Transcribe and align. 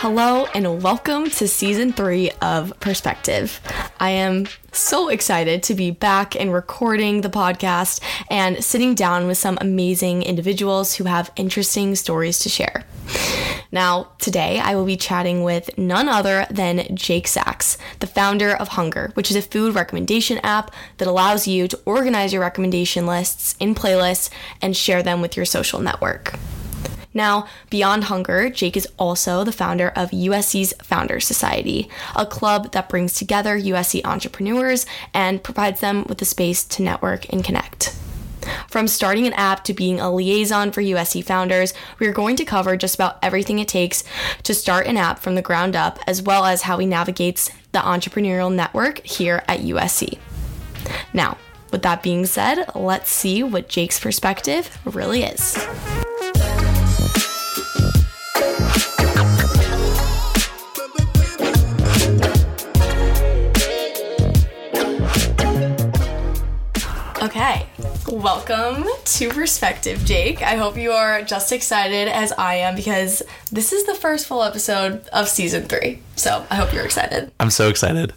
Hello, 0.00 0.46
and 0.54 0.80
welcome 0.80 1.28
to 1.28 1.48
season 1.48 1.92
three 1.92 2.30
of 2.40 2.72
Perspective. 2.78 3.60
I 3.98 4.10
am 4.10 4.46
so 4.70 5.08
excited 5.08 5.64
to 5.64 5.74
be 5.74 5.90
back 5.90 6.36
and 6.36 6.52
recording 6.52 7.22
the 7.22 7.28
podcast 7.28 8.00
and 8.30 8.62
sitting 8.62 8.94
down 8.94 9.26
with 9.26 9.38
some 9.38 9.58
amazing 9.60 10.22
individuals 10.22 10.94
who 10.94 11.04
have 11.04 11.32
interesting 11.34 11.96
stories 11.96 12.38
to 12.38 12.48
share. 12.48 12.84
Now, 13.72 14.12
today 14.20 14.60
I 14.60 14.76
will 14.76 14.84
be 14.84 14.96
chatting 14.96 15.42
with 15.42 15.76
none 15.76 16.08
other 16.08 16.46
than 16.48 16.94
Jake 16.94 17.26
Sacks, 17.26 17.76
the 17.98 18.06
founder 18.06 18.54
of 18.54 18.68
Hunger, 18.68 19.10
which 19.14 19.32
is 19.32 19.36
a 19.36 19.42
food 19.42 19.74
recommendation 19.74 20.38
app 20.44 20.72
that 20.98 21.08
allows 21.08 21.48
you 21.48 21.66
to 21.66 21.80
organize 21.84 22.32
your 22.32 22.42
recommendation 22.42 23.04
lists 23.04 23.56
in 23.58 23.74
playlists 23.74 24.30
and 24.62 24.76
share 24.76 25.02
them 25.02 25.20
with 25.20 25.36
your 25.36 25.44
social 25.44 25.80
network. 25.80 26.38
Now, 27.18 27.48
beyond 27.68 28.04
hunger, 28.04 28.48
Jake 28.48 28.76
is 28.76 28.86
also 28.96 29.42
the 29.42 29.50
founder 29.50 29.88
of 29.96 30.12
USC's 30.12 30.72
Founders 30.84 31.26
Society, 31.26 31.90
a 32.14 32.24
club 32.24 32.70
that 32.70 32.88
brings 32.88 33.12
together 33.12 33.58
USC 33.58 34.04
entrepreneurs 34.04 34.86
and 35.12 35.42
provides 35.42 35.80
them 35.80 36.04
with 36.08 36.22
a 36.22 36.24
space 36.24 36.62
to 36.66 36.82
network 36.82 37.28
and 37.32 37.42
connect. 37.42 37.96
From 38.68 38.86
starting 38.86 39.26
an 39.26 39.32
app 39.32 39.64
to 39.64 39.74
being 39.74 39.98
a 39.98 40.14
liaison 40.14 40.70
for 40.70 40.80
USC 40.80 41.24
founders, 41.24 41.74
we 41.98 42.06
are 42.06 42.12
going 42.12 42.36
to 42.36 42.44
cover 42.44 42.76
just 42.76 42.94
about 42.94 43.18
everything 43.20 43.58
it 43.58 43.66
takes 43.66 44.04
to 44.44 44.54
start 44.54 44.86
an 44.86 44.96
app 44.96 45.18
from 45.18 45.34
the 45.34 45.42
ground 45.42 45.74
up, 45.74 45.98
as 46.06 46.22
well 46.22 46.44
as 46.44 46.62
how 46.62 46.78
he 46.78 46.86
navigates 46.86 47.50
the 47.72 47.80
entrepreneurial 47.80 48.54
network 48.54 49.04
here 49.04 49.42
at 49.48 49.58
USC. 49.58 50.18
Now, 51.12 51.36
with 51.72 51.82
that 51.82 52.00
being 52.00 52.26
said, 52.26 52.64
let's 52.76 53.10
see 53.10 53.42
what 53.42 53.68
Jake's 53.68 53.98
perspective 53.98 54.78
really 54.84 55.24
is. 55.24 55.58
Okay, 67.38 67.64
welcome 68.10 68.86
to 69.04 69.28
Perspective, 69.28 70.02
Jake. 70.04 70.42
I 70.42 70.56
hope 70.56 70.76
you 70.76 70.92
are 70.92 71.22
just 71.22 71.52
excited 71.52 72.08
as 72.08 72.32
I 72.32 72.54
am 72.54 72.74
because 72.74 73.22
this 73.52 73.72
is 73.72 73.84
the 73.84 73.94
first 73.94 74.26
full 74.26 74.42
episode 74.42 75.06
of 75.08 75.28
season 75.28 75.64
three. 75.64 76.00
So 76.16 76.44
I 76.50 76.56
hope 76.56 76.72
you're 76.72 76.84
excited. 76.84 77.30
I'm 77.38 77.50
so 77.50 77.68
excited. 77.68 78.12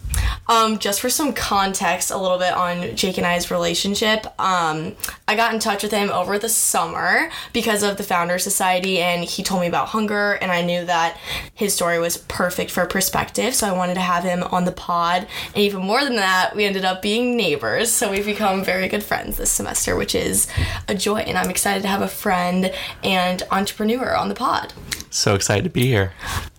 Um, 0.48 0.78
just 0.78 1.00
for 1.00 1.08
some 1.08 1.32
context, 1.32 2.10
a 2.10 2.16
little 2.16 2.38
bit 2.38 2.52
on 2.52 2.96
Jake 2.96 3.16
and 3.16 3.26
I's 3.26 3.50
relationship. 3.50 4.26
Um, 4.40 4.96
I 5.28 5.36
got 5.36 5.54
in 5.54 5.60
touch 5.60 5.82
with 5.82 5.92
him 5.92 6.10
over 6.10 6.38
the 6.38 6.48
summer 6.48 7.30
because 7.52 7.82
of 7.82 7.96
the 7.96 8.02
Founder 8.02 8.38
Society, 8.38 8.98
and 8.98 9.24
he 9.24 9.42
told 9.42 9.60
me 9.60 9.68
about 9.68 9.88
hunger, 9.88 10.32
and 10.32 10.50
I 10.50 10.62
knew 10.62 10.84
that 10.84 11.16
his 11.54 11.74
story 11.74 11.98
was 11.98 12.16
perfect 12.16 12.70
for 12.70 12.84
perspective, 12.86 13.54
so 13.54 13.68
I 13.68 13.72
wanted 13.72 13.94
to 13.94 14.00
have 14.00 14.24
him 14.24 14.42
on 14.44 14.64
the 14.64 14.72
pod. 14.72 15.26
And 15.54 15.58
even 15.58 15.82
more 15.82 16.02
than 16.02 16.16
that, 16.16 16.54
we 16.56 16.64
ended 16.64 16.84
up 16.84 17.02
being 17.02 17.36
neighbors, 17.36 17.92
so 17.92 18.10
we've 18.10 18.26
become 18.26 18.64
very 18.64 18.88
good 18.88 19.04
friends 19.04 19.36
this 19.36 19.50
semester, 19.50 19.81
which 19.88 20.14
is 20.14 20.46
a 20.88 20.94
joy, 20.94 21.18
and 21.18 21.36
I'm 21.36 21.50
excited 21.50 21.82
to 21.82 21.88
have 21.88 22.02
a 22.02 22.08
friend 22.08 22.72
and 23.02 23.42
entrepreneur 23.50 24.14
on 24.14 24.28
the 24.28 24.34
pod. 24.34 24.72
So 25.10 25.34
excited 25.34 25.64
to 25.64 25.70
be 25.70 25.86
here. 25.86 26.12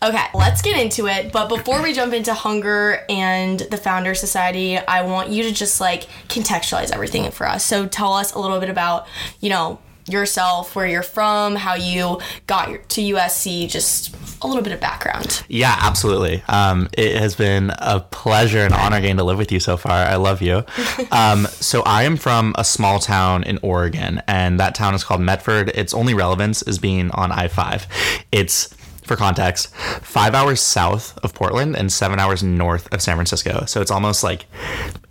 Okay, 0.04 0.26
let's 0.36 0.62
get 0.62 0.80
into 0.80 1.08
it. 1.08 1.32
But 1.32 1.50
before 1.50 1.82
we 1.82 1.92
jump 1.94 2.14
into 2.14 2.34
hunger 2.34 3.04
and 3.10 3.60
the 3.60 3.78
Founder 3.78 4.14
Society, 4.14 4.78
I 4.78 5.02
want 5.02 5.30
you 5.30 5.44
to 5.44 5.52
just 5.52 5.82
like 5.82 6.04
contextualize 6.28 6.92
everything 6.92 7.32
for 7.32 7.48
us. 7.48 7.66
So 7.66 7.88
tell 7.88 8.14
us 8.14 8.34
a 8.34 8.40
little 8.40 8.60
bit 8.60 8.70
about, 8.70 9.08
you 9.40 9.50
know, 9.50 9.80
yourself, 10.08 10.76
where 10.76 10.86
you're 10.86 11.04
from, 11.04 11.56
how 11.56 11.76
you 11.76 12.20
got 12.48 12.90
to 12.90 13.02
USC, 13.02 13.70
just 13.70 14.16
a 14.42 14.48
little 14.48 14.62
bit 14.62 14.74
of 14.74 14.80
background. 14.80 15.44
Yeah, 15.48 15.76
absolutely. 15.82 16.44
Um, 16.48 16.90
it 16.94 17.18
has 17.18 17.36
been 17.36 17.72
a 17.80 18.02
pleasure 18.02 18.60
and 18.60 18.74
honor 18.74 19.00
getting 19.00 19.18
to 19.18 19.24
live 19.24 19.38
with 19.38 19.52
you 19.52 19.60
so 19.60 19.78
far. 19.78 19.94
I 19.94 20.16
love 20.16 20.42
you. 20.42 20.64
Um, 21.12 21.46
so 21.46 21.84
I 21.84 22.04
am 22.04 22.18
from 22.18 22.56
a 22.58 22.64
small 22.64 22.98
town 22.98 23.44
in 23.44 23.60
Oregon, 23.62 24.22
and 24.28 24.60
that 24.60 24.74
town 24.74 24.96
is 24.96 25.04
called 25.04 25.22
Medford. 25.22 25.70
Its 25.70 25.94
only 25.94 26.14
relevance 26.14 26.64
is 26.64 26.80
being 26.80 27.12
on 27.12 27.32
I 27.32 27.48
five. 27.48 27.86
It's 28.32 28.74
for 29.06 29.16
context, 29.16 29.74
five 30.02 30.34
hours 30.34 30.62
south 30.62 31.18
of 31.24 31.34
Portland 31.34 31.76
and 31.76 31.92
seven 31.92 32.20
hours 32.20 32.44
north 32.44 32.92
of 32.94 33.02
San 33.02 33.16
Francisco. 33.16 33.66
So 33.66 33.82
it's 33.82 33.92
almost 33.92 34.24
like 34.24 34.46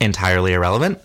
entirely 0.00 0.53
irrelevant. 0.53 1.00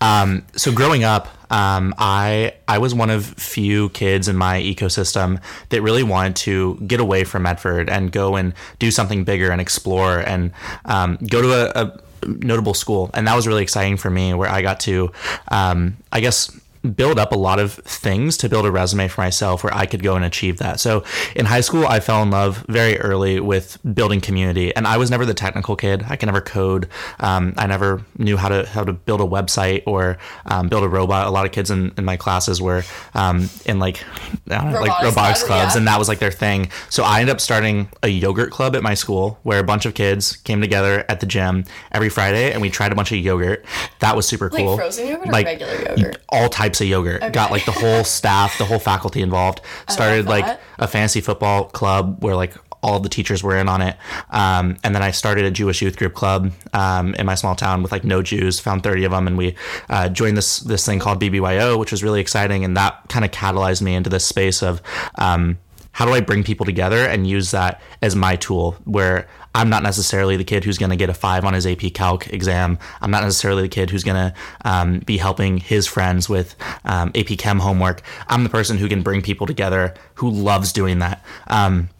Um, 0.00 0.44
so 0.56 0.72
growing 0.72 1.04
up, 1.04 1.28
um, 1.52 1.94
I 1.98 2.54
I 2.66 2.78
was 2.78 2.94
one 2.94 3.10
of 3.10 3.26
few 3.26 3.90
kids 3.90 4.26
in 4.26 4.36
my 4.36 4.60
ecosystem 4.60 5.40
that 5.68 5.82
really 5.82 6.02
wanted 6.02 6.36
to 6.36 6.76
get 6.86 6.98
away 6.98 7.24
from 7.24 7.42
Medford 7.42 7.90
and 7.90 8.10
go 8.10 8.36
and 8.36 8.54
do 8.78 8.90
something 8.90 9.24
bigger 9.24 9.50
and 9.50 9.60
explore 9.60 10.18
and 10.20 10.52
um, 10.86 11.18
go 11.28 11.42
to 11.42 11.52
a, 11.52 11.84
a, 11.84 12.00
notable 12.26 12.72
school. 12.72 13.10
And 13.14 13.26
that 13.26 13.34
was 13.34 13.46
really 13.46 13.62
exciting 13.62 13.96
for 13.96 14.08
me, 14.08 14.32
where 14.32 14.48
I 14.48 14.62
got 14.62 14.80
to, 14.80 15.12
um, 15.48 15.96
I 16.12 16.20
guess 16.20 16.50
build 16.82 17.18
up 17.18 17.32
a 17.32 17.36
lot 17.36 17.58
of 17.58 17.72
things 17.72 18.36
to 18.38 18.48
build 18.48 18.66
a 18.66 18.70
resume 18.70 19.08
for 19.08 19.20
myself 19.20 19.62
where 19.62 19.74
I 19.74 19.86
could 19.86 20.02
go 20.02 20.16
and 20.16 20.24
achieve 20.24 20.58
that. 20.58 20.80
So 20.80 21.04
in 21.36 21.46
high 21.46 21.60
school, 21.60 21.86
I 21.86 22.00
fell 22.00 22.22
in 22.22 22.30
love 22.30 22.64
very 22.68 22.98
early 22.98 23.40
with 23.40 23.78
building 23.94 24.20
community, 24.20 24.74
and 24.74 24.86
I 24.86 24.96
was 24.96 25.10
never 25.10 25.24
the 25.24 25.34
technical 25.34 25.76
kid. 25.76 26.04
I 26.08 26.16
can 26.16 26.26
never 26.26 26.40
code. 26.40 26.88
Um, 27.20 27.54
I 27.56 27.66
never 27.66 28.04
knew 28.18 28.36
how 28.36 28.48
to 28.48 28.66
how 28.66 28.84
to 28.84 28.92
build 28.92 29.20
a 29.20 29.24
website 29.24 29.84
or 29.86 30.18
um, 30.46 30.68
build 30.68 30.82
a 30.84 30.88
robot. 30.88 31.26
A 31.26 31.30
lot 31.30 31.46
of 31.46 31.52
kids 31.52 31.70
in, 31.70 31.92
in 31.96 32.04
my 32.04 32.16
classes 32.16 32.60
were 32.60 32.82
um, 33.14 33.48
in 33.64 33.78
like 33.78 34.04
know, 34.46 34.56
robotics 34.56 34.80
like 34.80 35.02
robotics 35.02 35.42
clubs, 35.44 35.74
yeah. 35.74 35.78
and 35.78 35.86
that 35.86 35.98
was 35.98 36.08
like 36.08 36.18
their 36.18 36.30
thing. 36.30 36.70
So 36.90 37.04
I 37.04 37.20
ended 37.20 37.34
up 37.34 37.40
starting 37.40 37.88
a 38.02 38.08
yogurt 38.08 38.50
club 38.50 38.74
at 38.74 38.82
my 38.82 38.94
school 38.94 39.38
where 39.42 39.60
a 39.60 39.64
bunch 39.64 39.86
of 39.86 39.94
kids 39.94 40.36
came 40.36 40.60
together 40.60 41.04
at 41.08 41.20
the 41.20 41.26
gym 41.26 41.64
every 41.92 42.08
Friday, 42.08 42.52
and 42.52 42.60
we 42.60 42.70
tried 42.70 42.92
a 42.92 42.94
bunch 42.94 43.12
of 43.12 43.18
yogurt. 43.18 43.64
That 44.00 44.16
was 44.16 44.26
super 44.26 44.50
cool. 44.50 44.72
Like 44.72 44.78
frozen 44.80 45.06
yogurt 45.06 45.28
like, 45.28 45.46
regular 45.46 45.74
yogurt? 45.82 46.16
All 46.28 46.48
types 46.48 46.71
types 46.72 46.80
of 46.80 46.86
yogurt. 46.86 47.22
Okay. 47.22 47.30
Got 47.30 47.50
like 47.50 47.64
the 47.66 47.72
whole 47.72 48.02
staff, 48.04 48.56
the 48.56 48.64
whole 48.64 48.78
faculty 48.78 49.20
involved. 49.20 49.60
Started 49.88 50.26
like 50.26 50.58
a 50.78 50.88
fantasy 50.88 51.20
football 51.20 51.66
club 51.66 52.22
where 52.22 52.34
like 52.34 52.54
all 52.82 52.98
the 52.98 53.08
teachers 53.08 53.44
were 53.44 53.56
in 53.56 53.68
on 53.68 53.80
it. 53.80 53.96
Um, 54.30 54.76
and 54.82 54.94
then 54.94 55.02
I 55.02 55.12
started 55.12 55.44
a 55.44 55.52
Jewish 55.52 55.82
youth 55.82 55.96
group 55.96 56.14
club 56.14 56.50
um, 56.72 57.14
in 57.14 57.26
my 57.26 57.36
small 57.36 57.54
town 57.54 57.82
with 57.82 57.92
like 57.92 58.04
no 58.04 58.22
Jews. 58.22 58.58
Found 58.60 58.82
thirty 58.82 59.04
of 59.04 59.12
them, 59.12 59.26
and 59.26 59.36
we 59.36 59.54
uh, 59.88 60.08
joined 60.08 60.36
this 60.36 60.60
this 60.60 60.84
thing 60.84 60.98
called 60.98 61.20
BBYO, 61.20 61.78
which 61.78 61.92
was 61.92 62.02
really 62.02 62.20
exciting. 62.20 62.64
And 62.64 62.76
that 62.76 63.08
kind 63.08 63.24
of 63.24 63.30
catalyzed 63.30 63.82
me 63.82 63.94
into 63.94 64.10
this 64.10 64.26
space 64.26 64.62
of. 64.62 64.80
Um, 65.16 65.58
how 65.94 66.06
do 66.06 66.12
I 66.14 66.20
bring 66.20 66.42
people 66.42 66.64
together 66.64 67.04
and 67.04 67.26
use 67.26 67.50
that 67.50 67.82
as 68.00 68.16
my 68.16 68.34
tool 68.36 68.76
where 68.84 69.28
I'm 69.54 69.68
not 69.68 69.82
necessarily 69.82 70.36
the 70.36 70.44
kid 70.44 70.64
who's 70.64 70.78
going 70.78 70.90
to 70.90 70.96
get 70.96 71.10
a 71.10 71.14
five 71.14 71.44
on 71.44 71.54
his 71.54 71.66
AP 71.66 71.92
Calc 71.94 72.32
exam. 72.32 72.78
I'm 73.00 73.10
not 73.10 73.22
necessarily 73.22 73.62
the 73.62 73.68
kid 73.68 73.90
who's 73.90 74.04
going 74.04 74.16
to 74.16 74.34
um, 74.64 75.00
be 75.00 75.18
helping 75.18 75.58
his 75.58 75.86
friends 75.86 76.28
with 76.28 76.54
um, 76.84 77.12
AP 77.14 77.38
Chem 77.38 77.58
homework. 77.58 78.02
I'm 78.28 78.44
the 78.44 78.50
person 78.50 78.78
who 78.78 78.88
can 78.88 79.02
bring 79.02 79.22
people 79.22 79.46
together 79.46 79.94
who 80.14 80.30
loves 80.30 80.72
doing 80.72 81.00
that. 81.00 81.24
Um, 81.48 81.90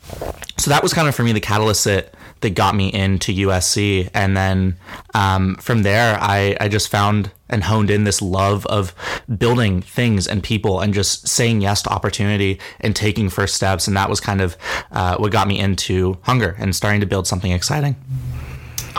so 0.57 0.71
that 0.71 0.83
was 0.83 0.95
kind 0.95 1.09
of 1.09 1.15
for 1.15 1.23
me 1.23 1.33
the 1.33 1.41
catalyst 1.41 1.85
that 1.85 2.15
that 2.43 2.51
got 2.51 2.75
me 2.75 2.93
into 2.93 3.33
USC. 3.33 4.11
And 4.15 4.37
then 4.37 4.77
um, 5.15 5.57
from 5.57 5.83
there, 5.83 6.19
I, 6.21 6.57
I 6.61 6.69
just 6.69 6.89
found 6.89 7.31
and 7.49 7.65
honed 7.65 7.91
in 7.91 8.05
this 8.05 8.23
love 8.23 8.65
of 8.67 8.95
building 9.39 9.83
things 9.83 10.27
and 10.27 10.43
people 10.43 10.81
and 10.81 10.95
just 10.95 11.29
saying 11.29 11.61
yes 11.61 11.83
to 11.83 11.91
opportunity 11.91 12.61
and 12.81 12.95
taking 12.95 13.29
first 13.29 13.55
steps. 13.55 13.87
And 13.87 13.97
that 13.97 14.09
was 14.09 14.21
kind 14.21 14.41
of 14.41 14.57
uh, 14.91 15.17
what 15.17 15.33
got 15.33 15.49
me 15.49 15.59
into 15.59 16.19
hunger 16.23 16.57
and 16.59 16.75
starting 16.75 17.01
to 17.01 17.07
build 17.07 17.27
something 17.27 17.53
exciting 17.53 17.97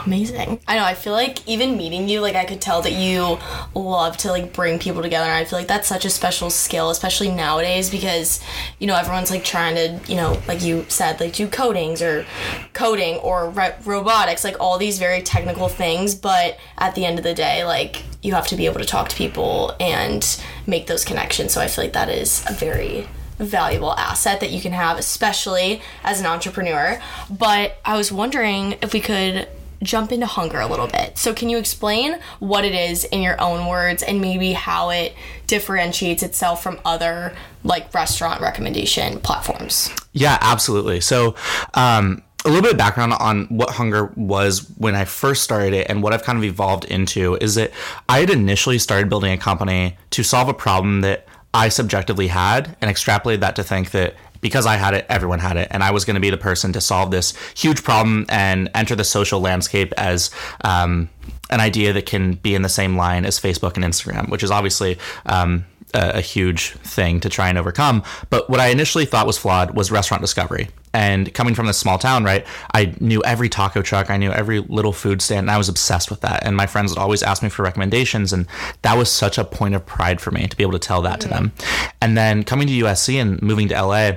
amazing. 0.05 0.59
I 0.67 0.75
know. 0.75 0.83
I 0.83 0.93
feel 0.93 1.13
like 1.13 1.47
even 1.47 1.77
meeting 1.77 2.07
you, 2.07 2.21
like 2.21 2.35
I 2.35 2.45
could 2.45 2.61
tell 2.61 2.81
that 2.81 2.93
you 2.93 3.37
love 3.75 4.17
to 4.17 4.29
like 4.29 4.53
bring 4.53 4.79
people 4.79 5.01
together. 5.01 5.25
And 5.25 5.33
I 5.33 5.45
feel 5.45 5.59
like 5.59 5.67
that's 5.67 5.87
such 5.87 6.05
a 6.05 6.09
special 6.09 6.49
skill, 6.49 6.89
especially 6.89 7.29
nowadays, 7.29 7.89
because 7.89 8.41
you 8.79 8.87
know 8.87 8.95
everyone's 8.95 9.31
like 9.31 9.43
trying 9.43 9.75
to, 9.75 10.11
you 10.11 10.15
know, 10.15 10.41
like 10.47 10.63
you 10.63 10.85
said, 10.89 11.19
like 11.19 11.33
do 11.33 11.47
codings 11.47 12.01
or 12.01 12.25
coding 12.73 13.17
or 13.17 13.49
re- 13.49 13.75
robotics, 13.85 14.43
like 14.43 14.59
all 14.59 14.77
these 14.77 14.99
very 14.99 15.21
technical 15.21 15.67
things. 15.67 16.15
But 16.15 16.57
at 16.77 16.95
the 16.95 17.05
end 17.05 17.17
of 17.17 17.23
the 17.23 17.33
day, 17.33 17.63
like 17.63 18.03
you 18.21 18.33
have 18.33 18.47
to 18.47 18.55
be 18.55 18.65
able 18.65 18.79
to 18.79 18.85
talk 18.85 19.09
to 19.09 19.15
people 19.15 19.75
and 19.79 20.41
make 20.65 20.87
those 20.87 21.03
connections. 21.03 21.53
So 21.53 21.61
I 21.61 21.67
feel 21.67 21.83
like 21.83 21.93
that 21.93 22.09
is 22.09 22.43
a 22.49 22.53
very 22.53 23.07
valuable 23.39 23.93
asset 23.93 24.39
that 24.39 24.51
you 24.51 24.61
can 24.61 24.71
have, 24.71 24.97
especially 24.97 25.81
as 26.03 26.19
an 26.19 26.25
entrepreneur. 26.25 27.01
But 27.29 27.77
I 27.83 27.97
was 27.97 28.11
wondering 28.11 28.75
if 28.81 28.93
we 28.93 28.99
could 29.01 29.47
jump 29.83 30.11
into 30.11 30.25
hunger 30.25 30.59
a 30.59 30.67
little 30.67 30.87
bit. 30.87 31.17
So, 31.17 31.33
can 31.33 31.49
you 31.49 31.57
explain 31.57 32.19
what 32.39 32.65
it 32.65 32.73
is 32.73 33.03
in 33.05 33.21
your 33.21 33.39
own 33.41 33.67
words 33.67 34.03
and 34.03 34.21
maybe 34.21 34.53
how 34.53 34.89
it 34.89 35.15
differentiates 35.47 36.23
itself 36.23 36.63
from 36.63 36.79
other 36.85 37.35
like 37.63 37.93
restaurant 37.93 38.41
recommendation 38.41 39.19
platforms? 39.19 39.89
Yeah, 40.13 40.37
absolutely. 40.41 41.01
So, 41.01 41.35
um, 41.73 42.23
a 42.45 42.49
little 42.49 42.61
bit 42.61 42.71
of 42.71 42.77
background 42.77 43.13
on 43.13 43.45
what 43.45 43.69
hunger 43.69 44.11
was 44.15 44.69
when 44.77 44.95
I 44.95 45.05
first 45.05 45.43
started 45.43 45.73
it 45.73 45.89
and 45.89 46.03
what 46.03 46.13
I've 46.13 46.23
kind 46.23 46.37
of 46.37 46.43
evolved 46.43 46.85
into 46.85 47.35
is 47.35 47.55
that 47.55 47.71
I 48.09 48.19
had 48.19 48.29
initially 48.29 48.79
started 48.79 49.09
building 49.09 49.31
a 49.31 49.37
company 49.37 49.97
to 50.09 50.23
solve 50.23 50.49
a 50.49 50.53
problem 50.53 51.01
that 51.01 51.25
I 51.53 51.69
subjectively 51.69 52.27
had 52.27 52.75
and 52.81 52.93
extrapolated 52.93 53.39
that 53.41 53.55
to 53.57 53.63
think 53.63 53.91
that 53.91 54.15
because 54.43 54.65
I 54.65 54.75
had 54.75 54.93
it, 54.93 55.05
everyone 55.07 55.39
had 55.39 55.55
it, 55.55 55.69
and 55.71 55.81
I 55.81 55.91
was 55.91 56.03
going 56.03 56.15
to 56.15 56.19
be 56.19 56.29
the 56.29 56.37
person 56.37 56.73
to 56.73 56.81
solve 56.81 57.09
this 57.09 57.33
huge 57.55 57.81
problem 57.83 58.25
and 58.27 58.69
enter 58.75 58.93
the 58.93 59.05
social 59.05 59.39
landscape 59.39 59.93
as 59.97 60.29
um, 60.65 61.09
an 61.49 61.61
idea 61.61 61.93
that 61.93 62.05
can 62.05 62.33
be 62.33 62.53
in 62.53 62.61
the 62.61 62.69
same 62.69 62.97
line 62.97 63.25
as 63.25 63.39
Facebook 63.39 63.75
and 63.75 63.85
Instagram, 63.85 64.29
which 64.29 64.43
is 64.43 64.51
obviously 64.51 64.99
um, 65.25 65.65
a, 65.93 66.17
a, 66.17 66.21
huge 66.21 66.71
thing 66.71 67.19
to 67.21 67.29
try 67.29 67.49
and 67.49 67.57
overcome. 67.57 68.03
But 68.29 68.49
what 68.49 68.59
I 68.59 68.67
initially 68.67 69.05
thought 69.05 69.27
was 69.27 69.37
flawed 69.37 69.75
was 69.75 69.91
restaurant 69.91 70.21
discovery. 70.21 70.69
And 70.95 71.33
coming 71.33 71.55
from 71.55 71.65
this 71.65 71.79
small 71.79 71.97
town, 71.97 72.23
right, 72.23 72.45
I 72.73 72.93
knew 72.99 73.23
every 73.23 73.49
taco 73.49 73.81
truck, 73.81 74.11
I 74.11 74.17
knew 74.17 74.31
every 74.31 74.59
little 74.59 74.93
food 74.93 75.23
stand, 75.23 75.39
and 75.39 75.51
I 75.51 75.57
was 75.57 75.67
obsessed 75.67 76.11
with 76.11 76.21
that. 76.21 76.45
And 76.45 76.55
my 76.55 76.67
friends 76.67 76.91
would 76.91 76.99
always 76.99 77.23
ask 77.23 77.41
me 77.41 77.49
for 77.49 77.63
recommendations, 77.63 78.31
and 78.31 78.45
that 78.83 78.95
was 78.95 79.11
such 79.11 79.39
a 79.39 79.43
point 79.43 79.73
of 79.73 79.85
pride 79.87 80.21
for 80.21 80.29
me 80.29 80.47
to 80.47 80.55
be 80.55 80.61
able 80.61 80.73
to 80.73 80.79
tell 80.79 81.01
that 81.01 81.19
mm-hmm. 81.19 81.29
to 81.29 81.35
them. 81.35 81.51
And 81.99 82.15
then 82.15 82.43
coming 82.43 82.67
to 82.67 82.73
USC 82.73 83.19
and 83.19 83.41
moving 83.41 83.69
to 83.69 83.81
LA, 83.81 84.11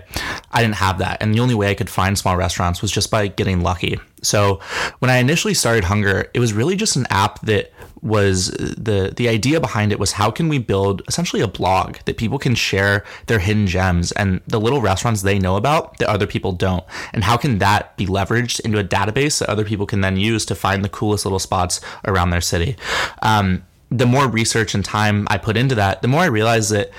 I 0.52 0.60
didn't 0.60 0.74
have 0.74 0.98
that. 0.98 1.22
And 1.22 1.34
the 1.34 1.40
only 1.40 1.54
way 1.54 1.70
I 1.70 1.74
could 1.74 1.88
find 1.88 2.18
small 2.18 2.36
restaurants 2.36 2.82
was 2.82 2.90
just 2.90 3.10
by 3.10 3.28
getting 3.28 3.62
lucky. 3.62 3.98
So 4.22 4.60
when 4.98 5.10
I 5.10 5.16
initially 5.16 5.54
started 5.54 5.84
Hunger, 5.84 6.30
it 6.34 6.40
was 6.40 6.52
really 6.52 6.76
just 6.76 6.96
an 6.96 7.06
app 7.08 7.40
that 7.42 7.72
was 8.02 8.50
the 8.50 9.12
the 9.16 9.28
idea 9.28 9.60
behind 9.60 9.92
it 9.92 9.98
was 9.98 10.12
how 10.12 10.30
can 10.30 10.48
we 10.48 10.58
build 10.58 11.02
essentially 11.08 11.42
a 11.42 11.48
blog 11.48 11.96
that 12.04 12.16
people 12.16 12.38
can 12.38 12.54
share 12.54 13.04
their 13.26 13.38
hidden 13.38 13.66
gems 13.66 14.12
and 14.12 14.40
the 14.46 14.60
little 14.60 14.80
restaurants 14.80 15.22
they 15.22 15.38
know 15.38 15.56
about 15.56 15.98
that 15.98 16.08
other 16.08 16.26
people 16.26 16.52
don't? 16.52 16.84
And 17.12 17.24
how 17.24 17.36
can 17.36 17.58
that 17.58 17.96
be 17.96 18.06
leveraged 18.06 18.60
into 18.60 18.78
a 18.78 18.84
database 18.84 19.38
that 19.38 19.48
other 19.48 19.64
people 19.64 19.86
can 19.86 20.00
then 20.00 20.16
use 20.16 20.44
to 20.46 20.54
find 20.54 20.84
the 20.84 20.88
coolest 20.88 21.24
little 21.24 21.38
spots 21.38 21.80
around 22.04 22.30
their 22.30 22.40
city? 22.40 22.76
Um, 23.22 23.64
the 23.90 24.06
more 24.06 24.28
research 24.28 24.74
and 24.74 24.84
time 24.84 25.28
i 25.30 25.38
put 25.38 25.56
into 25.56 25.76
that 25.76 26.02
the 26.02 26.08
more 26.08 26.22
i 26.22 26.26
realized 26.26 26.72
that 26.72 26.90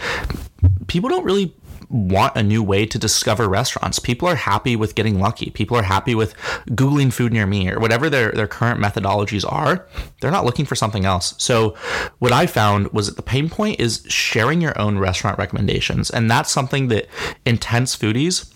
people 0.88 1.09
don't 1.09 1.25
really 1.25 1.53
want 1.89 2.36
a 2.36 2.44
new 2.44 2.62
way 2.62 2.86
to 2.86 3.00
discover 3.00 3.48
restaurants. 3.48 4.00
People 4.00 4.28
are 4.28 4.36
happy 4.36 4.75
with 4.75 4.95
getting 4.95 5.19
lucky. 5.19 5.50
People 5.51 5.78
are 5.78 5.84
happy 5.84 6.16
with 6.16 6.36
Googling 6.69 7.13
food 7.13 7.31
near 7.31 7.48
me 7.48 7.69
or 7.69 7.80
whatever 7.80 8.10
their, 8.10 8.31
their 8.31 8.48
current 8.48 8.81
methodologies 8.81 9.50
are. 9.50 9.88
They're 10.19 10.31
not 10.31 10.45
looking 10.45 10.66
for 10.66 10.75
something 10.75 11.06
else. 11.06 11.34
So, 11.38 11.75
what 12.19 12.31
I 12.31 12.48
found 12.48 12.92
was 12.92 13.07
that 13.07 13.16
the 13.16 13.22
pain 13.22 13.50
point 13.50 13.80
is 13.80 14.06
sharing 14.07 14.62
your 14.62 14.78
own 14.80 14.98
restaurant 14.98 15.38
recommendations. 15.38 16.10
And 16.10 16.30
that's 16.30 16.51
something 16.51 16.88
that 16.89 17.07
intense 17.45 17.95
foodies 17.95 18.51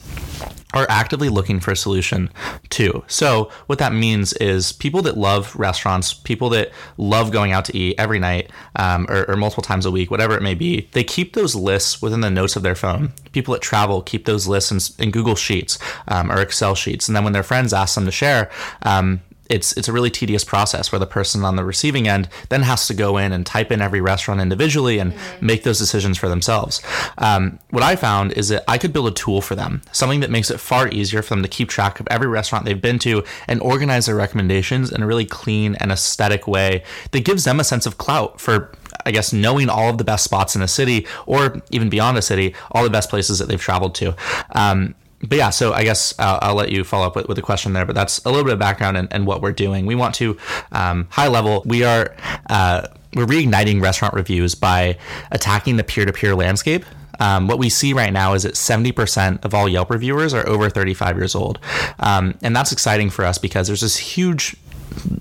are 0.74 0.86
actively 0.90 1.30
looking 1.30 1.60
for 1.60 1.72
a 1.72 1.76
solution 1.76 2.30
too. 2.70 3.04
So, 3.08 3.52
what 3.68 3.80
that 3.80 3.94
means 3.94 4.34
is 4.34 4.72
people 4.72 5.02
that 5.04 5.18
love 5.18 5.56
restaurants, 5.56 6.14
people 6.14 6.50
that 6.50 6.72
love 6.98 7.32
going 7.32 7.52
out 7.52 7.66
to 7.66 7.78
eat 7.78 7.96
every 7.98 8.20
night 8.20 8.52
um, 8.76 9.06
or, 9.10 9.30
or, 9.30 9.36
multiple 9.36 9.64
times 9.64 9.86
a 9.86 9.92
week, 9.92 10.12
whatever 10.12 10.36
it 10.36 10.42
may 10.42 10.56
be, 10.56 10.90
they 10.94 11.04
keep 11.04 11.34
those 11.34 11.56
lists 11.56 12.02
within 12.02 12.22
the 12.22 12.30
notes 12.30 12.56
of 12.56 12.64
their 12.64 12.76
phone. 12.76 13.12
People 13.32 13.54
that 13.54 13.62
travel 13.62 14.02
keep 14.02 14.26
those 14.26 14.48
lists 14.48 14.98
in, 15.00 15.06
in 15.06 15.12
Google 15.12 15.36
Sheets 15.36 15.80
um, 16.08 16.32
or 16.32 16.40
Excel 16.40 16.76
sheets. 16.76 17.08
And 17.08 17.16
then 17.16 17.24
when 17.24 17.34
their 17.34 17.44
friends 17.44 17.74
ask 17.74 17.96
them 17.96 18.06
to 18.06 18.12
share, 18.12 18.50
um, 18.84 19.22
it's 19.52 19.74
it's 19.74 19.88
a 19.88 19.94
really 19.94 20.10
tedious 20.10 20.44
process 20.44 20.92
where 20.92 21.00
the 21.00 21.06
person 21.06 21.44
on 21.44 21.56
the 21.56 21.64
receiving 21.64 22.08
end 22.08 22.30
then 22.50 22.62
has 22.64 22.88
to 22.88 22.94
go 22.94 23.18
in 23.18 23.32
and 23.34 23.46
type 23.46 23.72
in 23.72 23.82
every 23.82 24.02
restaurant 24.02 24.40
individually 24.40 24.98
and 24.98 25.14
mm-hmm. 25.14 25.46
make 25.46 25.64
those 25.64 25.78
decisions 25.78 26.18
for 26.18 26.30
themselves. 26.30 26.82
Um, 27.18 27.60
what 27.70 27.84
I 27.84 27.96
found 27.96 28.32
is 28.34 28.50
that 28.50 28.64
I 28.68 28.78
could 28.78 28.94
build 28.94 29.08
a 29.08 29.12
tool 29.12 29.42
for 29.42 29.56
them, 29.56 29.82
something 29.92 30.22
that 30.22 30.30
makes 30.30 30.50
it 30.50 30.60
far 30.60 30.88
easier 30.88 31.22
for 31.22 31.36
them 31.36 31.44
to 31.44 31.50
keep 31.50 31.70
track 31.70 32.00
of 32.00 32.08
every 32.10 32.28
restaurant 32.28 32.66
they've 32.66 32.82
been 32.82 33.00
to 33.00 33.24
and 33.48 33.62
organize 33.62 34.06
their 34.06 34.16
recommendations 34.16 34.92
in 34.92 35.04
a 35.04 35.08
really 35.08 35.26
clean 35.26 35.76
and 35.76 35.92
aesthetic 35.92 36.48
way 36.48 36.84
that 37.12 37.26
gives 37.26 37.44
them 37.44 37.60
a 37.60 37.64
sense 37.64 37.86
of 37.86 37.98
clout 37.98 38.40
for 38.40 38.72
I 39.06 39.12
guess 39.12 39.34
knowing 39.34 39.70
all 39.70 39.90
of 39.90 39.98
the 39.98 40.04
best 40.04 40.24
spots 40.24 40.56
in 40.56 40.62
a 40.62 40.68
city 40.68 41.08
or 41.26 41.62
even 41.72 41.90
beyond 41.90 42.18
a 42.18 42.22
city, 42.22 42.56
all 42.72 42.84
the 42.84 42.90
best 42.90 43.10
places 43.10 43.40
that 43.40 43.48
they've 43.48 43.62
traveled 43.62 43.96
to. 43.96 44.16
Um, 44.52 44.96
but 45.28 45.38
yeah, 45.38 45.50
so 45.50 45.74
I 45.74 45.84
guess 45.84 46.14
I'll, 46.20 46.40
I'll, 46.42 46.56
let 46.56 46.72
you 46.72 46.84
follow 46.84 47.08
up 47.08 47.16
with, 47.16 47.28
with 47.28 47.38
a 47.38 47.42
question 47.42 47.74
there. 47.74 47.86
But 47.86 47.96
that's 47.96 48.24
a 48.26 48.30
little 48.30 48.44
bit 48.44 48.54
of 48.54 48.60
background 48.60 48.98
and, 48.98 49.08
and 49.12 49.28
what 49.28 49.42
we're 49.42 49.52
doing. 49.52 49.86
We 49.86 49.96
want 49.96 50.16
to 50.16 50.38
um, 50.72 51.08
high 51.12 51.28
level. 51.28 51.64
We 51.66 51.84
are 51.84 52.16
uh, 52.50 52.88
we're 53.16 53.26
reigniting 53.26 53.82
restaurant 53.82 54.14
reviews 54.14 54.56
by 54.56 54.98
attacking 55.32 55.78
the 55.78 55.84
peer 55.84 56.06
to 56.06 56.14
peer 56.14 56.36
landscape. 56.36 56.86
Um, 57.20 57.48
what 57.48 57.60
we 57.60 57.70
see 57.70 57.94
right 57.94 58.12
now 58.12 58.34
is 58.34 58.44
that 58.44 58.56
70% 58.56 59.46
of 59.46 59.54
all 59.54 59.70
Yelp 59.70 59.92
reviewers 59.92 60.34
are 60.34 60.48
over 60.48 60.70
35 60.70 61.18
years 61.18 61.36
old. 61.36 61.60
Um, 62.00 62.36
and 62.42 62.56
that's 62.56 62.72
exciting 62.72 63.12
for 63.12 63.26
us 63.26 63.38
because 63.38 63.68
there's 63.68 63.82
this 63.82 63.98
huge 63.98 64.56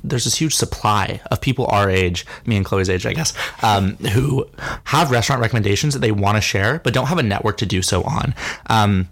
there's 0.03 0.25
this 0.25 0.35
huge 0.35 0.55
supply 0.55 1.21
of 1.31 1.41
people 1.41 1.67
our 1.67 1.89
age, 1.89 2.27
me 2.45 2.57
and 2.57 2.65
Chloe's 2.65 2.91
age, 2.91 3.07
I 3.07 3.13
guess, 3.13 3.33
um, 3.63 3.95
who 3.97 4.49
have 4.85 5.13
restaurant 5.13 5.41
recommendations 5.41 5.95
that 5.95 6.01
they 6.01 6.11
want 6.11 6.37
to 6.37 6.41
share, 6.41 6.81
but 6.83 6.93
don't 6.93 7.07
have 7.07 7.19
a 7.19 7.23
network 7.23 7.59
to 7.59 7.67
do 7.67 7.81
so 7.81 8.03
on. 8.03 8.35
Um, 8.67 9.09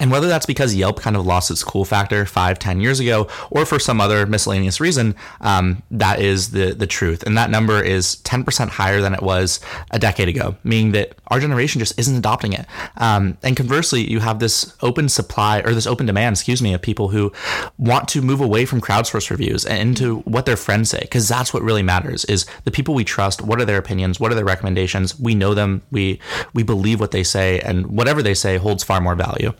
and 0.00 0.10
whether 0.10 0.28
that's 0.28 0.46
because 0.46 0.74
Yelp 0.74 1.00
kind 1.00 1.16
of 1.16 1.26
lost 1.26 1.50
its 1.50 1.64
cool 1.64 1.84
factor 1.84 2.24
five, 2.24 2.58
ten 2.58 2.80
years 2.80 3.00
ago, 3.00 3.28
or 3.50 3.66
for 3.66 3.78
some 3.78 4.00
other 4.00 4.26
miscellaneous 4.26 4.80
reason, 4.80 5.14
um, 5.40 5.82
that 5.90 6.20
is 6.20 6.50
the 6.50 6.72
the 6.72 6.86
truth. 6.86 7.22
And 7.24 7.36
that 7.36 7.50
number 7.50 7.82
is 7.82 8.16
10% 8.24 8.68
higher 8.68 9.00
than 9.00 9.14
it 9.14 9.22
was 9.22 9.60
a 9.90 9.98
decade 9.98 10.28
ago, 10.28 10.56
meaning 10.64 10.92
that 10.92 11.14
our 11.28 11.40
generation 11.40 11.78
just 11.78 11.98
isn't 11.98 12.16
adopting 12.16 12.52
it. 12.52 12.66
Um, 12.96 13.36
and 13.42 13.56
conversely, 13.56 14.08
you 14.10 14.20
have 14.20 14.38
this 14.38 14.76
open 14.82 15.08
supply 15.08 15.60
or 15.60 15.74
this 15.74 15.86
open 15.86 16.06
demand, 16.06 16.34
excuse 16.34 16.62
me, 16.62 16.74
of 16.74 16.82
people 16.82 17.08
who 17.08 17.32
want 17.78 18.08
to 18.08 18.22
move 18.22 18.40
away 18.40 18.64
from 18.64 18.80
crowdsource 18.80 19.30
reviews 19.30 19.64
and 19.64 19.78
into 19.80 20.20
what 20.20 20.46
their 20.46 20.56
friends 20.56 20.90
say, 20.90 21.00
because 21.00 21.28
that's 21.28 21.52
what 21.52 21.62
really 21.62 21.82
matters 21.82 22.24
is 22.26 22.46
the 22.64 22.70
people 22.70 22.94
we 22.94 23.04
trust. 23.04 23.42
What 23.42 23.60
are 23.60 23.64
their 23.64 23.78
opinions? 23.78 24.20
What 24.20 24.32
are 24.32 24.34
their 24.34 24.44
recommendations? 24.44 25.18
We 25.18 25.34
know 25.34 25.54
them. 25.54 25.82
We 25.90 26.20
we 26.54 26.62
believe 26.62 27.00
what 27.00 27.10
they 27.10 27.24
say, 27.24 27.60
and 27.60 27.86
whatever 27.86 28.22
they 28.22 28.34
say 28.34 28.56
holds 28.56 28.84
far 28.84 29.00
more 29.00 29.14
value. 29.14 29.52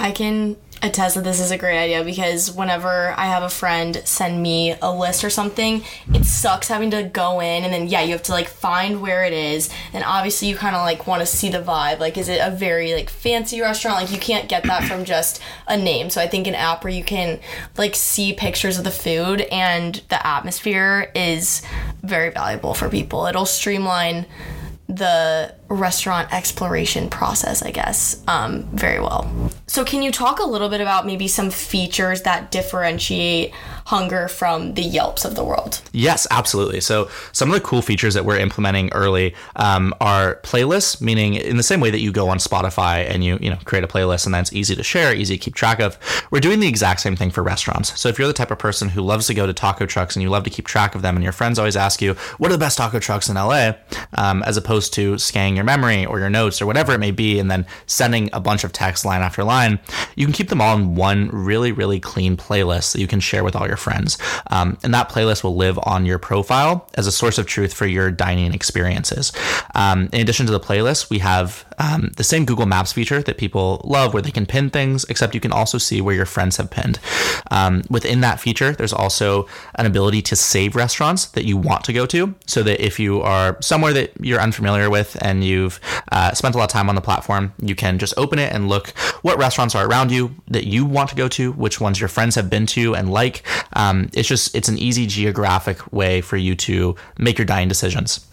I 0.00 0.12
can 0.12 0.56
attest 0.82 1.14
that 1.14 1.24
this 1.24 1.40
is 1.40 1.50
a 1.50 1.58
great 1.58 1.78
idea 1.78 2.02
because 2.02 2.50
whenever 2.50 3.12
I 3.18 3.26
have 3.26 3.42
a 3.42 3.50
friend 3.50 4.00
send 4.06 4.42
me 4.42 4.74
a 4.80 4.90
list 4.90 5.24
or 5.24 5.28
something, 5.28 5.84
it 6.14 6.24
sucks 6.24 6.68
having 6.68 6.90
to 6.92 7.02
go 7.02 7.40
in 7.40 7.64
and 7.64 7.72
then 7.72 7.86
yeah, 7.86 8.00
you 8.00 8.12
have 8.12 8.22
to 8.22 8.32
like 8.32 8.48
find 8.48 9.02
where 9.02 9.24
it 9.24 9.34
is. 9.34 9.68
And 9.92 10.02
obviously 10.02 10.48
you 10.48 10.56
kind 10.56 10.74
of 10.74 10.80
like 10.80 11.06
want 11.06 11.20
to 11.20 11.26
see 11.26 11.50
the 11.50 11.58
vibe. 11.58 11.98
Like 11.98 12.16
is 12.16 12.30
it 12.30 12.40
a 12.42 12.50
very 12.50 12.94
like 12.94 13.10
fancy 13.10 13.60
restaurant? 13.60 14.00
Like 14.00 14.10
you 14.10 14.18
can't 14.18 14.48
get 14.48 14.62
that 14.64 14.84
from 14.84 15.04
just 15.04 15.42
a 15.68 15.76
name. 15.76 16.08
So 16.08 16.22
I 16.22 16.26
think 16.26 16.46
an 16.46 16.54
app 16.54 16.82
where 16.82 16.92
you 16.94 17.04
can 17.04 17.38
like 17.76 17.94
see 17.94 18.32
pictures 18.32 18.78
of 18.78 18.84
the 18.84 18.90
food 18.90 19.42
and 19.52 19.96
the 20.08 20.26
atmosphere 20.26 21.12
is 21.14 21.60
very 22.02 22.30
valuable 22.30 22.72
for 22.72 22.88
people. 22.88 23.26
It'll 23.26 23.44
streamline 23.44 24.24
the 24.88 25.54
restaurant 25.70 26.32
exploration 26.34 27.08
process, 27.08 27.62
I 27.62 27.70
guess, 27.70 28.22
um, 28.26 28.64
very 28.72 29.00
well. 29.00 29.50
So, 29.68 29.84
can 29.84 30.02
you 30.02 30.10
talk 30.10 30.40
a 30.40 30.44
little 30.44 30.68
bit 30.68 30.80
about 30.80 31.06
maybe 31.06 31.28
some 31.28 31.48
features 31.48 32.22
that 32.22 32.50
differentiate 32.50 33.52
Hunger 33.86 34.26
from 34.26 34.74
the 34.74 34.82
Yelps 34.82 35.24
of 35.24 35.36
the 35.36 35.44
world? 35.44 35.80
Yes, 35.92 36.26
absolutely. 36.32 36.80
So, 36.80 37.08
some 37.30 37.48
of 37.50 37.54
the 37.54 37.60
cool 37.60 37.80
features 37.82 38.14
that 38.14 38.24
we're 38.24 38.38
implementing 38.38 38.92
early 38.92 39.32
um, 39.54 39.94
are 40.00 40.40
playlists, 40.42 41.00
meaning 41.00 41.34
in 41.34 41.56
the 41.56 41.62
same 41.62 41.80
way 41.80 41.90
that 41.92 42.00
you 42.00 42.10
go 42.10 42.28
on 42.28 42.38
Spotify 42.38 43.08
and 43.08 43.24
you 43.24 43.38
you 43.40 43.48
know 43.48 43.58
create 43.64 43.84
a 43.84 43.88
playlist 43.88 44.26
and 44.26 44.34
that's 44.34 44.52
easy 44.52 44.74
to 44.74 44.82
share, 44.82 45.14
easy 45.14 45.38
to 45.38 45.42
keep 45.42 45.54
track 45.54 45.78
of. 45.78 45.96
We're 46.32 46.40
doing 46.40 46.58
the 46.58 46.68
exact 46.68 47.00
same 47.00 47.14
thing 47.14 47.30
for 47.30 47.44
restaurants. 47.44 47.98
So, 47.98 48.08
if 48.08 48.18
you're 48.18 48.26
the 48.26 48.34
type 48.34 48.50
of 48.50 48.58
person 48.58 48.88
who 48.88 49.02
loves 49.02 49.28
to 49.28 49.34
go 49.34 49.46
to 49.46 49.52
taco 49.52 49.86
trucks 49.86 50.16
and 50.16 50.22
you 50.24 50.30
love 50.30 50.42
to 50.44 50.50
keep 50.50 50.66
track 50.66 50.96
of 50.96 51.02
them, 51.02 51.14
and 51.14 51.22
your 51.22 51.32
friends 51.32 51.60
always 51.60 51.76
ask 51.76 52.02
you, 52.02 52.14
"What 52.38 52.50
are 52.50 52.54
the 52.54 52.58
best 52.58 52.76
taco 52.76 52.98
trucks 52.98 53.28
in 53.28 53.36
LA?" 53.36 53.74
Um, 54.14 54.42
as 54.42 54.56
opposed 54.56 54.92
to 54.94 55.16
scanning 55.16 55.59
your 55.60 55.64
memory 55.66 56.06
or 56.06 56.18
your 56.18 56.30
notes 56.30 56.60
or 56.62 56.66
whatever 56.66 56.92
it 56.94 56.98
may 56.98 57.10
be, 57.10 57.38
and 57.38 57.50
then 57.50 57.66
sending 57.86 58.30
a 58.32 58.40
bunch 58.40 58.64
of 58.64 58.72
text 58.72 59.04
line 59.04 59.20
after 59.20 59.44
line, 59.44 59.78
you 60.16 60.26
can 60.26 60.32
keep 60.32 60.48
them 60.48 60.60
all 60.60 60.76
in 60.76 60.94
one 60.94 61.28
really, 61.28 61.70
really 61.70 62.00
clean 62.00 62.36
playlist 62.36 62.92
that 62.92 63.00
you 63.00 63.06
can 63.06 63.20
share 63.20 63.44
with 63.44 63.54
all 63.54 63.66
your 63.66 63.76
friends. 63.76 64.18
Um, 64.50 64.78
and 64.82 64.94
that 64.94 65.10
playlist 65.10 65.44
will 65.44 65.56
live 65.56 65.78
on 65.84 66.06
your 66.06 66.18
profile 66.18 66.88
as 66.94 67.06
a 67.06 67.12
source 67.12 67.38
of 67.38 67.46
truth 67.46 67.74
for 67.74 67.86
your 67.86 68.10
dining 68.10 68.54
experiences. 68.54 69.32
Um, 69.74 70.08
in 70.12 70.20
addition 70.20 70.46
to 70.46 70.52
the 70.52 70.60
playlist, 70.60 71.10
we 71.10 71.18
have 71.18 71.66
um, 71.80 72.10
the 72.16 72.24
same 72.24 72.44
Google 72.44 72.66
Maps 72.66 72.92
feature 72.92 73.22
that 73.22 73.38
people 73.38 73.80
love 73.84 74.12
where 74.12 74.22
they 74.22 74.30
can 74.30 74.44
pin 74.44 74.68
things, 74.68 75.04
except 75.08 75.34
you 75.34 75.40
can 75.40 75.50
also 75.50 75.78
see 75.78 76.02
where 76.02 76.14
your 76.14 76.26
friends 76.26 76.58
have 76.58 76.70
pinned. 76.70 77.00
Um, 77.50 77.82
within 77.88 78.20
that 78.20 78.38
feature, 78.38 78.72
there's 78.72 78.92
also 78.92 79.48
an 79.76 79.86
ability 79.86 80.20
to 80.22 80.36
save 80.36 80.76
restaurants 80.76 81.24
that 81.26 81.46
you 81.46 81.56
want 81.56 81.84
to 81.84 81.94
go 81.94 82.04
to 82.06 82.34
so 82.46 82.62
that 82.62 82.84
if 82.84 83.00
you 83.00 83.22
are 83.22 83.56
somewhere 83.62 83.94
that 83.94 84.12
you're 84.20 84.40
unfamiliar 84.40 84.90
with 84.90 85.16
and 85.22 85.42
you've 85.42 85.80
uh, 86.12 86.32
spent 86.34 86.54
a 86.54 86.58
lot 86.58 86.64
of 86.64 86.70
time 86.70 86.90
on 86.90 86.94
the 86.96 87.00
platform, 87.00 87.54
you 87.62 87.74
can 87.74 87.98
just 87.98 88.12
open 88.18 88.38
it 88.38 88.52
and 88.52 88.68
look 88.68 88.88
what 89.22 89.38
restaurants 89.38 89.74
are 89.74 89.88
around 89.88 90.12
you 90.12 90.34
that 90.48 90.66
you 90.66 90.84
want 90.84 91.08
to 91.08 91.16
go 91.16 91.28
to, 91.28 91.52
which 91.52 91.80
ones 91.80 91.98
your 91.98 92.08
friends 92.08 92.34
have 92.34 92.50
been 92.50 92.66
to 92.66 92.94
and 92.94 93.10
like. 93.10 93.42
Um, 93.72 94.10
it's 94.12 94.28
just 94.28 94.54
it's 94.54 94.68
an 94.68 94.76
easy 94.76 95.06
geographic 95.06 95.90
way 95.92 96.20
for 96.20 96.36
you 96.36 96.54
to 96.56 96.94
make 97.16 97.38
your 97.38 97.46
dining 97.46 97.68
decisions. 97.68 98.26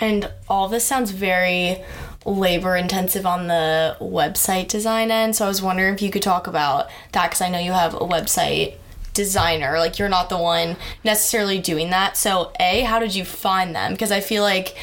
And 0.00 0.30
all 0.48 0.68
this 0.68 0.84
sounds 0.84 1.10
very 1.10 1.82
labor 2.28 2.76
intensive 2.76 3.24
on 3.24 3.46
the 3.46 3.96
website 4.00 4.68
design 4.68 5.10
end. 5.10 5.34
So 5.36 5.44
I 5.44 5.48
was 5.48 5.62
wondering 5.62 5.94
if 5.94 6.02
you 6.02 6.10
could 6.10 6.22
talk 6.22 6.46
about 6.46 6.88
that 7.12 7.28
because 7.28 7.40
I 7.40 7.48
know 7.48 7.58
you 7.58 7.72
have 7.72 7.94
a 7.94 7.98
website 7.98 8.74
designer. 9.14 9.78
Like 9.78 9.98
you're 9.98 10.08
not 10.08 10.28
the 10.28 10.38
one 10.38 10.76
necessarily 11.04 11.58
doing 11.58 11.90
that. 11.90 12.16
So, 12.16 12.52
A, 12.60 12.82
how 12.82 12.98
did 12.98 13.14
you 13.14 13.24
find 13.24 13.74
them? 13.74 13.92
Because 13.92 14.12
I 14.12 14.20
feel 14.20 14.42
like 14.42 14.76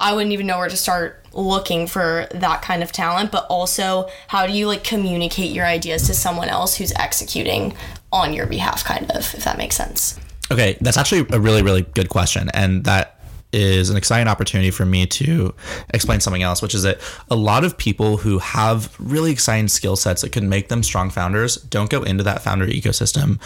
I 0.00 0.14
wouldn't 0.14 0.32
even 0.32 0.46
know 0.46 0.58
where 0.58 0.68
to 0.68 0.76
start 0.76 1.24
looking 1.32 1.86
for 1.86 2.26
that 2.30 2.62
kind 2.62 2.82
of 2.82 2.92
talent, 2.92 3.32
but 3.32 3.46
also 3.48 4.08
how 4.28 4.46
do 4.46 4.52
you 4.52 4.66
like 4.66 4.84
communicate 4.84 5.50
your 5.52 5.66
ideas 5.66 6.06
to 6.06 6.14
someone 6.14 6.48
else 6.48 6.76
who's 6.76 6.92
executing 6.92 7.74
on 8.12 8.32
your 8.32 8.46
behalf 8.46 8.84
kind 8.84 9.10
of, 9.10 9.34
if 9.34 9.44
that 9.44 9.58
makes 9.58 9.74
sense. 9.74 10.18
Okay, 10.50 10.76
that's 10.80 10.96
actually 10.96 11.26
a 11.30 11.40
really 11.40 11.62
really 11.62 11.82
good 11.82 12.08
question 12.08 12.50
and 12.52 12.84
that 12.84 13.18
is 13.52 13.90
an 13.90 13.96
exciting 13.96 14.28
opportunity 14.28 14.70
for 14.70 14.84
me 14.84 15.06
to 15.06 15.54
explain 15.90 16.20
something 16.20 16.42
else, 16.42 16.62
which 16.62 16.74
is 16.74 16.82
that 16.82 17.00
a 17.30 17.36
lot 17.36 17.64
of 17.64 17.76
people 17.76 18.18
who 18.18 18.38
have 18.38 18.94
really 18.98 19.30
exciting 19.30 19.68
skill 19.68 19.96
sets 19.96 20.22
that 20.22 20.32
could 20.32 20.42
make 20.42 20.68
them 20.68 20.82
strong 20.82 21.10
founders 21.10 21.56
don't 21.56 21.90
go 21.90 22.02
into 22.02 22.22
that 22.24 22.42
founder 22.42 22.66
ecosystem 22.66 23.40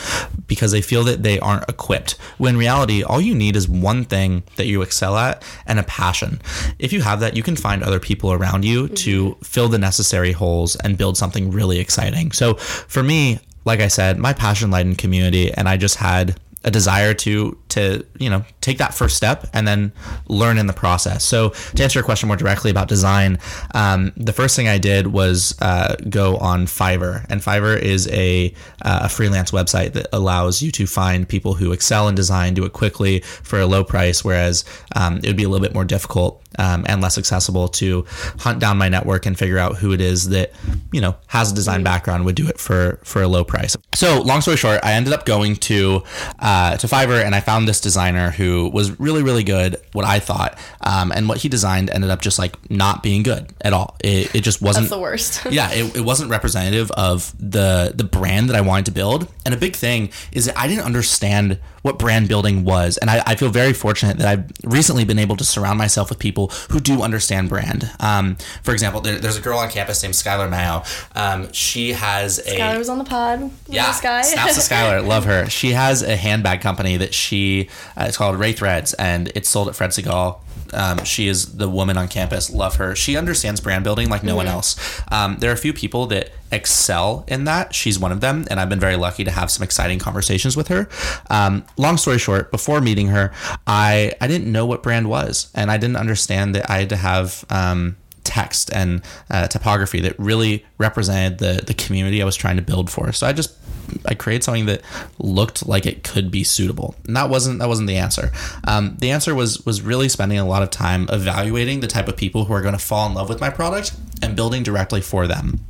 because 0.46 0.72
they 0.72 0.80
feel 0.80 1.04
that 1.04 1.22
they 1.22 1.38
aren't 1.40 1.68
equipped. 1.68 2.12
When 2.38 2.54
in 2.54 2.58
reality, 2.58 3.02
all 3.02 3.20
you 3.20 3.34
need 3.34 3.56
is 3.56 3.68
one 3.68 4.04
thing 4.04 4.42
that 4.56 4.66
you 4.66 4.82
excel 4.82 5.16
at 5.16 5.44
and 5.66 5.78
a 5.78 5.82
passion. 5.82 6.40
If 6.78 6.92
you 6.92 7.02
have 7.02 7.20
that, 7.20 7.36
you 7.36 7.42
can 7.42 7.56
find 7.56 7.82
other 7.82 8.00
people 8.00 8.32
around 8.32 8.64
you 8.64 8.84
mm-hmm. 8.84 8.94
to 8.94 9.36
fill 9.42 9.68
the 9.68 9.78
necessary 9.78 10.32
holes 10.32 10.76
and 10.76 10.96
build 10.96 11.16
something 11.16 11.50
really 11.50 11.78
exciting. 11.78 12.32
So 12.32 12.54
for 12.54 13.02
me, 13.02 13.40
like 13.66 13.80
I 13.80 13.88
said, 13.88 14.18
my 14.18 14.32
passion 14.32 14.70
lied 14.70 14.86
in 14.86 14.94
community, 14.94 15.52
and 15.52 15.68
I 15.68 15.76
just 15.76 15.96
had 15.96 16.40
a 16.66 16.70
desire 16.70 17.14
to 17.14 17.56
to 17.68 18.04
you 18.18 18.28
know 18.28 18.44
take 18.60 18.78
that 18.78 18.92
first 18.92 19.16
step 19.16 19.46
and 19.52 19.66
then 19.66 19.92
learn 20.26 20.58
in 20.58 20.66
the 20.66 20.72
process. 20.72 21.24
So 21.24 21.50
to 21.50 21.82
answer 21.82 22.00
your 22.00 22.04
question 22.04 22.26
more 22.26 22.36
directly 22.36 22.70
about 22.70 22.88
design, 22.88 23.38
um, 23.74 24.12
the 24.16 24.32
first 24.32 24.56
thing 24.56 24.66
I 24.66 24.78
did 24.78 25.06
was 25.06 25.56
uh, 25.62 25.94
go 26.10 26.36
on 26.38 26.66
Fiverr, 26.66 27.24
and 27.30 27.40
Fiverr 27.40 27.78
is 27.78 28.08
a 28.08 28.52
uh, 28.82 29.00
a 29.04 29.08
freelance 29.08 29.52
website 29.52 29.92
that 29.92 30.08
allows 30.12 30.60
you 30.60 30.72
to 30.72 30.86
find 30.86 31.28
people 31.28 31.54
who 31.54 31.72
excel 31.72 32.08
in 32.08 32.14
design, 32.16 32.54
do 32.54 32.64
it 32.64 32.72
quickly 32.72 33.20
for 33.20 33.60
a 33.60 33.66
low 33.66 33.84
price, 33.84 34.24
whereas 34.24 34.64
um, 34.96 35.18
it 35.18 35.26
would 35.28 35.36
be 35.36 35.44
a 35.44 35.48
little 35.48 35.64
bit 35.64 35.74
more 35.74 35.84
difficult 35.84 36.42
um, 36.58 36.84
and 36.88 37.00
less 37.00 37.18
accessible 37.18 37.68
to 37.68 38.04
hunt 38.38 38.58
down 38.58 38.76
my 38.76 38.88
network 38.88 39.26
and 39.26 39.38
figure 39.38 39.58
out 39.58 39.76
who 39.76 39.92
it 39.92 40.00
is 40.00 40.30
that 40.30 40.52
you 40.92 41.00
know 41.00 41.14
has 41.28 41.52
a 41.52 41.54
design 41.54 41.84
background 41.84 42.24
would 42.24 42.34
do 42.34 42.48
it 42.48 42.58
for 42.58 42.98
for 43.04 43.22
a 43.22 43.28
low 43.28 43.44
price. 43.44 43.76
So 43.94 44.20
long 44.22 44.40
story 44.40 44.56
short, 44.56 44.80
I 44.82 44.94
ended 44.94 45.12
up 45.12 45.24
going 45.24 45.56
to 45.56 46.02
uh, 46.40 46.55
to 46.78 46.86
Fiverr 46.86 47.24
and 47.24 47.34
I 47.34 47.40
found 47.40 47.68
this 47.68 47.80
designer 47.80 48.30
who 48.30 48.70
was 48.72 48.98
really 48.98 49.22
really 49.22 49.44
good. 49.44 49.76
What 49.92 50.04
I 50.04 50.18
thought, 50.18 50.58
um, 50.80 51.12
and 51.12 51.28
what 51.28 51.38
he 51.38 51.48
designed 51.48 51.90
ended 51.90 52.10
up 52.10 52.20
just 52.20 52.38
like 52.38 52.54
not 52.70 53.02
being 53.02 53.22
good 53.22 53.52
at 53.60 53.72
all. 53.72 53.96
It, 54.02 54.34
it 54.34 54.40
just 54.42 54.62
wasn't 54.62 54.84
That's 54.84 54.96
the 54.96 55.00
worst. 55.00 55.44
yeah, 55.50 55.70
it, 55.72 55.96
it 55.96 56.00
wasn't 56.02 56.30
representative 56.30 56.90
of 56.92 57.34
the 57.38 57.92
the 57.94 58.04
brand 58.04 58.48
that 58.48 58.56
I 58.56 58.60
wanted 58.60 58.86
to 58.86 58.92
build. 58.92 59.28
And 59.44 59.54
a 59.54 59.56
big 59.56 59.76
thing 59.76 60.10
is 60.32 60.46
that 60.46 60.58
I 60.58 60.66
didn't 60.68 60.84
understand 60.84 61.58
what 61.86 62.00
brand 62.00 62.26
building 62.28 62.64
was. 62.64 62.96
And 62.98 63.08
I, 63.08 63.22
I, 63.24 63.36
feel 63.36 63.48
very 63.48 63.72
fortunate 63.72 64.18
that 64.18 64.26
I've 64.26 64.50
recently 64.64 65.04
been 65.04 65.20
able 65.20 65.36
to 65.36 65.44
surround 65.44 65.78
myself 65.78 66.08
with 66.10 66.18
people 66.18 66.48
who 66.70 66.80
do 66.80 67.00
understand 67.02 67.48
brand. 67.48 67.88
Um, 68.00 68.36
for 68.64 68.72
example, 68.72 69.00
there, 69.00 69.18
there's 69.18 69.38
a 69.38 69.40
girl 69.40 69.58
on 69.58 69.70
campus 69.70 70.02
named 70.02 70.14
Skylar 70.14 70.50
Mayo. 70.50 70.82
Um, 71.14 71.52
she 71.52 71.92
has 71.92 72.40
a. 72.40 72.58
Skylar 72.58 72.78
was 72.78 72.88
on 72.88 72.98
the 72.98 73.04
pod. 73.04 73.52
Yeah. 73.68 73.92
Sky. 73.92 74.22
Snaps 74.22 74.66
to 74.66 74.74
Skylar. 74.74 75.06
Love 75.06 75.26
her. 75.26 75.48
She 75.48 75.70
has 75.70 76.02
a 76.02 76.16
handbag 76.16 76.60
company 76.60 76.96
that 76.96 77.14
she, 77.14 77.68
uh, 77.96 78.06
it's 78.08 78.16
called 78.16 78.36
Ray 78.36 78.52
Threads, 78.52 78.92
and 78.94 79.30
it's 79.36 79.48
sold 79.48 79.68
at 79.68 79.76
Fred 79.76 79.90
Segal 79.90 80.40
um, 80.72 81.04
she 81.04 81.28
is 81.28 81.56
the 81.56 81.68
woman 81.68 81.96
on 81.96 82.08
campus. 82.08 82.50
Love 82.50 82.76
her. 82.76 82.94
She 82.94 83.16
understands 83.16 83.60
brand 83.60 83.84
building 83.84 84.08
like 84.08 84.22
no 84.22 84.30
mm-hmm. 84.30 84.36
one 84.38 84.46
else. 84.46 85.02
Um, 85.10 85.36
there 85.38 85.50
are 85.50 85.54
a 85.54 85.58
few 85.58 85.72
people 85.72 86.06
that 86.06 86.30
excel 86.52 87.24
in 87.28 87.44
that. 87.44 87.74
She's 87.74 87.98
one 87.98 88.12
of 88.12 88.20
them, 88.20 88.44
and 88.50 88.60
I've 88.60 88.68
been 88.68 88.80
very 88.80 88.96
lucky 88.96 89.24
to 89.24 89.30
have 89.30 89.50
some 89.50 89.62
exciting 89.62 89.98
conversations 89.98 90.56
with 90.56 90.68
her. 90.68 90.88
Um, 91.30 91.64
long 91.76 91.96
story 91.96 92.18
short, 92.18 92.50
before 92.50 92.80
meeting 92.80 93.08
her, 93.08 93.32
I 93.66 94.12
I 94.20 94.26
didn't 94.26 94.50
know 94.50 94.66
what 94.66 94.82
brand 94.82 95.08
was, 95.08 95.50
and 95.54 95.70
I 95.70 95.76
didn't 95.76 95.96
understand 95.96 96.54
that 96.54 96.70
I 96.70 96.78
had 96.80 96.88
to 96.90 96.96
have 96.96 97.44
um, 97.50 97.96
text 98.24 98.70
and 98.72 99.02
uh, 99.30 99.46
typography 99.48 100.00
that 100.00 100.18
really 100.18 100.64
represented 100.78 101.38
the 101.38 101.62
the 101.64 101.74
community 101.74 102.20
I 102.20 102.24
was 102.24 102.36
trying 102.36 102.56
to 102.56 102.62
build 102.62 102.90
for. 102.90 103.12
So 103.12 103.26
I 103.26 103.32
just 103.32 103.56
I 104.04 104.14
created 104.14 104.44
something 104.44 104.66
that 104.66 104.82
looked 105.18 105.66
like 105.66 105.86
it 105.86 106.02
could 106.02 106.30
be 106.30 106.44
suitable. 106.44 106.94
And 107.06 107.16
that 107.16 107.30
wasn't 107.30 107.60
that 107.60 107.68
wasn't 107.68 107.88
the 107.88 107.96
answer. 107.96 108.32
Um, 108.66 108.96
the 108.98 109.10
answer 109.10 109.34
was 109.34 109.64
was 109.64 109.82
really 109.82 110.08
spending 110.08 110.38
a 110.38 110.46
lot 110.46 110.62
of 110.62 110.70
time 110.70 111.06
evaluating 111.10 111.80
the 111.80 111.86
type 111.86 112.08
of 112.08 112.16
people 112.16 112.44
who 112.44 112.52
are 112.52 112.62
going 112.62 112.74
to 112.74 112.84
fall 112.84 113.06
in 113.08 113.14
love 113.14 113.28
with 113.28 113.40
my 113.40 113.50
product 113.50 113.94
and 114.22 114.36
building 114.36 114.62
directly 114.62 115.00
for 115.00 115.26
them. 115.26 115.60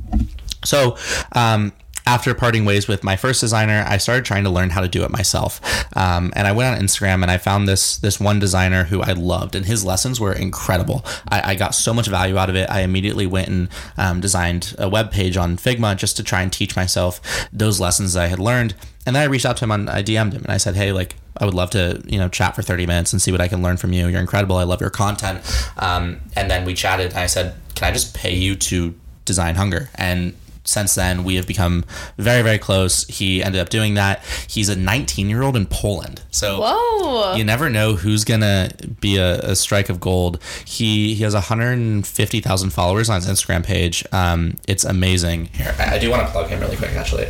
So 0.67 0.97
um, 1.31 1.71
after 2.07 2.33
parting 2.33 2.63
ways 2.63 2.87
with 2.87 3.03
my 3.03 3.17
first 3.17 3.41
designer, 3.41 3.83
I 3.85 3.97
started 3.97 4.23
trying 4.23 4.45
to 4.45 4.49
learn 4.49 4.69
how 4.69 4.81
to 4.81 4.87
do 4.87 5.03
it 5.03 5.11
myself. 5.11 5.59
Um, 5.95 6.31
and 6.35 6.47
I 6.47 6.53
went 6.53 6.75
on 6.75 6.81
Instagram 6.81 7.21
and 7.21 7.29
I 7.29 7.37
found 7.37 7.67
this 7.67 7.97
this 7.97 8.19
one 8.19 8.39
designer 8.39 8.85
who 8.85 9.01
I 9.01 9.11
loved, 9.11 9.55
and 9.55 9.65
his 9.65 9.83
lessons 9.83 10.19
were 10.19 10.31
incredible. 10.31 11.03
I, 11.27 11.51
I 11.51 11.55
got 11.55 11.75
so 11.75 11.93
much 11.93 12.07
value 12.07 12.37
out 12.37 12.49
of 12.49 12.55
it. 12.55 12.69
I 12.69 12.81
immediately 12.81 13.27
went 13.27 13.49
and 13.49 13.69
um, 13.97 14.21
designed 14.21 14.73
a 14.79 14.87
web 14.87 15.11
page 15.11 15.35
on 15.35 15.57
Figma 15.57 15.97
just 15.97 16.15
to 16.17 16.23
try 16.23 16.41
and 16.41 16.51
teach 16.51 16.75
myself 16.75 17.19
those 17.51 17.79
lessons 17.79 18.13
that 18.13 18.23
I 18.23 18.27
had 18.27 18.39
learned. 18.39 18.73
And 19.05 19.15
then 19.15 19.23
I 19.23 19.25
reached 19.25 19.45
out 19.45 19.57
to 19.57 19.65
him 19.65 19.71
on 19.71 19.89
I 19.89 20.01
DM'd 20.01 20.33
him 20.33 20.43
and 20.43 20.51
I 20.51 20.57
said, 20.57 20.75
hey, 20.75 20.93
like 20.93 21.15
I 21.37 21.45
would 21.45 21.53
love 21.53 21.71
to 21.71 22.01
you 22.05 22.19
know 22.19 22.29
chat 22.29 22.55
for 22.55 22.61
30 22.61 22.85
minutes 22.85 23.11
and 23.11 23.21
see 23.21 23.31
what 23.31 23.41
I 23.41 23.49
can 23.49 23.61
learn 23.61 23.75
from 23.75 23.91
you. 23.91 24.07
You're 24.07 24.21
incredible. 24.21 24.55
I 24.55 24.63
love 24.63 24.79
your 24.79 24.89
content. 24.89 25.41
Um, 25.77 26.21
and 26.37 26.49
then 26.49 26.63
we 26.65 26.73
chatted 26.73 27.11
and 27.11 27.19
I 27.19 27.27
said, 27.27 27.55
can 27.75 27.89
I 27.89 27.91
just 27.91 28.15
pay 28.15 28.33
you 28.33 28.55
to 28.55 28.95
design 29.25 29.55
hunger? 29.55 29.89
And 29.95 30.33
since 30.67 30.95
then, 30.95 31.23
we 31.23 31.35
have 31.35 31.47
become 31.47 31.85
very, 32.17 32.41
very 32.41 32.57
close. 32.57 33.05
He 33.05 33.41
ended 33.41 33.61
up 33.61 33.69
doing 33.69 33.93
that. 33.93 34.23
He's 34.47 34.67
a 34.67 34.75
19 34.75 35.29
year 35.29 35.41
old 35.41 35.55
in 35.55 35.65
Poland. 35.65 36.21
So 36.29 36.59
Whoa. 36.61 37.35
you 37.35 37.43
never 37.43 37.69
know 37.69 37.95
who's 37.95 38.25
going 38.25 38.41
to 38.41 38.69
be 38.99 39.17
a, 39.17 39.39
a, 39.39 39.55
strike 39.55 39.89
of 39.89 39.99
gold. 39.99 40.43
He, 40.65 41.15
he 41.15 41.23
has 41.23 41.33
150,000 41.33 42.69
followers 42.71 43.09
on 43.09 43.21
his 43.21 43.27
Instagram 43.27 43.65
page. 43.65 44.05
Um, 44.11 44.55
it's 44.67 44.83
amazing. 44.83 45.45
Here, 45.45 45.73
I, 45.79 45.95
I 45.95 45.99
do 45.99 46.09
want 46.09 46.25
to 46.25 46.31
plug 46.31 46.49
him 46.49 46.59
really 46.59 46.75
quick, 46.75 46.91
actually. 46.91 47.27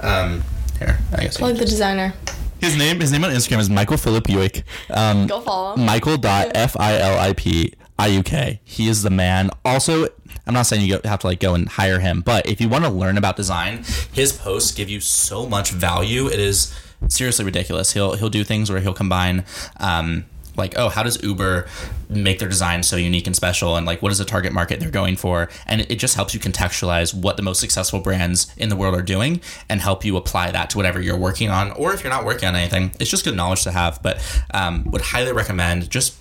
Um, 0.00 0.42
here, 0.78 0.98
I 1.12 1.22
guess. 1.22 1.36
Plug 1.36 1.56
the 1.56 1.66
designer. 1.66 2.14
His 2.60 2.76
name, 2.76 3.00
his 3.00 3.12
name 3.12 3.24
on 3.24 3.30
Instagram 3.30 3.58
is 3.58 3.70
Michael 3.70 3.98
Filipiuk. 3.98 4.64
Um, 4.90 5.26
Go 5.26 5.40
follow 5.40 5.74
him. 5.74 5.84
Michael 5.84 6.18
F 6.24 6.76
I 6.78 6.98
L 6.98 7.18
I 7.18 7.32
P 7.34 7.74
I 7.98 8.08
U 8.08 8.22
K. 8.22 8.60
He 8.64 8.88
is 8.88 9.02
the 9.02 9.10
man. 9.10 9.50
Also, 9.64 10.08
I'm 10.48 10.54
not 10.54 10.62
saying 10.62 10.86
you 10.86 10.98
have 11.04 11.20
to 11.20 11.26
like 11.26 11.40
go 11.40 11.54
and 11.54 11.68
hire 11.68 12.00
him, 12.00 12.22
but 12.22 12.48
if 12.48 12.58
you 12.58 12.70
want 12.70 12.84
to 12.84 12.90
learn 12.90 13.18
about 13.18 13.36
design, 13.36 13.84
his 14.12 14.32
posts 14.32 14.72
give 14.72 14.88
you 14.88 14.98
so 14.98 15.46
much 15.46 15.70
value. 15.70 16.26
It 16.26 16.40
is 16.40 16.74
seriously 17.08 17.44
ridiculous. 17.44 17.92
He'll 17.92 18.14
he'll 18.14 18.30
do 18.30 18.44
things 18.44 18.70
where 18.70 18.80
he'll 18.80 18.94
combine. 18.94 19.44
Um, 19.76 20.24
like 20.56 20.76
oh 20.76 20.88
how 20.88 21.04
does 21.04 21.22
uber 21.22 21.68
make 22.08 22.40
their 22.40 22.48
design 22.48 22.82
so 22.82 22.96
unique 22.96 23.28
and 23.28 23.36
special 23.36 23.76
and 23.76 23.86
like 23.86 24.02
what 24.02 24.10
is 24.10 24.18
the 24.18 24.24
target 24.24 24.52
market 24.52 24.80
they're 24.80 24.90
going 24.90 25.14
for 25.16 25.48
and 25.66 25.82
it 25.82 25.96
just 26.00 26.16
helps 26.16 26.34
you 26.34 26.40
contextualize 26.40 27.14
what 27.14 27.36
the 27.36 27.44
most 27.44 27.60
successful 27.60 28.00
brands 28.00 28.52
in 28.56 28.68
the 28.68 28.74
world 28.74 28.92
are 28.92 29.02
doing 29.02 29.40
and 29.68 29.80
help 29.80 30.04
you 30.04 30.16
apply 30.16 30.50
that 30.50 30.68
to 30.68 30.76
whatever 30.76 31.00
you're 31.00 31.16
working 31.16 31.48
on 31.48 31.70
or 31.72 31.94
if 31.94 32.02
you're 32.02 32.12
not 32.12 32.24
working 32.24 32.48
on 32.48 32.56
anything 32.56 32.90
it's 32.98 33.08
just 33.08 33.24
good 33.24 33.36
knowledge 33.36 33.62
to 33.62 33.70
have 33.70 34.02
but 34.02 34.20
um, 34.52 34.82
would 34.90 35.00
highly 35.00 35.32
recommend 35.32 35.88
just 35.88 36.16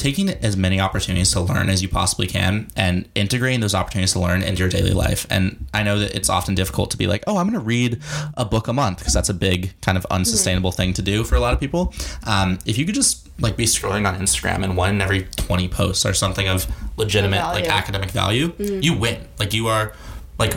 taking 0.00 0.30
as 0.30 0.56
many 0.56 0.80
opportunities 0.80 1.30
to 1.30 1.40
learn 1.42 1.68
as 1.68 1.82
you 1.82 1.88
possibly 1.88 2.26
can 2.26 2.70
and 2.74 3.06
integrating 3.14 3.60
those 3.60 3.74
opportunities 3.74 4.12
to 4.14 4.18
learn 4.18 4.42
into 4.42 4.60
your 4.60 4.70
daily 4.70 4.92
life. 4.92 5.26
And 5.28 5.66
I 5.74 5.82
know 5.82 5.98
that 5.98 6.14
it's 6.14 6.30
often 6.30 6.54
difficult 6.54 6.90
to 6.92 6.96
be 6.96 7.06
like, 7.06 7.22
oh, 7.26 7.36
I'm 7.36 7.46
going 7.46 7.60
to 7.60 7.64
read 7.64 8.00
a 8.34 8.46
book 8.46 8.66
a 8.66 8.72
month 8.72 8.98
because 8.98 9.12
that's 9.12 9.28
a 9.28 9.34
big 9.34 9.78
kind 9.82 9.98
of 9.98 10.06
unsustainable 10.06 10.72
thing 10.72 10.94
to 10.94 11.02
do 11.02 11.22
for 11.22 11.34
a 11.34 11.40
lot 11.40 11.52
of 11.52 11.60
people. 11.60 11.92
Um, 12.26 12.58
if 12.64 12.78
you 12.78 12.86
could 12.86 12.94
just 12.94 13.28
like 13.42 13.58
be 13.58 13.66
scrolling 13.66 14.08
on 14.08 14.18
Instagram 14.18 14.64
and 14.64 14.74
one 14.74 14.88
in 14.88 15.02
every 15.02 15.24
20 15.36 15.68
posts 15.68 16.06
are 16.06 16.14
something 16.14 16.48
of 16.48 16.66
legitimate 16.96 17.42
like 17.42 17.68
academic 17.68 18.10
value, 18.10 18.48
mm-hmm. 18.48 18.80
you 18.80 18.96
win. 18.96 19.28
Like 19.38 19.52
you 19.52 19.66
are 19.66 19.92
like 20.38 20.54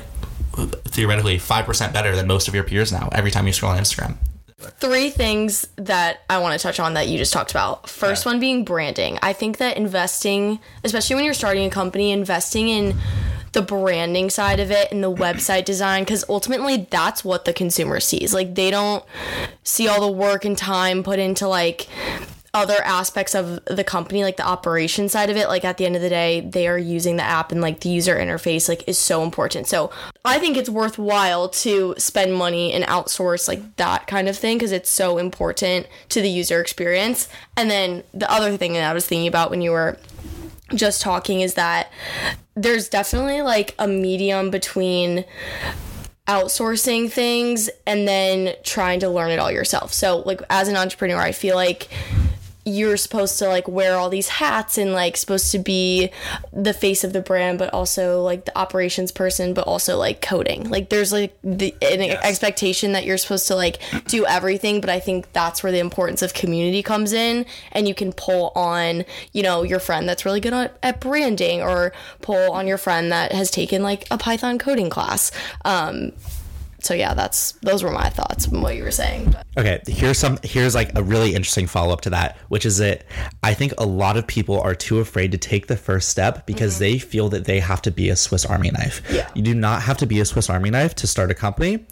theoretically 0.86 1.38
5% 1.38 1.94
better 1.94 2.16
than 2.16 2.28
most 2.28 2.48
of 2.48 2.56
your 2.56 2.64
peers 2.64 2.94
now 2.94 3.10
every 3.12 3.32
time 3.32 3.46
you 3.46 3.52
scroll 3.52 3.74
on 3.74 3.78
Instagram 3.78 4.16
three 4.64 5.10
things 5.10 5.68
that 5.76 6.22
I 6.30 6.40
want 6.40 6.60
to 6.60 6.64
touch 6.64 6.80
on 6.80 6.94
that 6.96 7.08
you 7.08 7.18
just 7.18 7.34
talked 7.34 7.52
about. 7.52 7.90
First 7.90 8.26
yeah. 8.26 8.32
one 8.32 8.40
being 8.40 8.66
branding. 8.66 9.20
I 9.22 9.34
think 9.34 9.58
that 9.58 9.78
investing, 9.78 10.60
especially 10.84 11.16
when 11.16 11.26
you're 11.26 11.34
starting 11.34 11.66
a 11.68 11.70
company, 11.70 12.12
investing 12.12 12.70
in 12.70 12.96
the 13.54 13.62
branding 13.62 14.30
side 14.30 14.60
of 14.60 14.72
it 14.72 14.92
and 14.92 15.04
the 15.04 15.14
website 15.14 15.64
design 15.64 16.04
because 16.04 16.26
ultimately 16.28 16.88
that's 16.90 17.24
what 17.24 17.46
the 17.46 17.54
consumer 17.54 18.00
sees. 18.00 18.34
Like 18.34 18.56
they 18.56 18.72
don't 18.72 19.04
see 19.64 19.88
all 19.88 20.02
the 20.02 20.12
work 20.12 20.44
and 20.44 20.58
time 20.58 21.04
put 21.04 21.20
into 21.20 21.48
like 21.48 21.88
other 22.54 22.84
aspects 22.84 23.34
of 23.34 23.66
the 23.66 23.84
company 23.84 24.24
like 24.24 24.38
the 24.38 24.46
operation 24.46 25.10
side 25.10 25.32
of 25.32 25.36
it 25.36 25.48
like 25.48 25.66
at 25.66 25.78
the 25.78 25.86
end 25.86 25.96
of 25.96 26.04
the 26.04 26.10
day 26.10 26.40
they 26.42 26.68
are 26.68 26.78
using 26.78 27.16
the 27.16 27.24
app 27.24 27.52
and 27.52 27.62
like 27.62 27.80
the 27.80 27.90
user 27.90 28.16
interface 28.16 28.70
like 28.70 28.88
is 28.88 28.98
so 28.98 29.24
important 29.24 29.66
so 29.66 29.90
i 30.24 30.38
think 30.38 30.56
it's 30.56 30.70
worthwhile 30.70 31.50
to 31.50 31.96
spend 31.98 32.32
money 32.32 32.72
and 32.72 32.84
outsource 32.86 33.48
like 33.48 33.76
that 33.78 34.06
kind 34.06 34.30
of 34.30 34.38
thing 34.38 34.58
because 34.58 34.72
it's 34.72 34.90
so 34.90 35.18
important 35.18 35.88
to 36.10 36.22
the 36.22 36.30
user 36.30 36.62
experience 36.62 37.28
and 37.58 37.72
then 37.72 38.04
the 38.14 38.30
other 38.32 38.56
thing 38.56 38.74
that 38.74 38.84
i 38.90 38.94
was 38.94 39.08
thinking 39.08 39.28
about 39.28 39.50
when 39.50 39.62
you 39.62 39.72
were 39.72 39.98
just 40.76 41.02
talking 41.02 41.42
is 41.42 41.56
that 41.56 41.92
there's 42.56 42.88
definitely 42.88 43.42
like 43.42 43.74
a 43.80 43.88
medium 43.88 44.52
between 44.52 45.26
outsourcing 46.28 47.12
things 47.12 47.70
and 47.86 48.08
then 48.08 48.56
trying 48.64 49.00
to 49.00 49.10
learn 49.10 49.30
it 49.30 49.40
all 49.40 49.52
yourself. 49.52 49.92
So 49.92 50.20
like 50.20 50.42
as 50.50 50.68
an 50.68 50.78
entrepreneur, 50.78 51.20
I 51.20 51.32
feel 51.34 51.56
like 51.56 51.90
you're 52.66 52.96
supposed 52.96 53.38
to 53.40 53.48
like 53.48 53.68
wear 53.68 53.96
all 53.96 54.10
these 54.10 54.30
hats 54.30 54.78
and 54.78 54.94
like 54.94 55.18
supposed 55.18 55.52
to 55.52 55.60
be 55.60 56.10
the 56.54 56.74
face 56.74 57.04
of 57.04 57.12
the 57.12 57.22
brand 57.22 57.60
but 57.60 57.74
also 57.74 58.22
like 58.22 58.46
the 58.46 58.58
operations 58.58 59.12
person 59.12 59.54
but 59.54 59.68
also 59.68 59.98
like 59.98 60.22
coding 60.22 60.70
like 60.70 60.90
there's 60.90 61.12
like 61.12 61.36
the 61.44 61.76
an 61.82 62.02
yes. 62.02 62.24
expectation 62.24 62.94
that 62.94 63.06
you're 63.06 63.18
supposed 63.18 63.48
to 63.48 63.56
like 63.56 63.80
do 64.06 64.26
everything 64.26 64.80
but 64.80 64.90
i 64.90 65.00
think 65.00 65.32
that's 65.34 65.62
where 65.62 65.72
the 65.72 65.80
importance 65.80 66.22
of 66.22 66.34
community 66.34 66.82
comes 66.82 67.12
in 67.12 67.46
and 67.74 67.88
you 67.88 67.94
can 67.94 68.14
pull 68.14 68.52
on 68.56 69.04
you 69.34 69.44
know 69.44 69.64
your 69.64 69.80
friend 69.80 70.08
that's 70.08 70.24
really 70.24 70.40
good 70.40 70.54
at, 70.54 70.78
at 70.82 71.02
branding 71.02 71.62
or 71.62 71.92
pull 72.22 72.52
on 72.52 72.66
your 72.66 72.78
friend 72.78 73.12
that 73.12 73.34
has 73.34 73.52
taken 73.52 73.84
like 73.84 74.08
a 74.10 74.18
python 74.18 74.58
coding 74.58 74.90
class 74.90 75.32
um 75.66 76.14
so 76.84 76.94
yeah, 76.94 77.14
that's 77.14 77.54
those 77.62 77.84
were 77.84 77.92
my 77.92 78.10
thoughts 78.10 78.46
from 78.46 78.62
what 78.62 78.76
you 78.76 78.84
were 78.84 78.92
saying. 78.92 79.32
But. 79.32 79.48
Okay, 79.58 79.82
here's 79.88 80.18
some 80.18 80.38
here's 80.44 80.76
like 80.76 80.92
a 80.98 81.04
really 81.04 81.34
interesting 81.34 81.68
follow 81.68 81.94
up 81.94 82.02
to 82.02 82.10
that, 82.10 82.38
which 82.50 82.66
is 82.66 82.78
that 82.78 83.06
I 83.42 83.54
think 83.54 83.74
a 83.78 83.86
lot 83.86 84.18
of 84.18 84.28
people 84.28 84.60
are 84.60 84.76
too 84.76 85.00
afraid 85.00 85.32
to 85.32 85.38
take 85.38 85.68
the 85.68 85.78
first 85.78 86.10
step 86.10 86.46
because 86.46 86.74
mm-hmm. 86.74 86.84
they 86.84 87.00
feel 87.00 87.30
that 87.30 87.46
they 87.46 87.60
have 87.60 87.82
to 87.84 87.92
be 87.92 88.10
a 88.10 88.16
Swiss 88.16 88.46
Army 88.46 88.72
knife. 88.72 89.02
Yeah. 89.12 89.30
You 89.34 89.42
do 89.42 89.54
not 89.54 89.82
have 89.84 89.98
to 89.98 90.06
be 90.06 90.20
a 90.20 90.26
Swiss 90.26 90.50
Army 90.50 90.70
knife 90.70 90.96
to 90.96 91.08
start 91.08 91.32
a 91.32 91.34
company. 91.34 91.86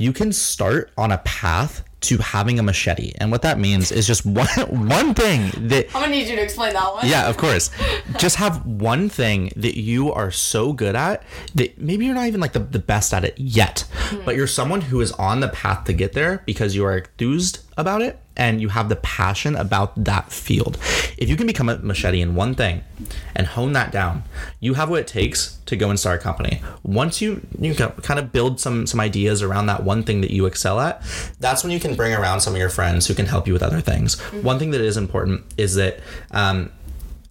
You 0.00 0.14
can 0.14 0.32
start 0.32 0.90
on 0.96 1.12
a 1.12 1.18
path 1.18 1.84
to 2.00 2.16
having 2.16 2.58
a 2.58 2.62
machete. 2.62 3.12
And 3.18 3.30
what 3.30 3.42
that 3.42 3.58
means 3.58 3.92
is 3.92 4.06
just 4.06 4.24
one 4.26 4.48
one 4.88 5.12
thing 5.12 5.50
that 5.68 5.94
I'm 5.94 6.00
gonna 6.00 6.12
need 6.12 6.26
you 6.26 6.36
to 6.36 6.42
explain 6.42 6.72
that 6.72 6.94
one. 6.94 7.06
Yeah, 7.06 7.28
of 7.28 7.36
course. 7.36 7.70
just 8.16 8.36
have 8.36 8.64
one 8.64 9.10
thing 9.10 9.52
that 9.56 9.78
you 9.78 10.10
are 10.10 10.30
so 10.30 10.72
good 10.72 10.96
at 10.96 11.22
that 11.54 11.78
maybe 11.78 12.06
you're 12.06 12.14
not 12.14 12.28
even 12.28 12.40
like 12.40 12.54
the, 12.54 12.60
the 12.60 12.78
best 12.78 13.12
at 13.12 13.26
it 13.26 13.38
yet, 13.38 13.84
mm-hmm. 13.92 14.24
but 14.24 14.36
you're 14.36 14.46
someone 14.46 14.80
who 14.80 15.02
is 15.02 15.12
on 15.12 15.40
the 15.40 15.48
path 15.48 15.84
to 15.84 15.92
get 15.92 16.14
there 16.14 16.42
because 16.46 16.74
you 16.74 16.82
are 16.86 16.96
enthused 16.96 17.58
about 17.80 18.02
it 18.02 18.18
and 18.36 18.60
you 18.60 18.68
have 18.68 18.88
the 18.88 18.96
passion 18.96 19.56
about 19.56 19.92
that 20.02 20.32
field. 20.32 20.78
If 21.18 21.28
you 21.28 21.36
can 21.36 21.46
become 21.46 21.68
a 21.68 21.78
machete 21.78 22.20
in 22.20 22.34
one 22.34 22.54
thing 22.54 22.82
and 23.34 23.46
hone 23.46 23.72
that 23.74 23.92
down, 23.92 24.22
you 24.60 24.74
have 24.74 24.88
what 24.88 25.00
it 25.00 25.06
takes 25.06 25.58
to 25.66 25.76
go 25.76 25.90
and 25.90 25.98
start 25.98 26.20
a 26.20 26.22
company. 26.22 26.62
Once 26.82 27.20
you 27.20 27.46
you 27.58 27.74
kind 27.74 28.18
of 28.18 28.32
build 28.32 28.58
some 28.58 28.86
some 28.86 29.00
ideas 29.00 29.42
around 29.42 29.66
that 29.66 29.84
one 29.84 30.02
thing 30.02 30.20
that 30.22 30.30
you 30.30 30.46
excel 30.46 30.80
at, 30.80 31.02
that's 31.38 31.62
when 31.62 31.70
you 31.70 31.80
can 31.80 31.94
bring 31.94 32.14
around 32.14 32.40
some 32.40 32.54
of 32.54 32.58
your 32.58 32.70
friends 32.70 33.06
who 33.06 33.14
can 33.14 33.26
help 33.26 33.46
you 33.46 33.52
with 33.52 33.62
other 33.62 33.80
things. 33.80 34.16
Mm-hmm. 34.16 34.42
One 34.42 34.58
thing 34.58 34.70
that 34.70 34.80
is 34.80 34.96
important 34.96 35.44
is 35.58 35.74
that 35.74 36.00
um, 36.30 36.70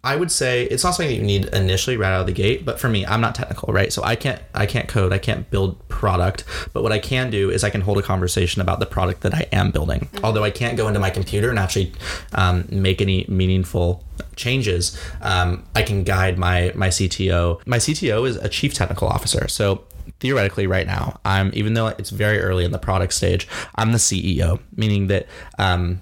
I 0.04 0.16
would 0.16 0.32
say 0.32 0.64
it's 0.64 0.84
not 0.84 0.92
something 0.92 1.14
that 1.14 1.20
you 1.20 1.26
need 1.26 1.46
initially 1.48 1.98
right 1.98 2.14
out 2.14 2.22
of 2.22 2.28
the 2.28 2.34
gate, 2.34 2.64
but 2.64 2.80
for 2.80 2.88
me, 2.88 3.06
I'm 3.06 3.20
not 3.20 3.36
technical, 3.36 3.74
right? 3.74 3.92
So 3.92 4.02
I 4.04 4.16
can't 4.16 4.42
I 4.54 4.66
can't 4.66 4.88
code, 4.88 5.12
I 5.12 5.18
can't 5.18 5.50
build 5.50 5.88
product, 5.90 6.46
but 6.72 6.84
what 6.84 6.94
I 6.94 7.00
can 7.00 7.30
do 7.30 7.50
is 7.50 7.64
I 7.66 7.70
can 7.70 7.82
hold 7.82 7.98
a 7.98 8.02
conversation 8.02 8.62
about 8.62 8.80
the 8.80 8.86
product 8.86 9.22
that 9.22 9.34
I 9.34 9.48
am 9.52 9.72
building. 9.72 10.02
Mm-hmm. 10.02 10.26
Although 10.26 10.44
I 10.44 10.52
can't 10.52 10.78
go 10.78 10.88
into 10.88 11.02
my 11.02 11.10
computer 11.10 11.50
and 11.50 11.60
actually 11.60 11.92
um, 12.34 12.66
make 12.70 13.02
any 13.02 13.26
meaningful 13.28 14.06
changes, 14.38 14.98
um, 15.22 15.66
I 15.76 15.84
can 15.84 16.04
guide 16.04 16.38
my 16.38 16.72
my 16.76 16.88
CTO. 16.88 17.66
My 17.66 17.78
CTO 17.78 18.26
is 18.26 18.38
a 18.38 18.48
chief 18.48 18.74
technical 18.74 19.10
officer, 19.10 19.50
so 19.50 19.84
theoretically 20.20 20.68
right 20.68 20.88
now 20.88 21.20
i'm 21.24 21.52
even 21.54 21.76
though 21.76 21.88
it's 21.88 22.10
very 22.10 22.40
early 22.40 22.66
in 22.66 22.72
the 22.72 22.80
product 22.80 23.14
stage 23.14 23.48
i'm 23.76 23.92
the 23.92 23.98
ceo 23.98 24.60
meaning 24.76 25.08
that 25.08 25.28
um, 25.60 26.02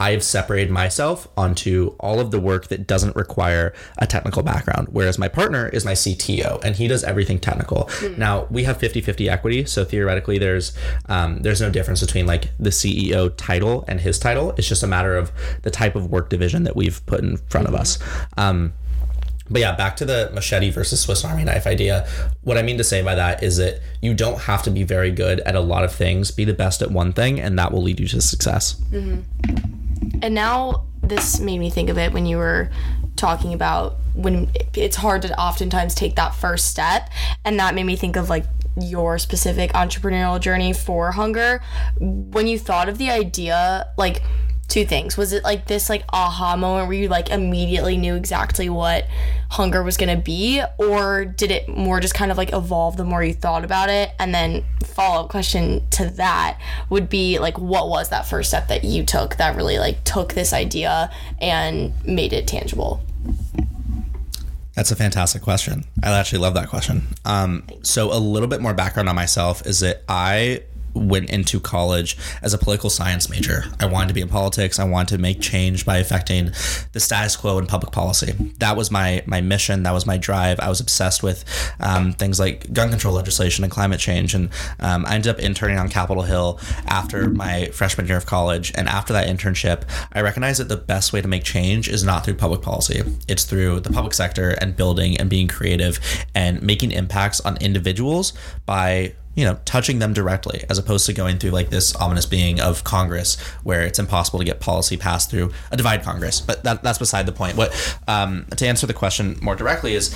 I've 0.00 0.22
separated 0.22 0.70
myself 0.70 1.28
onto 1.36 1.96
all 1.98 2.20
of 2.20 2.30
the 2.30 2.38
work 2.38 2.68
that 2.68 2.86
doesn't 2.86 3.16
require 3.16 3.74
a 3.98 4.06
technical 4.06 4.42
background, 4.42 4.88
whereas 4.92 5.18
my 5.18 5.28
partner 5.28 5.68
is 5.68 5.84
my 5.84 5.92
CTO 5.92 6.62
and 6.64 6.76
he 6.76 6.86
does 6.86 7.02
everything 7.02 7.38
technical. 7.38 7.84
Mm. 8.00 8.18
Now 8.18 8.46
we 8.50 8.64
have 8.64 8.78
50 8.78 9.00
50 9.00 9.28
equity, 9.28 9.64
so 9.64 9.84
theoretically 9.84 10.38
there's 10.38 10.72
um, 11.06 11.42
there's 11.42 11.60
no 11.60 11.70
difference 11.70 12.00
between 12.00 12.26
like 12.26 12.50
the 12.58 12.70
CEO 12.70 13.32
title 13.36 13.84
and 13.88 14.00
his 14.00 14.18
title. 14.18 14.54
It's 14.56 14.68
just 14.68 14.82
a 14.82 14.86
matter 14.86 15.16
of 15.16 15.32
the 15.62 15.70
type 15.70 15.96
of 15.96 16.10
work 16.10 16.30
division 16.30 16.64
that 16.64 16.76
we've 16.76 17.04
put 17.06 17.20
in 17.20 17.36
front 17.36 17.66
mm-hmm. 17.66 17.74
of 17.74 17.80
us. 17.80 17.98
Um, 18.36 18.72
but 19.50 19.60
yeah, 19.60 19.74
back 19.74 19.96
to 19.96 20.04
the 20.04 20.30
machete 20.34 20.70
versus 20.70 21.00
Swiss 21.00 21.24
Army 21.24 21.44
knife 21.44 21.66
idea. 21.66 22.06
What 22.42 22.58
I 22.58 22.62
mean 22.62 22.78
to 22.78 22.84
say 22.84 23.02
by 23.02 23.14
that 23.14 23.42
is 23.42 23.56
that 23.56 23.80
you 24.02 24.14
don't 24.14 24.40
have 24.42 24.62
to 24.64 24.70
be 24.70 24.82
very 24.82 25.10
good 25.10 25.40
at 25.40 25.54
a 25.54 25.60
lot 25.60 25.84
of 25.84 25.92
things. 25.92 26.30
Be 26.30 26.44
the 26.44 26.54
best 26.54 26.82
at 26.82 26.90
one 26.90 27.12
thing, 27.12 27.40
and 27.40 27.58
that 27.58 27.72
will 27.72 27.82
lead 27.82 27.98
you 27.98 28.06
to 28.08 28.20
success. 28.20 28.74
Mm-hmm. 28.90 29.77
And 30.22 30.34
now 30.34 30.86
this 31.02 31.40
made 31.40 31.58
me 31.58 31.70
think 31.70 31.88
of 31.88 31.98
it 31.98 32.12
when 32.12 32.26
you 32.26 32.38
were 32.38 32.70
talking 33.16 33.52
about 33.52 33.96
when 34.14 34.50
it's 34.74 34.96
hard 34.96 35.22
to 35.22 35.40
oftentimes 35.40 35.94
take 35.94 36.16
that 36.16 36.34
first 36.34 36.66
step. 36.68 37.10
And 37.44 37.58
that 37.60 37.74
made 37.74 37.84
me 37.84 37.96
think 37.96 38.16
of 38.16 38.28
like 38.28 38.44
your 38.80 39.18
specific 39.18 39.72
entrepreneurial 39.72 40.40
journey 40.40 40.72
for 40.72 41.12
hunger. 41.12 41.60
When 41.98 42.46
you 42.46 42.58
thought 42.58 42.88
of 42.88 42.98
the 42.98 43.10
idea, 43.10 43.88
like, 43.96 44.22
two 44.68 44.84
things. 44.84 45.16
Was 45.16 45.32
it 45.32 45.42
like 45.42 45.66
this 45.66 45.88
like 45.88 46.04
aha 46.12 46.56
moment 46.56 46.88
where 46.88 46.96
you 46.96 47.08
like 47.08 47.30
immediately 47.30 47.96
knew 47.96 48.14
exactly 48.14 48.68
what 48.68 49.06
hunger 49.50 49.82
was 49.82 49.96
going 49.96 50.14
to 50.14 50.22
be 50.22 50.62
or 50.76 51.24
did 51.24 51.50
it 51.50 51.68
more 51.68 52.00
just 52.00 52.14
kind 52.14 52.30
of 52.30 52.36
like 52.36 52.52
evolve 52.52 52.98
the 52.98 53.04
more 53.04 53.24
you 53.24 53.32
thought 53.32 53.64
about 53.64 53.88
it? 53.88 54.10
And 54.18 54.34
then 54.34 54.64
follow-up 54.84 55.30
question 55.30 55.88
to 55.90 56.10
that 56.10 56.60
would 56.90 57.08
be 57.08 57.38
like 57.38 57.58
what 57.58 57.88
was 57.88 58.10
that 58.10 58.26
first 58.26 58.50
step 58.50 58.68
that 58.68 58.84
you 58.84 59.04
took 59.04 59.36
that 59.36 59.56
really 59.56 59.78
like 59.78 60.04
took 60.04 60.34
this 60.34 60.52
idea 60.52 61.10
and 61.40 61.92
made 62.04 62.34
it 62.34 62.46
tangible? 62.46 63.02
That's 64.74 64.92
a 64.92 64.96
fantastic 64.96 65.42
question. 65.42 65.84
I 66.04 66.10
actually 66.10 66.38
love 66.38 66.54
that 66.54 66.68
question. 66.68 67.08
Um, 67.24 67.64
so, 67.82 68.12
a 68.12 68.20
little 68.20 68.46
bit 68.46 68.60
more 68.60 68.74
background 68.74 69.08
on 69.08 69.16
myself 69.16 69.66
is 69.66 69.80
that 69.80 70.04
I 70.08 70.62
went 70.98 71.30
into 71.30 71.60
college 71.60 72.16
as 72.42 72.54
a 72.54 72.58
political 72.58 72.90
science 72.90 73.28
major. 73.28 73.64
I 73.80 73.86
wanted 73.86 74.08
to 74.08 74.14
be 74.14 74.20
in 74.20 74.28
politics. 74.28 74.78
I 74.78 74.84
wanted 74.84 75.16
to 75.16 75.18
make 75.18 75.40
change 75.40 75.84
by 75.84 75.98
affecting 75.98 76.52
the 76.92 77.00
status 77.00 77.36
quo 77.36 77.58
in 77.58 77.66
public 77.66 77.92
policy. 77.92 78.32
That 78.58 78.76
was 78.76 78.90
my 78.90 79.22
my 79.26 79.40
mission. 79.40 79.82
That 79.82 79.92
was 79.92 80.06
my 80.06 80.18
drive. 80.18 80.60
I 80.60 80.68
was 80.68 80.80
obsessed 80.80 81.22
with 81.22 81.44
um, 81.80 82.12
things 82.12 82.38
like 82.40 82.72
gun 82.72 82.90
control 82.90 83.14
legislation 83.14 83.64
and 83.64 83.72
climate 83.72 84.00
change. 84.00 84.34
And 84.34 84.50
um, 84.80 85.06
I 85.06 85.14
ended 85.14 85.30
up 85.30 85.38
interning 85.38 85.78
on 85.78 85.88
Capitol 85.88 86.22
Hill 86.22 86.60
after 86.86 87.28
my 87.28 87.66
freshman 87.66 88.06
year 88.06 88.16
of 88.16 88.26
college. 88.26 88.72
And 88.74 88.88
after 88.88 89.12
that 89.12 89.26
internship, 89.26 89.82
I 90.12 90.20
recognized 90.20 90.60
that 90.60 90.68
the 90.68 90.76
best 90.76 91.12
way 91.12 91.20
to 91.20 91.28
make 91.28 91.44
change 91.44 91.88
is 91.88 92.04
not 92.04 92.24
through 92.24 92.34
public 92.34 92.62
policy. 92.62 93.02
It's 93.28 93.44
through 93.44 93.80
the 93.80 93.90
public 93.90 94.14
sector 94.14 94.50
and 94.60 94.76
building 94.76 95.16
and 95.18 95.30
being 95.30 95.48
creative 95.48 96.00
and 96.34 96.62
making 96.62 96.92
impacts 96.92 97.40
on 97.40 97.56
individuals 97.58 98.32
by 98.66 99.14
you 99.38 99.44
know, 99.44 99.56
touching 99.64 100.00
them 100.00 100.12
directly 100.12 100.64
as 100.68 100.78
opposed 100.78 101.06
to 101.06 101.12
going 101.12 101.38
through 101.38 101.52
like 101.52 101.70
this 101.70 101.94
ominous 101.94 102.26
being 102.26 102.60
of 102.60 102.82
Congress 102.82 103.38
where 103.62 103.82
it's 103.82 104.00
impossible 104.00 104.40
to 104.40 104.44
get 104.44 104.58
policy 104.58 104.96
passed 104.96 105.30
through 105.30 105.52
a 105.70 105.76
divide 105.76 106.02
Congress. 106.02 106.40
But 106.40 106.64
that, 106.64 106.82
that's 106.82 106.98
beside 106.98 107.24
the 107.24 107.30
point. 107.30 107.56
What 107.56 107.72
um, 108.08 108.46
to 108.56 108.66
answer 108.66 108.88
the 108.88 108.94
question 108.94 109.38
more 109.40 109.54
directly 109.54 109.94
is 109.94 110.12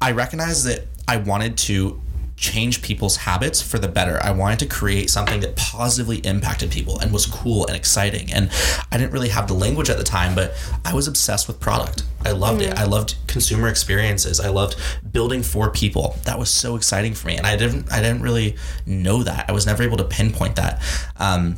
I 0.00 0.12
recognize 0.12 0.62
that 0.64 0.86
I 1.08 1.16
wanted 1.16 1.58
to 1.58 2.00
change 2.40 2.80
people's 2.80 3.18
habits 3.18 3.60
for 3.60 3.78
the 3.78 3.86
better. 3.86 4.18
I 4.22 4.30
wanted 4.30 4.60
to 4.60 4.66
create 4.66 5.10
something 5.10 5.40
that 5.40 5.56
positively 5.56 6.18
impacted 6.18 6.70
people 6.70 6.98
and 6.98 7.12
was 7.12 7.26
cool 7.26 7.66
and 7.66 7.76
exciting. 7.76 8.32
And 8.32 8.50
I 8.90 8.96
didn't 8.96 9.12
really 9.12 9.28
have 9.28 9.46
the 9.46 9.54
language 9.54 9.90
at 9.90 9.98
the 9.98 10.04
time, 10.04 10.34
but 10.34 10.54
I 10.82 10.94
was 10.94 11.06
obsessed 11.06 11.48
with 11.48 11.60
product. 11.60 12.02
I 12.24 12.32
loved 12.32 12.62
mm-hmm. 12.62 12.72
it. 12.72 12.78
I 12.78 12.84
loved 12.84 13.16
consumer 13.26 13.68
experiences. 13.68 14.40
I 14.40 14.48
loved 14.48 14.76
building 15.12 15.42
for 15.42 15.70
people. 15.70 16.16
That 16.24 16.38
was 16.38 16.48
so 16.48 16.76
exciting 16.76 17.12
for 17.12 17.26
me. 17.28 17.36
And 17.36 17.46
I 17.46 17.56
didn't 17.56 17.92
I 17.92 18.00
didn't 18.00 18.22
really 18.22 18.56
know 18.86 19.22
that. 19.22 19.44
I 19.48 19.52
was 19.52 19.66
never 19.66 19.82
able 19.82 19.98
to 19.98 20.04
pinpoint 20.04 20.56
that. 20.56 20.82
Um, 21.18 21.56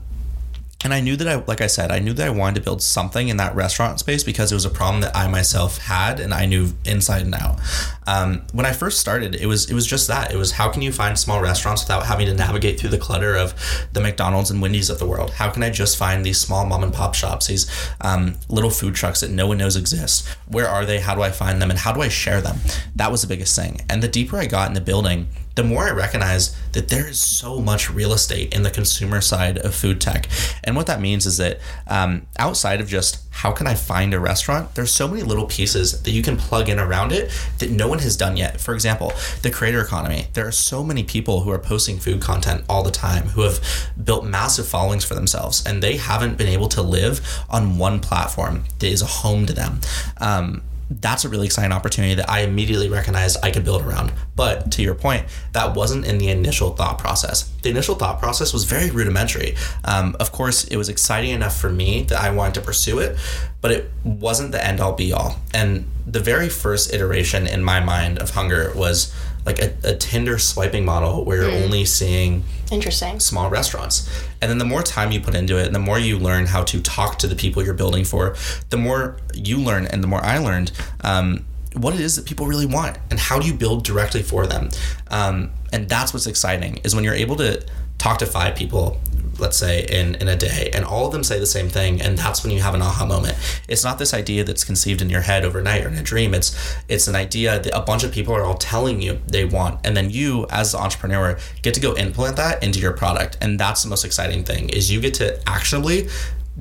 and 0.85 0.93
I 0.93 1.01
knew 1.01 1.17
that 1.17 1.29
I, 1.29 1.37
like 1.47 1.61
I 1.61 1.67
said, 1.67 1.91
I 1.91 1.99
knew 1.99 2.13
that 2.15 2.27
I 2.27 2.31
wanted 2.31 2.57
to 2.57 2.61
build 2.63 2.83
something 2.83 3.29
in 3.29 3.37
that 3.37 3.55
restaurant 3.55 4.01
space 4.01 4.25
because 4.25 4.51
it 4.51 4.55
was 4.55 4.65
a 4.65 4.71
problem 4.71 5.01
that 5.03 5.15
I 5.17 5.29
myself 5.29 5.79
had 5.79 6.21
and 6.21 6.35
I 6.35 6.47
knew 6.47 6.73
inside 6.85 7.23
and 7.23 7.35
out. 7.35 7.61
Um, 8.07 8.43
when 8.53 8.67
I 8.67 8.73
first 8.73 8.99
started, 8.99 9.35
it 9.35 9.47
was 9.47 9.71
it 9.71 9.75
was 9.75 9.87
just 9.87 10.09
that. 10.09 10.33
It 10.33 10.37
was 10.37 10.53
how 10.53 10.71
can 10.71 10.83
you 10.83 10.93
find 10.93 11.19
small 11.19 11.41
restaurants 11.41 11.83
without 11.83 12.07
having 12.07 12.27
to 12.27 12.35
navigate 12.35 12.81
through 12.81 12.91
the 12.91 12.99
clutter 12.99 13.37
of 13.37 13.55
the 13.93 14.01
McDonald's 14.01 14.51
and 14.51 14.61
Wendy's 14.61 14.91
of 14.91 14.99
the 14.99 15.07
world? 15.07 15.31
How 15.31 15.51
can 15.51 15.63
I 15.63 15.71
just 15.71 15.97
find 15.97 16.25
these 16.25 16.41
small 16.41 16.67
mom 16.67 16.83
and 16.83 16.93
pop 16.93 17.15
shops, 17.15 17.47
these 17.47 17.71
um, 18.01 18.37
little 18.49 18.71
food 18.71 18.95
trucks 18.95 19.21
that 19.21 19.31
no 19.31 19.47
one 19.47 19.59
knows 19.59 19.77
exist? 19.77 20.29
Where 20.47 20.69
are 20.69 20.85
they? 20.85 21.01
How 21.01 21.15
do 21.15 21.23
I 21.23 21.31
find 21.31 21.63
them? 21.63 21.71
And 21.71 21.79
how 21.79 21.93
do 21.93 22.01
I 22.01 22.09
share 22.09 22.41
them? 22.41 22.59
That 22.97 23.11
was 23.11 23.23
the 23.23 23.29
biggest 23.29 23.55
thing. 23.55 23.81
And 23.89 24.03
the 24.03 24.09
deeper 24.09 24.37
I 24.37 24.47
got 24.47 24.69
in 24.69 24.75
the 24.75 24.81
building, 24.81 25.29
the 25.55 25.65
more 25.65 25.85
I 25.85 25.91
recognize 25.91 26.57
that 26.73 26.89
there 26.89 27.07
is 27.07 27.21
so 27.21 27.61
much 27.61 27.91
real 27.91 28.13
estate 28.13 28.55
in 28.55 28.63
the 28.63 28.71
consumer 28.71 29.21
side 29.21 29.59
of 29.59 29.75
food 29.75 30.01
tech. 30.01 30.29
And 30.65 30.77
what 30.77 30.87
that 30.87 31.01
means 31.01 31.27
is 31.27 31.37
that 31.37 31.61
um, 31.87 32.27
outside 32.39 32.81
of 32.81 32.89
just 32.89 33.19
how 33.31 33.53
can 33.53 33.67
I 33.67 33.75
find 33.75 34.15
a 34.15 34.21
restaurant, 34.21 34.75
there's 34.75 34.93
so 34.93 35.09
many 35.09 35.23
little 35.23 35.47
pieces 35.47 36.03
that 36.03 36.11
you 36.11 36.23
can 36.23 36.37
plug 36.37 36.69
in 36.69 36.79
around 36.79 37.13
it 37.13 37.31
that 37.59 37.71
no 37.71 37.89
one 37.89 37.99
has 38.01 38.17
done 38.17 38.37
yet. 38.37 38.61
For 38.61 38.75
example, 38.75 39.13
the 39.43 39.51
creator 39.51 39.81
economy. 39.81 40.27
There 40.35 40.47
are 40.47 40.53
so 40.53 40.85
many 40.85 41.03
people 41.03 41.41
who 41.41 41.51
are 41.51 41.59
posting 41.59 41.99
food 41.99 42.21
content 42.21 42.65
all 42.69 42.83
the 42.83 42.91
time 42.91 43.29
who 43.29 43.43
have 43.43 43.61
built 44.03 44.25
massive 44.25 44.67
followings 44.67 45.05
for 45.05 45.15
themselves, 45.15 45.65
and 45.67 45.83
they 45.83 45.97
haven't 45.97 46.39
been 46.39 46.49
able 46.49 46.69
to 46.69 46.83
live 46.83 47.21
on 47.49 47.79
one 47.79 48.01
platform 48.01 48.65
that 48.79 48.89
is 48.89 49.03
a 49.03 49.07
home 49.07 49.47
to 49.47 49.53
them. 49.53 49.81
Um, 50.19 50.63
that's 51.01 51.25
a 51.25 51.29
really 51.29 51.47
exciting 51.47 51.73
opportunity 51.73 52.15
that 52.15 52.29
I 52.29 52.41
immediately 52.41 52.89
recognized 52.89 53.39
I 53.43 53.51
could 53.51 53.65
build 53.65 53.83
around. 53.83 54.13
But 54.37 54.73
to 54.73 54.83
your 54.83 54.95
point, 54.95 55.27
that 55.53 55.75
wasn't 55.75 56.07
in 56.07 56.19
the 56.19 56.29
initial 56.29 56.75
thought 56.75 56.99
process. 56.99 57.51
The 57.63 57.71
initial 57.71 57.95
thought 57.95 58.19
process 58.19 58.53
was 58.53 58.65
very 58.65 58.91
rudimentary. 58.91 59.57
Um, 59.85 60.17
of 60.21 60.33
course, 60.33 60.65
it 60.65 60.77
was 60.77 60.89
exciting 60.89 61.31
enough 61.31 61.57
for 61.57 61.71
me 61.71 62.03
that 62.05 62.21
I 62.21 62.31
wanted 62.31 62.55
to 62.55 62.61
pursue 62.61 62.99
it, 62.99 63.19
but 63.61 63.71
it 63.71 63.91
wasn't 64.05 64.53
the 64.53 64.65
end 64.65 64.81
all 64.81 64.93
be 64.93 65.13
all. 65.13 65.37
And 65.55 65.87
the 66.07 66.21
very 66.21 66.49
first 66.49 66.93
iteration 66.93 67.47
in 67.47 67.63
my 67.63 67.81
mind 67.81 68.19
of 68.19 68.31
hunger 68.31 68.73
was 68.75 69.15
like 69.45 69.59
a, 69.59 69.75
a 69.85 69.95
Tinder 69.97 70.39
swiping 70.39 70.85
model 70.85 71.25
where 71.25 71.43
you're 71.43 71.65
only 71.65 71.85
seeing 71.85 72.45
Interesting. 72.71 73.21
small 73.21 73.51
restaurants. 73.51 74.09
And 74.41 74.51
then 74.51 74.59
the 74.59 74.65
more 74.65 74.83
time 74.83 75.13
you 75.13 75.21
put 75.21 75.35
into 75.35 75.59
it 75.59 75.67
and 75.67 75.75
the 75.75 75.81
more 75.81 75.99
you 75.99 76.19
learn 76.19 76.47
how 76.47 76.63
to 76.65 76.81
talk 76.81 77.19
to 77.21 77.27
the 77.27 77.37
people 77.37 77.63
you're 77.65 77.75
building 77.75 78.05
for, 78.05 78.37
the 78.71 78.77
more 78.77 79.17
you 79.35 79.59
learn 79.59 79.87
and 79.87 80.03
the 80.03 80.07
more 80.07 80.25
I 80.25 80.39
learned 80.39 80.73
um, 81.03 81.45
what 81.75 81.95
it 81.95 82.01
is 82.01 82.17
that 82.17 82.27
people 82.27 82.47
really 82.47 82.67
want 82.67 82.99
and 83.11 83.19
how 83.19 83.39
do 83.39 83.47
you 83.47 83.55
build 83.55 83.85
directly 83.85 84.23
for 84.23 84.47
them. 84.47 84.69
Um, 85.11 85.51
and 85.73 85.89
that's 85.89 86.13
what's 86.13 86.27
exciting 86.27 86.79
is 86.85 86.95
when 86.95 87.05
you're 87.05 87.15
able 87.15 87.37
to 87.37 87.65
talk 87.99 88.19
to 88.19 88.27
five 88.27 88.55
people 88.57 89.01
let's 89.43 89.59
say 89.59 89.85
in 89.85 90.15
in 90.15 90.29
a 90.29 90.37
day. 90.37 90.71
And 90.73 90.85
all 90.85 91.07
of 91.07 91.13
them 91.13 91.23
say 91.23 91.39
the 91.39 91.47
same 91.47 91.69
thing 91.69 92.01
and 92.01 92.17
that's 92.17 92.43
when 92.43 92.53
you 92.53 92.63
have 92.63 92.75
an 92.75 92.81
aha 92.81 93.05
moment. 93.05 93.37
It's 93.69 93.85
not 93.85 93.99
this 93.99 94.15
idea 94.15 94.45
that's 94.45 94.65
conceived 94.65 95.03
in 95.03 95.11
your 95.11 95.21
head 95.21 95.45
overnight 95.45 95.85
or 95.85 95.89
in 95.89 95.97
a 95.97 96.03
dream. 96.03 96.33
It's 96.33 96.57
it's 96.89 97.09
an 97.09 97.17
idea 97.17 97.61
that 97.61 97.77
a 97.77 97.81
bunch 97.83 98.05
of 98.05 98.13
people 98.13 98.35
are 98.35 98.45
all 98.45 98.57
telling 98.57 99.03
you 99.03 99.21
they 99.27 99.45
want 99.45 99.81
and 99.85 99.95
then 99.97 100.09
you 100.09 100.47
as 100.49 100.73
the 100.73 100.79
entrepreneur 100.79 101.39
get 101.61 101.75
to 101.75 101.81
go 101.81 101.95
implement 101.97 102.37
that 102.37 102.63
into 102.63 102.79
your 102.79 102.93
product. 102.93 103.37
And 103.43 103.61
that's 103.61 103.83
the 103.83 103.91
most 103.91 104.05
exciting 104.05 104.45
thing 104.45 104.71
is 104.71 104.91
you 104.91 105.01
get 105.01 105.15
to 105.15 105.39
actionably 105.47 106.09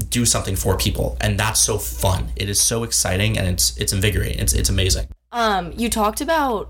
do 0.09 0.25
something 0.25 0.55
for 0.55 0.77
people 0.77 1.17
and 1.21 1.39
that's 1.39 1.59
so 1.59 1.77
fun. 1.77 2.31
It 2.35 2.49
is 2.49 2.59
so 2.59 2.83
exciting 2.83 3.37
and 3.37 3.47
it's 3.47 3.77
it's 3.77 3.93
invigorating. 3.93 4.39
It's 4.39 4.53
it's 4.53 4.69
amazing. 4.69 5.07
Um, 5.31 5.71
you 5.77 5.89
talked 5.89 6.19
about 6.19 6.69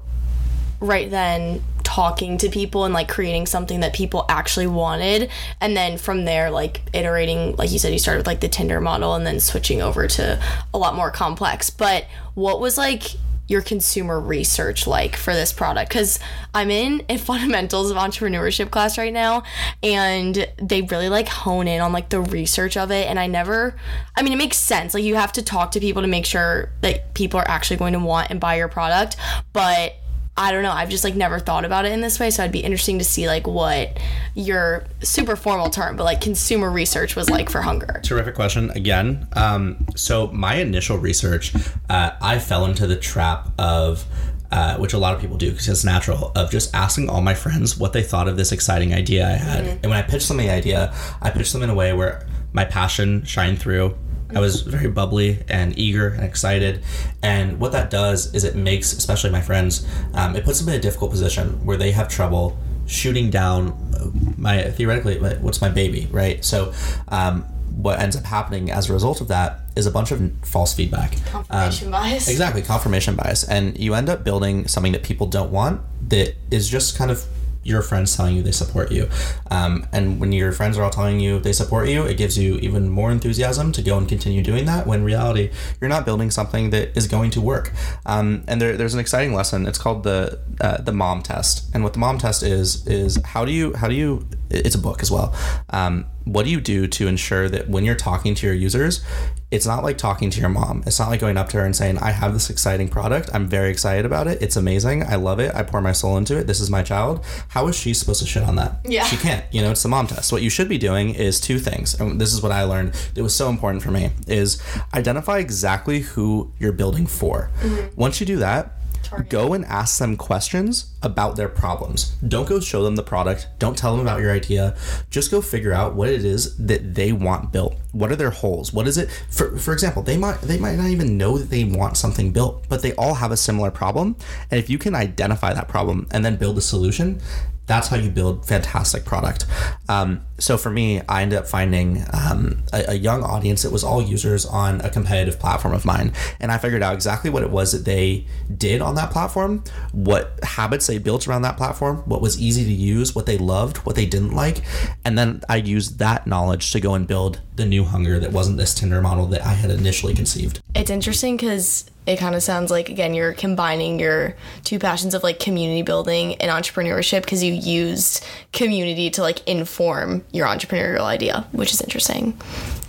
right 0.79 1.09
then 1.09 1.63
talking 1.91 2.37
to 2.37 2.47
people 2.47 2.85
and 2.85 2.93
like 2.93 3.09
creating 3.09 3.45
something 3.45 3.81
that 3.81 3.91
people 3.91 4.23
actually 4.29 4.65
wanted. 4.65 5.29
And 5.59 5.75
then 5.75 5.97
from 5.97 6.23
there 6.23 6.49
like 6.49 6.81
iterating 6.93 7.57
like 7.57 7.69
you 7.69 7.79
said 7.79 7.91
you 7.91 7.99
started 7.99 8.19
with 8.19 8.27
like 8.27 8.39
the 8.39 8.47
tinder 8.47 8.79
model 8.79 9.13
and 9.13 9.27
then 9.27 9.41
switching 9.41 9.81
over 9.81 10.07
to 10.07 10.41
a 10.73 10.77
lot 10.77 10.95
more 10.95 11.11
complex. 11.11 11.69
But 11.69 12.05
what 12.33 12.61
was 12.61 12.77
like 12.77 13.03
your 13.49 13.61
consumer 13.61 14.21
research 14.21 14.87
like 14.87 15.17
for 15.17 15.33
this 15.33 15.51
product? 15.51 15.89
Because 15.89 16.17
i'm 16.53 16.71
in 16.71 17.03
a 17.09 17.17
fundamentals 17.29 17.91
of 17.91 17.97
entrepreneurship 17.97 18.71
class 18.71 18.97
right 18.97 19.11
now 19.11 19.43
and 19.83 20.47
they 20.61 20.83
really 20.83 21.09
like 21.09 21.27
hone 21.27 21.67
in 21.67 21.81
on 21.81 21.91
like 21.91 22.07
the 22.07 22.21
research 22.21 22.77
of 22.77 22.89
it. 22.89 23.05
And 23.07 23.19
i 23.19 23.27
never 23.27 23.75
i 24.15 24.21
mean 24.21 24.31
it 24.31 24.37
makes 24.37 24.55
sense. 24.55 24.93
Like 24.93 25.03
you 25.03 25.15
have 25.15 25.33
to 25.33 25.41
talk 25.41 25.71
to 25.71 25.81
people 25.81 26.03
to 26.03 26.07
make 26.07 26.25
sure 26.25 26.71
that 26.79 27.13
people 27.15 27.37
are 27.37 27.49
actually 27.49 27.77
going 27.77 27.91
to 27.91 27.99
want 27.99 28.29
and 28.29 28.39
buy 28.39 28.55
your 28.55 28.69
product. 28.69 29.17
But 29.51 29.97
I 30.37 30.51
don't 30.51 30.63
know. 30.63 30.71
I've 30.71 30.89
just 30.89 31.03
like 31.03 31.15
never 31.15 31.39
thought 31.39 31.65
about 31.65 31.85
it 31.85 31.91
in 31.91 32.01
this 32.01 32.19
way, 32.19 32.29
so 32.29 32.43
I'd 32.43 32.51
be 32.51 32.61
interesting 32.61 32.99
to 32.99 33.03
see 33.03 33.27
like 33.27 33.47
what 33.47 33.99
your 34.33 34.85
super 35.01 35.35
formal 35.35 35.69
term, 35.69 35.97
but 35.97 36.05
like 36.05 36.21
consumer 36.21 36.71
research 36.71 37.15
was 37.15 37.29
like 37.29 37.49
for 37.49 37.61
hunger. 37.61 37.99
Terrific 38.03 38.33
question 38.33 38.69
again. 38.71 39.27
Um, 39.33 39.85
so 39.95 40.27
my 40.27 40.55
initial 40.55 40.97
research, 40.97 41.53
uh, 41.89 42.11
I 42.21 42.39
fell 42.39 42.65
into 42.65 42.87
the 42.87 42.95
trap 42.95 43.49
of. 43.59 44.05
Uh, 44.53 44.75
which 44.75 44.91
a 44.91 44.97
lot 44.97 45.15
of 45.15 45.21
people 45.21 45.37
do 45.37 45.49
because 45.49 45.69
it's 45.69 45.85
natural 45.85 46.33
of 46.35 46.51
just 46.51 46.75
asking 46.75 47.09
all 47.09 47.21
my 47.21 47.33
friends 47.33 47.77
what 47.77 47.93
they 47.93 48.03
thought 48.03 48.27
of 48.27 48.35
this 48.35 48.51
exciting 48.51 48.93
idea 48.93 49.25
I 49.25 49.37
had. 49.37 49.63
And 49.65 49.83
when 49.83 49.93
I 49.93 50.01
pitched 50.01 50.27
them 50.27 50.35
the 50.35 50.49
idea, 50.49 50.93
I 51.21 51.29
pitched 51.29 51.53
them 51.53 51.63
in 51.63 51.69
a 51.69 51.73
way 51.73 51.93
where 51.93 52.27
my 52.51 52.65
passion 52.65 53.23
shined 53.23 53.59
through. 53.59 53.97
I 54.35 54.39
was 54.39 54.61
very 54.61 54.89
bubbly 54.89 55.39
and 55.49 55.77
eager 55.77 56.09
and 56.09 56.23
excited. 56.23 56.83
And 57.21 57.59
what 57.59 57.71
that 57.71 57.89
does 57.89 58.33
is 58.33 58.43
it 58.43 58.55
makes, 58.55 58.93
especially 58.93 59.29
my 59.29 59.41
friends, 59.41 59.87
um, 60.13 60.35
it 60.35 60.43
puts 60.43 60.59
them 60.59 60.69
in 60.69 60.75
a 60.75 60.81
difficult 60.81 61.11
position 61.11 61.65
where 61.65 61.77
they 61.77 61.91
have 61.91 62.07
trouble 62.07 62.57
shooting 62.87 63.29
down 63.29 63.69
uh, 63.95 64.07
my 64.37 64.63
theoretically 64.71 65.17
what's 65.39 65.61
my 65.61 65.69
baby, 65.69 66.07
right? 66.11 66.43
So, 66.43 66.73
um, 67.09 67.43
what 67.75 67.99
ends 67.99 68.15
up 68.17 68.25
happening 68.25 68.69
as 68.69 68.89
a 68.89 68.93
result 68.93 69.21
of 69.21 69.29
that 69.29 69.61
is 69.75 69.85
a 69.85 69.91
bunch 69.91 70.11
of 70.11 70.31
false 70.43 70.73
feedback. 70.73 71.15
Confirmation 71.25 71.89
bias. 71.89 72.27
Exactly, 72.27 72.61
confirmation 72.61 73.15
bias. 73.15 73.43
And 73.47 73.77
you 73.79 73.93
end 73.93 74.09
up 74.09 74.23
building 74.23 74.67
something 74.67 74.91
that 74.91 75.03
people 75.03 75.25
don't 75.25 75.51
want 75.51 75.81
that 76.09 76.35
is 76.51 76.67
just 76.67 76.97
kind 76.97 77.09
of 77.09 77.25
your 77.63 77.81
friends 77.81 78.15
telling 78.15 78.35
you 78.35 78.43
they 78.43 78.51
support 78.51 78.91
you. 78.91 79.09
Um, 79.49 79.87
and 79.91 80.19
when 80.19 80.31
your 80.31 80.51
friends 80.51 80.77
are 80.77 80.83
all 80.83 80.89
telling 80.89 81.19
you 81.19 81.39
they 81.39 81.53
support 81.53 81.89
you, 81.89 82.03
it 82.03 82.17
gives 82.17 82.37
you 82.37 82.55
even 82.55 82.89
more 82.89 83.11
enthusiasm 83.11 83.71
to 83.73 83.81
go 83.81 83.97
and 83.97 84.07
continue 84.07 84.41
doing 84.41 84.65
that 84.65 84.87
when 84.87 85.03
reality 85.03 85.51
you're 85.79 85.89
not 85.89 86.05
building 86.05 86.31
something 86.31 86.69
that 86.71 86.95
is 86.95 87.07
going 87.07 87.31
to 87.31 87.41
work. 87.41 87.71
Um, 88.05 88.43
and 88.47 88.61
there, 88.61 88.77
there's 88.77 88.93
an 88.93 88.99
exciting 88.99 89.33
lesson. 89.33 89.67
It's 89.67 89.77
called 89.77 90.03
the 90.03 90.39
uh, 90.59 90.81
the 90.81 90.91
mom 90.91 91.21
test. 91.21 91.69
And 91.73 91.83
what 91.83 91.93
the 91.93 91.99
mom 91.99 92.17
test 92.17 92.43
is 92.43 92.85
is 92.87 93.19
how 93.23 93.45
do 93.45 93.51
you 93.51 93.73
how 93.73 93.87
do 93.87 93.95
you 93.95 94.27
it's 94.49 94.75
a 94.75 94.79
book 94.79 95.01
as 95.01 95.09
well. 95.09 95.33
Um, 95.69 96.05
what 96.25 96.45
do 96.45 96.51
you 96.51 96.61
do 96.61 96.87
to 96.87 97.07
ensure 97.07 97.49
that 97.49 97.69
when 97.69 97.85
you're 97.85 97.95
talking 97.95 98.35
to 98.35 98.45
your 98.45 98.55
users, 98.55 99.03
it's 99.51 99.65
not 99.65 99.83
like 99.83 99.97
talking 99.97 100.29
to 100.29 100.39
your 100.39 100.49
mom. 100.49 100.81
It's 100.87 100.97
not 100.97 101.09
like 101.09 101.19
going 101.19 101.35
up 101.35 101.49
to 101.49 101.57
her 101.57 101.65
and 101.65 101.75
saying, 101.75 101.97
I 101.97 102.11
have 102.11 102.33
this 102.33 102.49
exciting 102.49 102.87
product. 102.87 103.29
I'm 103.33 103.47
very 103.47 103.69
excited 103.69 104.05
about 104.05 104.27
it. 104.27 104.41
It's 104.41 104.55
amazing. 104.55 105.03
I 105.03 105.15
love 105.15 105.39
it. 105.39 105.53
I 105.53 105.61
pour 105.63 105.81
my 105.81 105.91
soul 105.91 106.17
into 106.17 106.37
it. 106.37 106.47
This 106.47 106.61
is 106.61 106.69
my 106.69 106.83
child. 106.83 107.25
How 107.49 107.67
is 107.67 107.75
she 107.77 107.93
supposed 107.93 108.21
to 108.21 108.27
shit 108.27 108.43
on 108.43 108.55
that? 108.55 108.79
Yeah. 108.85 109.03
She 109.03 109.17
can't. 109.17 109.43
You 109.51 109.61
know, 109.61 109.71
it's 109.71 109.83
the 109.83 109.89
mom 109.89 110.07
test. 110.07 110.31
What 110.31 110.41
you 110.41 110.49
should 110.49 110.69
be 110.69 110.77
doing 110.77 111.13
is 111.13 111.41
two 111.41 111.59
things. 111.59 111.99
And 111.99 112.19
this 112.19 112.33
is 112.33 112.41
what 112.41 112.53
I 112.53 112.63
learned 112.63 112.93
that 112.93 113.21
was 113.21 113.35
so 113.35 113.49
important 113.49 113.83
for 113.83 113.91
me 113.91 114.11
is 114.25 114.61
identify 114.93 115.39
exactly 115.39 115.99
who 115.99 116.53
you're 116.57 116.71
building 116.71 117.05
for. 117.05 117.51
Mm-hmm. 117.59 117.99
Once 117.99 118.21
you 118.21 118.25
do 118.25 118.37
that, 118.37 118.80
go 119.29 119.53
and 119.53 119.65
ask 119.65 119.99
them 119.99 120.17
questions 120.17 120.91
about 121.03 121.35
their 121.35 121.49
problems. 121.49 122.15
Don't 122.27 122.47
go 122.47 122.59
show 122.59 122.83
them 122.83 122.95
the 122.95 123.03
product. 123.03 123.47
Don't 123.59 123.77
tell 123.77 123.95
them 123.95 124.05
about 124.05 124.21
your 124.21 124.31
idea. 124.31 124.75
Just 125.09 125.31
go 125.31 125.41
figure 125.41 125.73
out 125.73 125.95
what 125.95 126.09
it 126.09 126.23
is 126.23 126.57
that 126.57 126.95
they 126.95 127.11
want 127.11 127.51
built. 127.51 127.75
What 127.91 128.11
are 128.11 128.15
their 128.15 128.29
holes? 128.29 128.71
What 128.71 128.87
is 128.87 128.97
it? 128.97 129.09
For 129.29 129.57
for 129.57 129.73
example, 129.73 130.01
they 130.03 130.17
might 130.17 130.41
they 130.41 130.57
might 130.57 130.75
not 130.75 130.87
even 130.87 131.17
know 131.17 131.37
that 131.37 131.49
they 131.49 131.63
want 131.63 131.97
something 131.97 132.31
built, 132.31 132.67
but 132.69 132.81
they 132.81 132.93
all 132.93 133.15
have 133.15 133.31
a 133.31 133.37
similar 133.37 133.71
problem. 133.71 134.15
And 134.49 134.59
if 134.59 134.69
you 134.69 134.77
can 134.77 134.95
identify 134.95 135.53
that 135.53 135.67
problem 135.67 136.07
and 136.11 136.23
then 136.23 136.37
build 136.37 136.57
a 136.57 136.61
solution, 136.61 137.21
that's 137.67 137.87
how 137.87 137.95
you 137.95 138.09
build 138.09 138.45
fantastic 138.45 139.05
product. 139.05 139.45
Um, 139.87 140.25
so 140.39 140.57
for 140.57 140.69
me, 140.69 141.01
I 141.07 141.21
ended 141.21 141.39
up 141.39 141.47
finding 141.47 142.03
um, 142.13 142.63
a, 142.73 142.91
a 142.91 142.93
young 142.95 143.23
audience 143.23 143.61
that 143.61 143.71
was 143.71 143.83
all 143.83 144.01
users 144.01 144.45
on 144.45 144.81
a 144.81 144.89
competitive 144.89 145.39
platform 145.39 145.73
of 145.73 145.85
mine, 145.85 146.13
and 146.39 146.51
I 146.51 146.57
figured 146.57 146.81
out 146.81 146.93
exactly 146.93 147.29
what 147.29 147.43
it 147.43 147.49
was 147.49 147.71
that 147.73 147.85
they 147.85 148.25
did 148.57 148.81
on 148.81 148.95
that 148.95 149.11
platform, 149.11 149.63
what 149.91 150.39
habits 150.43 150.87
they 150.87 150.97
built 150.97 151.27
around 151.27 151.43
that 151.43 151.57
platform, 151.57 151.97
what 152.05 152.21
was 152.21 152.41
easy 152.41 152.63
to 152.63 152.73
use, 152.73 153.13
what 153.15 153.25
they 153.25 153.37
loved, 153.37 153.77
what 153.77 153.95
they 153.95 154.05
didn't 154.05 154.33
like, 154.33 154.63
and 155.05 155.17
then 155.17 155.41
I 155.47 155.57
used 155.57 155.99
that 155.99 156.25
knowledge 156.25 156.71
to 156.71 156.79
go 156.79 156.95
and 156.95 157.07
build 157.07 157.41
the 157.57 157.65
new 157.65 157.83
hunger 157.83 158.19
that 158.19 158.31
wasn't 158.31 158.57
this 158.57 158.73
Tinder 158.73 159.01
model 159.01 159.27
that 159.27 159.45
I 159.45 159.53
had 159.53 159.69
initially 159.69 160.15
conceived. 160.15 160.61
It's 160.73 160.89
interesting 160.89 161.37
because 161.37 161.90
it 162.05 162.17
kind 162.17 162.33
of 162.35 162.41
sounds 162.41 162.71
like 162.71 162.89
again 162.89 163.13
you're 163.13 163.33
combining 163.33 163.99
your 163.99 164.35
two 164.63 164.79
passions 164.79 165.13
of 165.13 165.23
like 165.23 165.39
community 165.39 165.81
building 165.81 166.35
and 166.35 166.51
entrepreneurship 166.51 167.21
because 167.21 167.43
you 167.43 167.53
used 167.53 168.25
community 168.51 169.09
to 169.11 169.21
like 169.21 169.47
inform 169.47 170.23
your 170.31 170.47
entrepreneurial 170.47 171.01
idea, 171.01 171.47
which 171.51 171.73
is 171.73 171.81
interesting. 171.81 172.39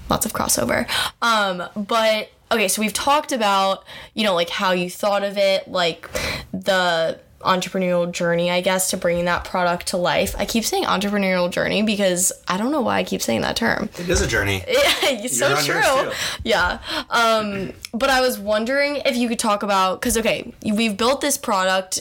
Lots 0.08 0.26
of 0.26 0.32
crossover. 0.32 0.88
Um, 1.20 1.62
but 1.76 2.30
okay, 2.50 2.68
so 2.68 2.80
we've 2.80 2.92
talked 2.92 3.32
about 3.32 3.84
you 4.14 4.24
know 4.24 4.34
like 4.34 4.50
how 4.50 4.72
you 4.72 4.88
thought 4.88 5.22
of 5.22 5.36
it, 5.36 5.68
like 5.68 6.08
the 6.52 7.18
entrepreneurial 7.42 8.10
journey, 8.10 8.50
I 8.50 8.60
guess, 8.60 8.90
to 8.90 8.96
bringing 8.96 9.26
that 9.26 9.44
product 9.44 9.88
to 9.88 9.96
life. 9.96 10.34
I 10.38 10.44
keep 10.44 10.64
saying 10.64 10.84
entrepreneurial 10.84 11.50
journey 11.50 11.82
because 11.82 12.32
I 12.48 12.56
don't 12.56 12.72
know 12.72 12.80
why 12.80 12.98
I 12.98 13.04
keep 13.04 13.22
saying 13.22 13.42
that 13.42 13.56
term. 13.56 13.88
It 13.98 14.08
is 14.08 14.20
a 14.20 14.26
journey. 14.26 14.62
it's 14.66 15.38
so 15.38 15.48
You're 15.48 15.58
on 15.58 15.64
yours, 15.64 15.86
true. 15.86 16.12
Yeah. 16.44 16.78
Um, 17.10 17.72
but 17.92 18.10
I 18.10 18.20
was 18.20 18.38
wondering 18.38 18.96
if 19.04 19.16
you 19.16 19.28
could 19.28 19.38
talk 19.38 19.62
about 19.62 20.00
because 20.00 20.16
okay, 20.18 20.52
we've 20.64 20.96
built 20.96 21.20
this 21.20 21.36
product 21.36 22.00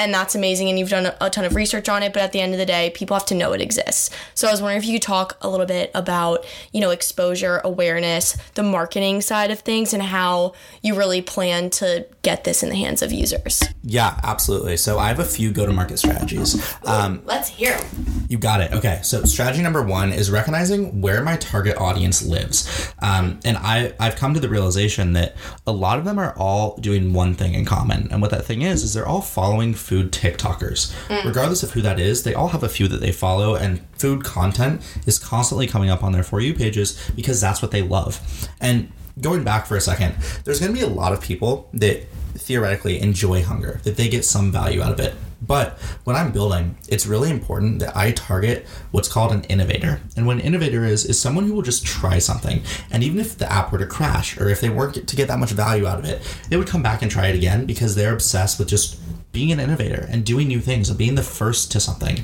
and 0.00 0.14
that's 0.14 0.34
amazing 0.34 0.68
and 0.68 0.78
you've 0.78 0.88
done 0.88 1.12
a, 1.20 1.30
ton 1.30 1.44
of 1.44 1.54
research 1.54 1.88
on 1.88 2.02
it 2.02 2.12
but 2.12 2.22
at 2.22 2.32
the 2.32 2.40
end 2.40 2.52
of 2.52 2.58
the 2.58 2.66
day 2.66 2.90
people 2.90 3.14
have 3.14 3.26
to 3.26 3.34
know 3.34 3.52
it 3.52 3.60
exists 3.60 4.10
so 4.34 4.48
i 4.48 4.50
was 4.50 4.60
wondering 4.60 4.78
if 4.78 4.86
you 4.86 4.94
could 4.94 5.02
talk 5.02 5.36
a 5.42 5.48
little 5.48 5.66
bit 5.66 5.90
about 5.94 6.44
you 6.72 6.80
know 6.80 6.90
exposure 6.90 7.60
awareness 7.62 8.36
the 8.54 8.62
marketing 8.62 9.20
side 9.20 9.50
of 9.50 9.60
things 9.60 9.92
and 9.92 10.02
how 10.02 10.52
you 10.82 10.96
really 10.96 11.20
plan 11.22 11.68
to 11.70 12.06
get 12.22 12.44
this 12.44 12.62
in 12.62 12.70
the 12.70 12.76
hands 12.76 13.02
of 13.02 13.12
users 13.12 13.62
Yeah, 13.82 14.20
absolutely. 14.22 14.76
So 14.76 14.98
I 14.98 15.08
have 15.08 15.18
a 15.20 15.24
few 15.24 15.50
go-to-market 15.52 15.98
strategies. 15.98 16.76
Um, 16.84 17.22
let's 17.24 17.48
hear 17.48 17.72
'em. 17.72 18.26
You 18.28 18.36
got 18.38 18.60
it. 18.60 18.72
Okay. 18.72 19.00
So 19.02 19.24
strategy 19.24 19.62
number 19.62 19.82
one 19.82 20.12
is 20.12 20.30
recognizing 20.30 21.00
where 21.00 21.22
my 21.22 21.36
target 21.36 21.78
audience 21.78 22.22
lives. 22.22 22.92
Um, 23.00 23.40
and 23.44 23.56
I, 23.56 23.94
I've 23.98 24.16
come 24.16 24.34
to 24.34 24.40
the 24.40 24.50
realization 24.50 25.14
that 25.14 25.34
a 25.66 25.72
lot 25.72 25.98
of 25.98 26.04
them 26.04 26.18
are 26.18 26.34
all 26.36 26.76
doing 26.76 27.14
one 27.14 27.34
thing 27.34 27.54
in 27.54 27.64
common. 27.64 28.08
And 28.10 28.20
what 28.20 28.30
that 28.32 28.44
thing 28.44 28.60
is, 28.62 28.82
is 28.82 28.92
they're 28.92 29.08
all 29.08 29.22
following 29.22 29.72
food 29.90 30.12
TikTokers. 30.12 30.94
Mm. 31.08 31.24
Regardless 31.24 31.64
of 31.64 31.72
who 31.72 31.82
that 31.82 31.98
is, 31.98 32.22
they 32.22 32.32
all 32.32 32.46
have 32.46 32.62
a 32.62 32.68
few 32.68 32.86
that 32.86 33.00
they 33.00 33.10
follow 33.10 33.56
and 33.56 33.84
food 33.98 34.22
content 34.22 34.80
is 35.04 35.18
constantly 35.18 35.66
coming 35.66 35.90
up 35.90 36.04
on 36.04 36.12
their 36.12 36.22
For 36.22 36.40
You 36.40 36.54
pages 36.54 37.10
because 37.16 37.40
that's 37.40 37.60
what 37.60 37.72
they 37.72 37.82
love. 37.82 38.20
And 38.60 38.92
going 39.20 39.42
back 39.42 39.66
for 39.66 39.76
a 39.76 39.80
second, 39.80 40.14
there's 40.44 40.60
going 40.60 40.72
to 40.72 40.78
be 40.78 40.84
a 40.84 40.88
lot 40.88 41.12
of 41.12 41.20
people 41.20 41.68
that 41.72 42.04
theoretically 42.34 43.00
enjoy 43.00 43.42
hunger, 43.42 43.80
that 43.82 43.96
they 43.96 44.08
get 44.08 44.24
some 44.24 44.52
value 44.52 44.80
out 44.80 44.92
of 44.92 45.00
it. 45.00 45.12
But 45.42 45.78
when 46.04 46.14
I'm 46.14 46.30
building, 46.30 46.76
it's 46.88 47.06
really 47.06 47.30
important 47.30 47.80
that 47.80 47.96
I 47.96 48.12
target 48.12 48.66
what's 48.92 49.08
called 49.08 49.32
an 49.32 49.42
innovator. 49.44 50.00
And 50.16 50.24
what 50.24 50.36
an 50.36 50.42
innovator 50.42 50.84
is, 50.84 51.04
is 51.04 51.20
someone 51.20 51.46
who 51.46 51.54
will 51.54 51.62
just 51.62 51.84
try 51.84 52.18
something. 52.18 52.62
And 52.92 53.02
even 53.02 53.18
if 53.18 53.38
the 53.38 53.50
app 53.50 53.72
were 53.72 53.78
to 53.78 53.86
crash 53.86 54.38
or 54.38 54.48
if 54.48 54.60
they 54.60 54.68
weren't 54.68 55.08
to 55.08 55.16
get 55.16 55.28
that 55.28 55.38
much 55.38 55.50
value 55.50 55.86
out 55.86 55.98
of 55.98 56.04
it, 56.04 56.22
they 56.48 56.56
would 56.56 56.68
come 56.68 56.82
back 56.82 57.02
and 57.02 57.10
try 57.10 57.26
it 57.26 57.34
again 57.34 57.66
because 57.66 57.94
they're 57.94 58.12
obsessed 58.12 58.58
with 58.58 58.68
just 58.68 59.00
being 59.32 59.52
an 59.52 59.60
innovator 59.60 60.06
and 60.10 60.24
doing 60.24 60.48
new 60.48 60.60
things 60.60 60.88
and 60.88 60.98
being 60.98 61.14
the 61.14 61.22
first 61.22 61.70
to 61.72 61.80
something. 61.80 62.22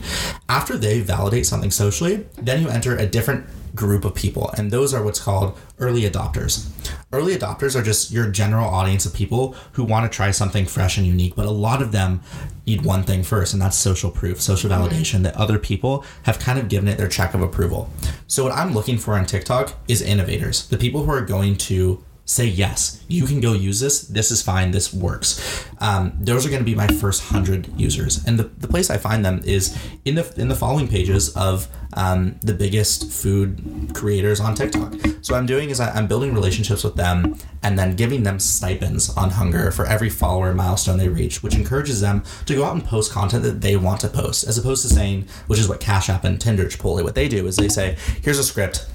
After 0.48 0.76
they 0.76 1.00
validate 1.00 1.46
something 1.46 1.70
socially, 1.70 2.26
then 2.36 2.62
you 2.62 2.68
enter 2.68 2.96
a 2.96 3.06
different 3.06 3.46
group 3.76 4.04
of 4.04 4.14
people, 4.14 4.50
and 4.56 4.70
those 4.70 4.94
are 4.94 5.04
what's 5.04 5.20
called 5.20 5.56
early 5.78 6.02
adopters. 6.02 6.68
Early 7.12 7.36
adopters 7.36 7.78
are 7.78 7.82
just 7.82 8.10
your 8.10 8.28
general 8.30 8.66
audience 8.66 9.04
of 9.04 9.14
people 9.14 9.54
who 9.72 9.84
want 9.84 10.10
to 10.10 10.16
try 10.16 10.30
something 10.30 10.64
fresh 10.64 10.96
and 10.96 11.06
unique, 11.06 11.36
but 11.36 11.46
a 11.46 11.50
lot 11.50 11.82
of 11.82 11.92
them 11.92 12.22
need 12.66 12.84
one 12.84 13.02
thing 13.02 13.22
first, 13.22 13.52
and 13.52 13.62
that's 13.62 13.76
social 13.76 14.10
proof, 14.10 14.40
social 14.40 14.70
mm-hmm. 14.70 14.82
validation 14.82 15.22
that 15.22 15.36
other 15.36 15.58
people 15.58 16.04
have 16.22 16.38
kind 16.38 16.58
of 16.58 16.68
given 16.68 16.88
it 16.88 16.96
their 16.98 17.08
check 17.08 17.34
of 17.34 17.42
approval. 17.42 17.90
So, 18.26 18.44
what 18.44 18.52
I'm 18.52 18.72
looking 18.72 18.98
for 18.98 19.14
on 19.14 19.26
TikTok 19.26 19.74
is 19.86 20.02
innovators, 20.02 20.66
the 20.68 20.78
people 20.78 21.04
who 21.04 21.12
are 21.12 21.20
going 21.20 21.56
to 21.56 22.02
say 22.26 22.44
yes. 22.44 23.02
You 23.08 23.24
can 23.24 23.40
go 23.40 23.52
use 23.52 23.80
this. 23.80 24.02
This 24.02 24.30
is 24.30 24.42
fine. 24.42 24.72
This 24.72 24.92
works. 24.92 25.64
Um, 25.78 26.12
those 26.18 26.44
are 26.44 26.50
going 26.50 26.60
to 26.60 26.64
be 26.64 26.74
my 26.74 26.88
first 26.88 27.32
100 27.32 27.80
users. 27.80 28.24
And 28.26 28.38
the, 28.38 28.44
the 28.44 28.68
place 28.68 28.90
i 28.90 28.98
find 28.98 29.24
them 29.24 29.40
is 29.44 29.78
in 30.04 30.16
the 30.16 30.34
in 30.36 30.48
the 30.48 30.54
following 30.56 30.88
pages 30.88 31.34
of 31.36 31.68
um, 31.94 32.38
the 32.42 32.52
biggest 32.52 33.10
food 33.10 33.92
creators 33.94 34.40
on 34.40 34.54
tiktok. 34.54 34.92
So 35.22 35.34
what 35.34 35.38
i'm 35.38 35.46
doing 35.46 35.70
is 35.70 35.80
i'm 35.80 36.06
building 36.06 36.34
relationships 36.34 36.82
with 36.82 36.96
them 36.96 37.36
and 37.62 37.78
then 37.78 37.96
giving 37.96 38.22
them 38.22 38.38
stipends 38.38 39.08
on 39.16 39.30
hunger 39.30 39.70
for 39.70 39.86
every 39.86 40.10
follower 40.10 40.52
milestone 40.52 40.98
they 40.98 41.08
reach 41.08 41.42
which 41.42 41.54
encourages 41.54 42.00
them 42.00 42.22
to 42.46 42.54
go 42.54 42.64
out 42.64 42.74
and 42.74 42.84
post 42.84 43.12
content 43.12 43.44
that 43.44 43.60
they 43.60 43.76
want 43.76 44.00
to 44.00 44.08
post 44.08 44.44
as 44.44 44.58
opposed 44.58 44.82
to 44.82 44.92
saying 44.92 45.26
which 45.46 45.58
is 45.58 45.68
what 45.68 45.80
cash 45.80 46.08
app 46.08 46.24
and 46.24 46.40
tinder 46.40 46.64
chipotle 46.64 47.02
what 47.02 47.14
they 47.14 47.28
do 47.28 47.46
is 47.46 47.56
they 47.56 47.68
say 47.68 47.96
here's 48.22 48.38
a 48.38 48.44
script. 48.44 48.86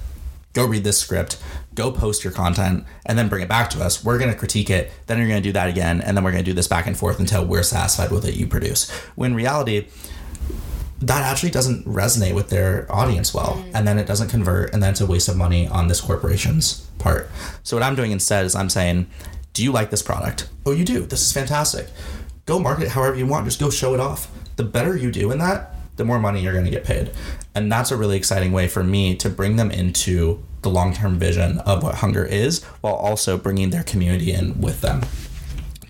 Go 0.52 0.66
read 0.66 0.84
this 0.84 0.98
script, 0.98 1.42
go 1.74 1.90
post 1.90 2.24
your 2.24 2.32
content, 2.32 2.84
and 3.06 3.18
then 3.18 3.28
bring 3.28 3.42
it 3.42 3.48
back 3.48 3.70
to 3.70 3.82
us. 3.82 4.04
We're 4.04 4.18
going 4.18 4.30
to 4.30 4.36
critique 4.36 4.70
it. 4.70 4.90
Then 5.06 5.18
you're 5.18 5.28
going 5.28 5.42
to 5.42 5.48
do 5.48 5.52
that 5.52 5.68
again. 5.68 6.00
And 6.00 6.16
then 6.16 6.24
we're 6.24 6.32
going 6.32 6.44
to 6.44 6.50
do 6.50 6.54
this 6.54 6.68
back 6.68 6.86
and 6.86 6.96
forth 6.96 7.18
until 7.18 7.44
we're 7.44 7.62
satisfied 7.62 8.10
with 8.10 8.24
it 8.26 8.34
you 8.34 8.46
produce. 8.46 8.90
When 9.14 9.34
reality, 9.34 9.88
that 11.00 11.22
actually 11.22 11.50
doesn't 11.50 11.84
resonate 11.86 12.34
with 12.34 12.48
their 12.48 12.86
audience 12.90 13.34
well. 13.34 13.56
Mm. 13.56 13.70
And 13.74 13.88
then 13.88 13.98
it 13.98 14.06
doesn't 14.06 14.28
convert. 14.28 14.72
And 14.72 14.82
then 14.82 14.90
it's 14.90 15.00
a 15.00 15.06
waste 15.06 15.28
of 15.28 15.36
money 15.36 15.66
on 15.66 15.88
this 15.88 16.00
corporation's 16.00 16.86
part. 16.98 17.30
So 17.62 17.76
what 17.76 17.82
I'm 17.82 17.94
doing 17.94 18.12
instead 18.12 18.44
is 18.44 18.54
I'm 18.54 18.70
saying, 18.70 19.06
do 19.52 19.62
you 19.62 19.72
like 19.72 19.90
this 19.90 20.02
product? 20.02 20.48
Oh, 20.64 20.72
you 20.72 20.84
do. 20.84 21.00
This 21.00 21.22
is 21.22 21.32
fantastic. 21.32 21.88
Go 22.46 22.58
market 22.58 22.84
it 22.84 22.90
however 22.90 23.16
you 23.16 23.26
want. 23.26 23.44
Just 23.44 23.60
go 23.60 23.70
show 23.70 23.94
it 23.94 24.00
off. 24.00 24.30
The 24.56 24.64
better 24.64 24.96
you 24.96 25.10
do 25.10 25.30
in 25.30 25.38
that, 25.38 25.74
the 25.96 26.04
more 26.04 26.18
money 26.18 26.40
you're 26.40 26.52
going 26.52 26.64
to 26.64 26.70
get 26.70 26.84
paid. 26.84 27.10
And 27.54 27.70
that's 27.70 27.90
a 27.90 27.96
really 27.96 28.16
exciting 28.16 28.52
way 28.52 28.68
for 28.68 28.82
me 28.82 29.14
to 29.16 29.28
bring 29.28 29.56
them 29.56 29.70
into 29.70 30.42
the 30.62 30.70
long 30.70 30.94
term 30.94 31.18
vision 31.18 31.58
of 31.60 31.82
what 31.82 31.96
hunger 31.96 32.24
is 32.24 32.62
while 32.80 32.94
also 32.94 33.36
bringing 33.36 33.70
their 33.70 33.82
community 33.82 34.32
in 34.32 34.60
with 34.60 34.80
them. 34.80 35.02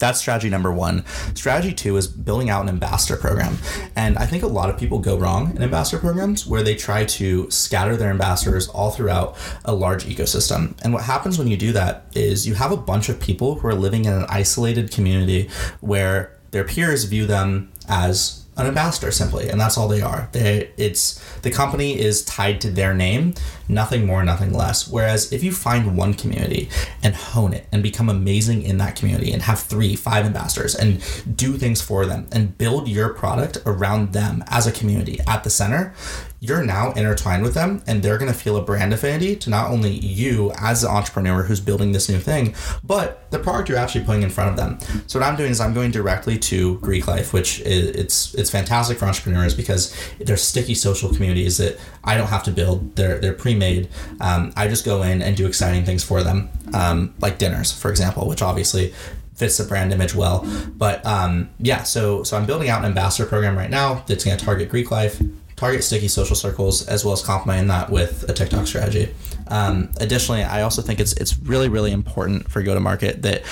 That's 0.03 0.19
strategy 0.19 0.51
number 0.51 0.73
one. 0.73 1.05
Strategy 1.35 1.73
two 1.73 1.97
is 1.97 2.09
building 2.09 2.51
out 2.51 2.63
an 2.63 2.69
ambassador 2.69 3.17
program. 3.17 3.57
And 3.95 4.19
I 4.19 4.27
think 4.27 4.43
a 4.43 4.49
lot 4.49 4.69
of 4.69 4.77
people 4.77 4.99
go 4.99 5.17
wrong 5.17 5.55
in 5.55 5.63
ambassador 5.63 6.01
programs 6.01 6.45
where 6.45 6.65
they 6.65 6.75
try 6.75 7.05
to 7.05 7.49
scatter 7.53 7.97
their 7.97 8.11
ambassadors 8.11 8.67
all 8.67 8.91
throughout 8.91 9.37
a 9.65 9.73
large 9.73 10.05
ecosystem. 10.07 10.77
And 10.83 10.93
what 10.93 11.05
happens 11.05 11.39
when 11.39 11.47
you 11.47 11.57
do 11.57 11.71
that 11.75 12.07
is 12.17 12.49
you 12.49 12.55
have 12.55 12.73
a 12.73 12.77
bunch 12.77 13.11
of 13.11 13.21
people 13.21 13.55
who 13.55 13.69
are 13.69 13.77
living 13.77 14.05
in 14.05 14.13
an 14.13 14.27
isolated 14.29 14.91
community 14.91 15.49
where 15.81 16.37
their 16.51 16.65
peers 16.65 17.05
view 17.05 17.25
them 17.25 17.71
as 17.89 18.42
an 18.57 18.67
ambassador 18.67 19.11
simply 19.11 19.49
and 19.49 19.61
that's 19.61 19.79
all 19.79 19.89
they 19.89 20.03
are. 20.03 20.29
They 20.33 20.71
it's 20.77 21.23
the 21.41 21.51
company 21.51 21.99
is 21.99 22.25
tied 22.25 22.61
to 22.63 22.71
their 22.71 22.95
name 22.95 23.35
nothing 23.69 24.07
more 24.07 24.23
nothing 24.23 24.53
less. 24.53 24.87
Whereas 24.87 25.33
if 25.33 25.43
you 25.43 25.53
find 25.53 25.97
one 25.97 26.15
community 26.15 26.69
and 27.03 27.15
hone 27.15 27.55
it 27.55 27.67
and 27.73 27.83
become 27.83 28.09
amazing 28.09 28.63
in 28.63 28.79
that 28.79 28.97
community 28.97 29.33
and 29.33 29.43
have 29.43 29.61
three 29.61 29.97
five 29.97 30.27
ambassadors 30.27 30.75
and 30.75 31.01
do 31.37 31.57
things 31.57 31.81
for 31.81 32.05
them 32.05 32.29
and 32.33 32.59
build 32.59 32.89
your 32.89 33.15
product 33.15 33.59
around 33.65 34.13
them 34.13 34.45
as 34.49 34.67
a 34.67 34.73
community 34.73 35.19
at 35.27 35.45
the 35.45 35.51
center 35.51 35.95
you're 36.43 36.65
now 36.65 36.91
intertwined 36.95 37.41
with 37.41 37.55
them 37.55 37.81
and 37.87 38.03
they're 38.03 38.19
going 38.19 38.31
to 38.31 38.37
feel 38.37 38.57
a 38.57 38.63
brand 38.63 38.93
affinity 38.93 39.37
to 39.37 39.49
not 39.49 39.71
only 39.71 39.91
you 39.91 40.53
as 40.59 40.83
the 40.83 40.89
entrepreneur 40.89 41.45
who's 41.45 41.61
building 41.61 41.93
this 41.93 42.09
new 42.09 42.19
thing, 42.19 42.53
but 42.83 43.31
the 43.31 43.39
product 43.39 43.69
you're 43.69 43.79
actually 43.79 44.05
putting 44.05 44.25
in 44.25 44.29
front 44.29 44.51
of 44.51 44.57
them. 44.57 44.77
So 45.07 45.21
what 45.21 45.29
I'm 45.29 45.37
doing 45.37 45.53
is 45.53 45.61
I'm 45.61 45.73
going 45.73 45.93
directly 45.93 46.37
to 46.41 46.79
Greek 46.79 47.07
Life, 47.07 47.33
which 47.33 47.61
is, 47.61 47.91
it's 47.91 48.35
it's 48.35 48.51
fantastic 48.51 48.99
for 48.99 49.05
entrepreneurs 49.05 49.55
because 49.55 49.95
they're 50.19 50.37
sticky 50.37 50.75
social 50.75 51.15
communities 51.15 51.59
that 51.59 51.79
I 52.03 52.17
don't 52.17 52.27
have 52.27 52.43
to 52.43 52.51
build. 52.51 52.97
They're 52.97 53.21
they're 53.21 53.35
pre-made. 53.35 53.89
Um, 54.21 54.53
I 54.57 54.67
just 54.67 54.85
go 54.85 55.05
in 55.05 55.23
and 55.23 55.37
do 55.37 55.47
exciting 55.47 55.85
things 55.85 56.03
for 56.03 56.25
them, 56.25 56.49
um, 56.75 57.15
like 57.21 57.39
dinners, 57.39 57.71
for 57.71 57.89
example, 57.89 58.27
which 58.27 58.43
obviously 58.43 58.93
fits 59.35 59.59
the 59.59 59.65
brand 59.65 59.93
image 59.93 60.15
well. 60.15 60.45
But 60.77 61.07
um, 61.07 61.51
yeah, 61.61 61.85
so 61.85 62.25
so 62.25 62.37
I'm 62.37 62.47
building 62.47 62.69
out 62.69 62.81
an 62.81 62.87
ambassador 62.87 63.29
program 63.29 63.57
right 63.57 63.71
now 63.71 64.03
that's 64.09 64.25
going 64.25 64.37
to 64.37 64.45
target 64.45 64.69
Greek 64.69 64.91
Life 64.91 65.23
target 65.63 65.85
sticky 65.85 66.09
social 66.09 66.35
circles 66.35 66.89
as 66.89 67.05
well 67.05 67.13
as 67.13 67.23
complement 67.23 67.69
that 67.69 67.89
with 67.89 68.29
a 68.29 68.33
TikTok 68.33 68.67
strategy. 68.67 69.15
Um, 69.47 69.91
additionally, 70.01 70.43
I 70.43 70.63
also 70.63 70.83
think 70.83 70.99
it's 70.99 71.13
it's 71.13 71.39
really 71.39 71.69
really 71.69 71.93
important 71.93 72.51
for 72.51 72.63
go 72.65 72.75
to 72.75 72.81
market 72.81 73.23
that 73.23 73.43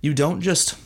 you 0.00 0.14
don't 0.14 0.40
just 0.40 0.78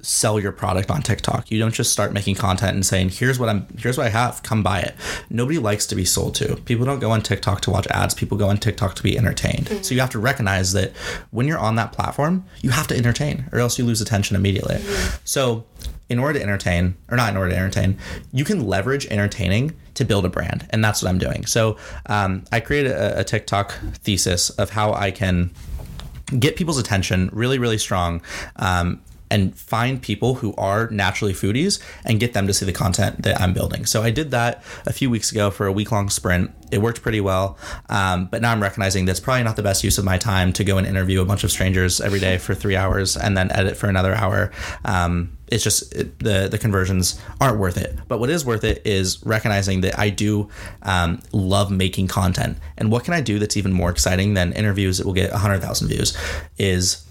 sell 0.00 0.38
your 0.38 0.52
product 0.52 0.92
on 0.92 1.02
TikTok. 1.02 1.50
You 1.50 1.58
don't 1.58 1.74
just 1.74 1.90
start 1.90 2.12
making 2.12 2.36
content 2.36 2.74
and 2.76 2.86
saying, 2.86 3.08
"Here's 3.08 3.40
what 3.40 3.48
I'm 3.48 3.66
here's 3.78 3.98
what 3.98 4.06
I 4.06 4.10
have, 4.10 4.44
come 4.44 4.62
buy 4.62 4.78
it." 4.78 4.94
Nobody 5.28 5.58
likes 5.58 5.86
to 5.86 5.96
be 5.96 6.04
sold 6.04 6.36
to. 6.36 6.54
People 6.66 6.86
don't 6.86 7.00
go 7.00 7.10
on 7.10 7.20
TikTok 7.20 7.60
to 7.62 7.72
watch 7.72 7.88
ads. 7.88 8.14
People 8.14 8.38
go 8.38 8.48
on 8.48 8.58
TikTok 8.58 8.94
to 8.94 9.02
be 9.02 9.18
entertained. 9.18 9.66
Mm-hmm. 9.66 9.82
So 9.82 9.94
you 9.94 10.00
have 10.00 10.10
to 10.10 10.20
recognize 10.20 10.72
that 10.74 10.92
when 11.32 11.48
you're 11.48 11.58
on 11.58 11.74
that 11.74 11.90
platform, 11.90 12.44
you 12.60 12.70
have 12.70 12.86
to 12.86 12.96
entertain 12.96 13.46
or 13.50 13.58
else 13.58 13.76
you 13.76 13.84
lose 13.84 14.00
attention 14.00 14.36
immediately. 14.36 14.76
Mm-hmm. 14.76 15.16
So 15.24 15.64
in 16.10 16.18
order 16.18 16.38
to 16.38 16.42
entertain, 16.42 16.96
or 17.10 17.16
not 17.16 17.30
in 17.30 17.36
order 17.36 17.50
to 17.50 17.56
entertain, 17.56 17.96
you 18.32 18.44
can 18.44 18.66
leverage 18.66 19.06
entertaining 19.06 19.74
to 19.94 20.04
build 20.04 20.26
a 20.26 20.28
brand. 20.28 20.66
And 20.70 20.84
that's 20.84 21.02
what 21.02 21.08
I'm 21.08 21.18
doing. 21.18 21.46
So 21.46 21.78
um, 22.06 22.44
I 22.52 22.60
created 22.60 22.92
a, 22.92 23.20
a 23.20 23.24
TikTok 23.24 23.72
thesis 23.94 24.50
of 24.50 24.70
how 24.70 24.92
I 24.92 25.12
can 25.12 25.52
get 26.38 26.56
people's 26.56 26.78
attention 26.78 27.30
really, 27.32 27.58
really 27.58 27.78
strong 27.78 28.22
um, 28.56 29.00
and 29.30 29.56
find 29.56 30.02
people 30.02 30.34
who 30.34 30.52
are 30.58 30.88
naturally 30.90 31.32
foodies 31.32 31.80
and 32.04 32.18
get 32.18 32.32
them 32.32 32.46
to 32.48 32.52
see 32.52 32.66
the 32.66 32.72
content 32.72 33.22
that 33.22 33.40
I'm 33.40 33.52
building. 33.52 33.86
So 33.86 34.02
I 34.02 34.10
did 34.10 34.32
that 34.32 34.64
a 34.86 34.92
few 34.92 35.08
weeks 35.08 35.30
ago 35.30 35.50
for 35.50 35.66
a 35.66 35.72
week 35.72 35.92
long 35.92 36.10
sprint. 36.10 36.50
It 36.72 36.78
worked 36.78 37.02
pretty 37.02 37.20
well, 37.20 37.56
um, 37.88 38.26
but 38.26 38.42
now 38.42 38.50
I'm 38.50 38.62
recognizing 38.62 39.04
that's 39.04 39.20
probably 39.20 39.44
not 39.44 39.56
the 39.56 39.62
best 39.62 39.84
use 39.84 39.98
of 39.98 40.04
my 40.04 40.18
time 40.18 40.52
to 40.54 40.64
go 40.64 40.78
and 40.78 40.86
interview 40.86 41.20
a 41.20 41.24
bunch 41.24 41.44
of 41.44 41.52
strangers 41.52 42.00
every 42.00 42.18
day 42.18 42.38
for 42.38 42.54
three 42.54 42.76
hours 42.76 43.16
and 43.16 43.36
then 43.36 43.52
edit 43.52 43.76
for 43.76 43.88
another 43.88 44.14
hour. 44.14 44.50
Um, 44.84 45.36
it's 45.50 45.64
just 45.64 45.92
it, 45.94 46.18
the 46.18 46.48
the 46.48 46.58
conversions 46.58 47.20
aren't 47.40 47.58
worth 47.58 47.76
it. 47.76 47.96
But 48.08 48.20
what 48.20 48.30
is 48.30 48.44
worth 48.44 48.64
it 48.64 48.82
is 48.84 49.24
recognizing 49.24 49.80
that 49.82 49.98
I 49.98 50.10
do 50.10 50.48
um, 50.82 51.20
love 51.32 51.70
making 51.70 52.08
content. 52.08 52.58
And 52.76 52.90
what 52.90 53.04
can 53.04 53.14
I 53.14 53.20
do 53.20 53.38
that's 53.38 53.56
even 53.56 53.72
more 53.72 53.90
exciting 53.90 54.34
than 54.34 54.52
interviews 54.52 54.98
that 54.98 55.06
will 55.06 55.12
get 55.12 55.32
hundred 55.32 55.60
thousand 55.60 55.88
views? 55.88 56.16
Is 56.58 57.04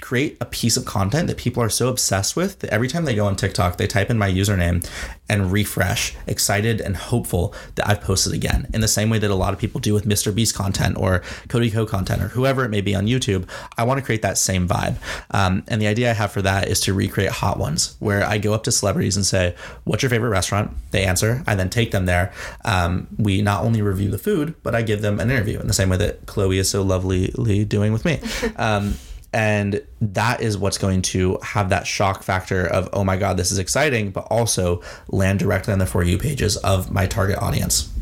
create 0.00 0.36
a 0.40 0.44
piece 0.44 0.76
of 0.76 0.84
content 0.84 1.28
that 1.28 1.36
people 1.36 1.62
are 1.62 1.68
so 1.68 1.88
obsessed 1.88 2.36
with 2.36 2.60
that 2.60 2.70
every 2.70 2.88
time 2.88 3.04
they 3.04 3.14
go 3.14 3.26
on 3.26 3.36
TikTok, 3.36 3.76
they 3.76 3.86
type 3.86 4.10
in 4.10 4.18
my 4.18 4.30
username 4.30 4.86
and 5.28 5.52
refresh, 5.52 6.14
excited 6.26 6.80
and 6.80 6.96
hopeful 6.96 7.54
that 7.76 7.88
I've 7.88 8.00
posted 8.00 8.32
again. 8.32 8.68
In 8.74 8.80
the 8.80 8.88
same 8.88 9.10
way 9.10 9.18
that 9.18 9.30
a 9.30 9.34
lot 9.34 9.52
of 9.52 9.60
people 9.60 9.80
do 9.80 9.94
with 9.94 10.04
Mr. 10.04 10.34
Beast 10.34 10.54
content 10.54 10.96
or 10.98 11.22
Cody 11.48 11.70
Ko 11.70 11.86
content 11.86 12.22
or 12.22 12.28
whoever 12.28 12.64
it 12.64 12.70
may 12.70 12.80
be 12.80 12.94
on 12.94 13.06
YouTube, 13.06 13.48
I 13.78 13.84
want 13.84 13.98
to 13.98 14.04
create 14.04 14.22
that 14.22 14.38
same 14.38 14.66
vibe. 14.66 14.96
Um, 15.30 15.62
and 15.68 15.80
the 15.80 15.86
idea 15.86 16.10
I 16.10 16.14
have 16.14 16.32
for 16.32 16.42
that 16.42 16.68
is 16.68 16.80
to 16.80 16.94
recreate 16.94 17.30
hot 17.30 17.58
ones 17.58 17.96
where 18.00 18.24
I 18.24 18.38
go 18.38 18.54
up 18.54 18.64
to 18.64 18.72
celebrities 18.72 19.16
and 19.16 19.24
say, 19.24 19.54
What's 19.84 20.02
your 20.02 20.10
favorite 20.10 20.30
restaurant? 20.30 20.72
They 20.90 21.04
answer. 21.04 21.42
I 21.46 21.54
then 21.54 21.70
take 21.70 21.90
them 21.90 22.06
there. 22.06 22.32
Um, 22.64 23.06
we 23.18 23.42
not 23.42 23.64
only 23.64 23.82
review 23.82 24.10
the 24.10 24.18
food, 24.18 24.54
but 24.62 24.74
I 24.74 24.82
give 24.82 25.02
them 25.02 25.20
an 25.20 25.30
interview 25.30 25.60
in 25.60 25.66
the 25.66 25.72
same 25.72 25.88
way 25.88 25.96
that 25.98 26.26
Chloe 26.26 26.58
is 26.58 26.68
so 26.68 26.82
lovelyly 26.82 27.64
doing 27.64 27.92
with 27.92 28.04
me. 28.04 28.20
Um, 28.56 28.94
and 29.32 29.82
that 30.00 30.40
is 30.40 30.58
what's 30.58 30.78
going 30.78 31.02
to 31.02 31.38
have 31.42 31.68
that 31.68 31.86
shock 31.86 32.22
factor 32.22 32.66
of 32.66 32.88
oh 32.92 33.04
my 33.04 33.16
god 33.16 33.36
this 33.36 33.52
is 33.52 33.58
exciting 33.58 34.10
but 34.10 34.26
also 34.30 34.82
land 35.08 35.38
directly 35.38 35.72
on 35.72 35.78
the 35.78 35.86
for 35.86 36.02
you 36.02 36.18
pages 36.18 36.56
of 36.58 36.90
my 36.90 37.06
target 37.06 37.38
audience. 37.38 37.92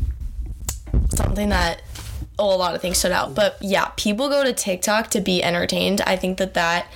Something 1.13 1.49
that 1.49 1.81
oh, 2.39 2.53
a 2.53 2.57
lot 2.57 2.73
of 2.73 2.81
things 2.81 2.97
stood 2.97 3.11
out. 3.11 3.35
But 3.35 3.57
yeah, 3.61 3.89
people 3.97 4.29
go 4.29 4.43
to 4.43 4.53
TikTok 4.53 5.09
to 5.11 5.21
be 5.21 5.43
entertained. 5.43 6.01
I 6.01 6.15
think 6.15 6.37
that 6.37 6.53
that 6.55 6.87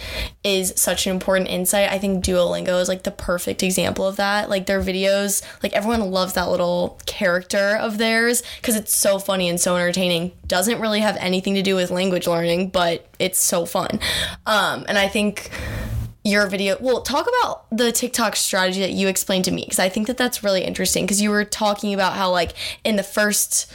is 0.43 0.73
such 0.75 1.05
an 1.05 1.11
important 1.11 1.49
insight. 1.49 1.91
I 1.91 1.99
think 1.99 2.23
Duolingo 2.23 2.81
is 2.81 2.87
like 2.87 3.03
the 3.03 3.11
perfect 3.11 3.61
example 3.61 4.07
of 4.07 4.15
that. 4.15 4.49
Like 4.49 4.65
their 4.65 4.81
videos, 4.81 5.43
like 5.61 5.73
everyone 5.73 6.09
loves 6.11 6.33
that 6.33 6.49
little 6.49 6.99
character 7.05 7.75
of 7.75 7.97
theirs 7.97 8.41
because 8.57 8.75
it's 8.75 8.95
so 8.95 9.19
funny 9.19 9.49
and 9.49 9.59
so 9.59 9.75
entertaining. 9.75 10.31
Doesn't 10.47 10.79
really 10.79 11.01
have 11.01 11.17
anything 11.17 11.55
to 11.55 11.61
do 11.61 11.75
with 11.75 11.91
language 11.91 12.25
learning, 12.25 12.69
but 12.69 13.07
it's 13.19 13.39
so 13.39 13.65
fun. 13.65 13.99
Um, 14.45 14.85
and 14.87 14.97
I 14.97 15.07
think 15.07 15.51
your 16.23 16.47
video 16.47 16.77
well 16.79 17.01
talk 17.01 17.27
about 17.39 17.65
the 17.69 17.91
tiktok 17.91 18.35
strategy 18.35 18.79
that 18.79 18.91
you 18.91 19.09
explained 19.09 19.43
to 19.43 19.51
me 19.51 19.63
because 19.63 19.79
i 19.79 19.89
think 19.89 20.07
that 20.07 20.15
that's 20.15 20.41
really 20.41 20.63
interesting 20.63 21.03
because 21.03 21.21
you 21.21 21.29
were 21.29 21.43
talking 21.43 21.93
about 21.93 22.13
how 22.13 22.31
like 22.31 22.53
in 22.85 22.95
the 22.95 23.03
first 23.03 23.71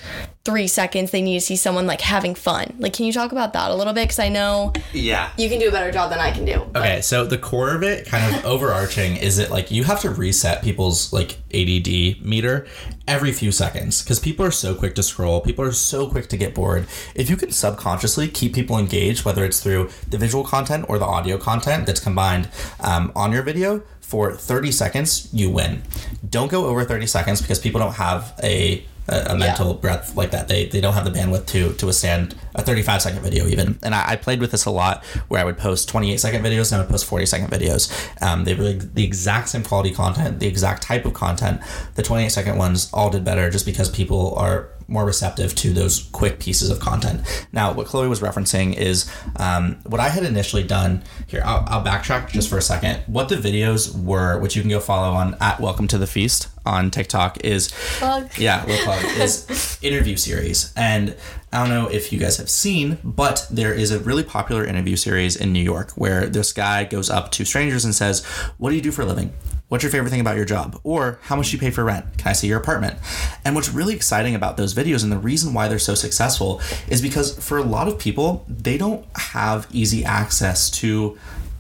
three 0.49 0.67
seconds 0.67 1.11
they 1.11 1.21
need 1.21 1.35
to 1.39 1.45
see 1.45 1.57
someone 1.57 1.87
like 1.87 2.01
having 2.01 2.35
fun 2.35 2.73
like 2.79 2.95
can 2.95 3.05
you 3.05 3.13
talk 3.13 3.33
about 3.33 3.53
that 3.53 3.71
a 3.71 3.75
little 3.75 3.93
bit 3.93 4.05
because 4.05 4.19
i 4.19 4.31
know 4.31 4.73
Yeah. 4.95 5.29
you 5.37 5.51
can 5.51 5.59
do 5.59 5.69
a 5.69 5.71
better 5.71 5.93
job 5.93 6.09
than 6.11 6.21
i 6.21 6.31
can 6.31 6.45
do 6.47 6.67
but- 6.73 6.79
Okay, 6.83 7.01
so 7.03 7.27
the 7.27 7.37
core 7.37 7.75
of 7.75 7.83
it, 7.83 8.07
kind 8.07 8.35
of 8.35 8.45
overarching, 8.53 9.17
is 9.17 9.37
that 9.37 9.51
like 9.51 9.71
you 9.71 9.85
have 9.85 10.01
to 10.01 10.11
reset 10.11 10.63
people's 10.63 11.13
like 11.13 11.39
ADD 11.53 12.25
meter 12.25 12.67
every 13.07 13.33
few 13.33 13.51
seconds 13.53 14.01
because 14.03 14.19
people 14.21 14.47
are 14.47 14.51
so 14.51 14.75
quick 14.75 14.95
to 14.95 15.03
scroll. 15.03 15.41
People 15.41 15.65
are 15.65 15.73
so 15.73 16.09
quick 16.09 16.29
to 16.29 16.37
get 16.37 16.55
bored. 16.55 16.87
If 17.15 17.29
you 17.31 17.37
can 17.37 17.51
subconsciously 17.53 18.29
keep 18.29 18.55
people 18.55 18.79
engaged, 18.79 19.25
whether 19.25 19.45
it's 19.45 19.61
through 19.63 19.91
the 20.09 20.19
visual 20.19 20.45
content 20.45 20.87
or 20.89 20.99
the 20.99 21.05
audio 21.05 21.37
content 21.37 21.87
that's 21.87 22.01
combined 22.01 22.49
um, 22.81 23.11
on 23.17 23.33
your 23.33 23.43
video, 23.43 23.83
for 24.01 24.33
30 24.33 24.73
seconds, 24.73 25.29
you 25.35 25.51
win. 25.51 25.83
Don't 26.31 26.51
go 26.51 26.65
over 26.67 26.83
30 26.85 27.07
seconds 27.07 27.43
because 27.43 27.59
people 27.59 27.79
don't 27.81 27.95
have 27.97 28.33
a 28.43 28.85
a, 29.09 29.33
a 29.33 29.39
mental 29.39 29.75
breadth 29.75 30.17
like 30.17 30.31
that. 30.31 30.49
They, 30.49 30.67
they 30.67 30.81
don't 30.81 30.95
have 30.95 31.05
the 31.05 31.11
bandwidth 31.11 31.47
to 31.47 31.73
to 31.75 31.87
withstand 31.87 32.35
a 32.55 32.63
35 32.63 33.03
second 33.03 33.23
video 33.23 33.47
even. 33.47 33.79
And 33.83 33.95
I, 33.95 34.13
I 34.13 34.17
played 34.17 34.41
with 34.41 34.51
this 34.51 34.65
a 34.65 34.71
lot 34.71 35.05
where 35.29 35.41
I 35.41 35.45
would 35.45 35.59
post 35.59 35.89
28 35.89 36.19
second 36.19 36.43
videos 36.43 36.73
and 36.73 36.81
I 36.81 36.85
would 36.85 36.91
post 36.91 37.07
40 37.07 37.27
second 37.27 37.51
videos. 37.51 37.91
Um, 38.23 38.45
they 38.45 38.55
were 38.55 38.73
the 38.73 39.05
exact 39.05 39.49
same 39.49 39.63
quality 39.63 39.93
content, 39.93 40.41
the 40.41 40.47
exact 40.47 40.83
type 40.83 41.05
of 41.05 41.15
content. 41.15 41.61
The 41.95 42.03
28 42.03 42.29
second 42.29 42.59
ones 42.59 42.91
all 42.93 43.11
did 43.11 43.25
better 43.25 43.51
just 43.51 43.67
because 43.67 43.89
people 43.89 44.35
are 44.37 44.69
more 44.89 45.05
receptive 45.05 45.55
to 45.55 45.73
those 45.73 46.09
quick 46.13 46.41
pieces 46.41 46.71
of 46.71 46.81
content. 46.81 47.21
Now, 47.53 47.73
what 47.75 47.87
Chloe 47.87 48.09
was 48.09 48.21
referencing 48.21 48.75
is 48.75 49.11
um, 49.37 49.77
what 49.85 50.01
I 50.01 50.09
had 50.09 50.25
initially 50.25 50.63
done. 50.65 51.03
Here, 51.27 51.43
I'll, 51.45 51.63
I'll 51.69 51.85
backtrack 51.85 52.31
just 52.31 52.49
for 52.49 52.57
a 52.57 52.63
second. 52.63 53.03
What 53.07 53.29
the 53.29 53.37
videos 53.37 53.95
were, 54.03 54.39
which 54.41 54.57
you 54.57 54.63
can 54.63 54.71
go 54.71 54.81
follow 54.81 55.15
on 55.15 55.37
at 55.41 55.61
Welcome 55.61 55.89
to 55.89 55.99
the 55.99 56.07
Feast 56.07 56.49
on 56.65 56.91
TikTok, 56.91 57.45
is 57.45 57.71
Plug. 57.99 58.31
yeah, 58.39 58.65
little 58.65 58.85
plug 58.85 59.05
is 59.19 59.79
interview 59.83 60.17
series. 60.17 60.73
And 60.75 61.15
I 61.53 61.61
don't 61.61 61.69
know 61.69 61.89
if 61.89 62.11
you 62.11 62.19
guys 62.19 62.39
have 62.39 62.49
seen, 62.49 62.97
but 63.05 63.47
there 63.51 63.75
is 63.75 63.91
a 63.91 63.99
really 63.99 64.25
popular 64.25 64.65
interview 64.65 64.97
series 64.97 65.37
in 65.37 65.53
New 65.53 65.63
York 65.63 65.91
where 65.93 66.27
this 66.27 66.53
guy 66.53 66.85
goes 66.85 67.11
up 67.11 67.31
to 67.33 67.45
strangers 67.45 67.85
and 67.85 67.95
says, 67.95 68.25
What 68.57 68.71
do 68.71 68.77
you 68.77 68.83
do 68.83 68.91
for 68.93 69.03
a 69.03 69.07
living? 69.07 69.35
What's 69.69 69.85
your 69.85 69.93
favorite 69.93 70.11
thing 70.11 70.21
about 70.21 70.37
your 70.37 70.47
job? 70.47 70.81
Or 70.83 71.19
how 71.23 71.37
much 71.37 71.51
do 71.51 71.57
you 71.57 71.61
pay 71.61 71.71
for 71.71 71.85
rent? 71.85 72.07
Can 72.17 72.29
I 72.29 72.33
see 72.33 72.47
your 72.47 72.59
apartment? 72.59 72.99
And 73.45 73.55
what's 73.55 73.69
really 73.69 73.95
exciting 73.95 74.35
about 74.35 74.57
those 74.57 74.75
videos 74.75 75.03
and 75.03 75.13
the 75.13 75.19
reason 75.19 75.53
why 75.53 75.69
they're 75.69 75.79
so 75.79 75.95
successful 75.95 76.63
is 76.89 77.03
because 77.03 77.39
for 77.39 77.59
a 77.59 77.63
lot 77.63 77.87
of 77.87 77.99
people, 77.99 78.47
they 78.49 78.79
don't 78.79 79.05
have 79.15 79.67
easy 79.71 80.05
access 80.05 80.71
to 80.71 81.19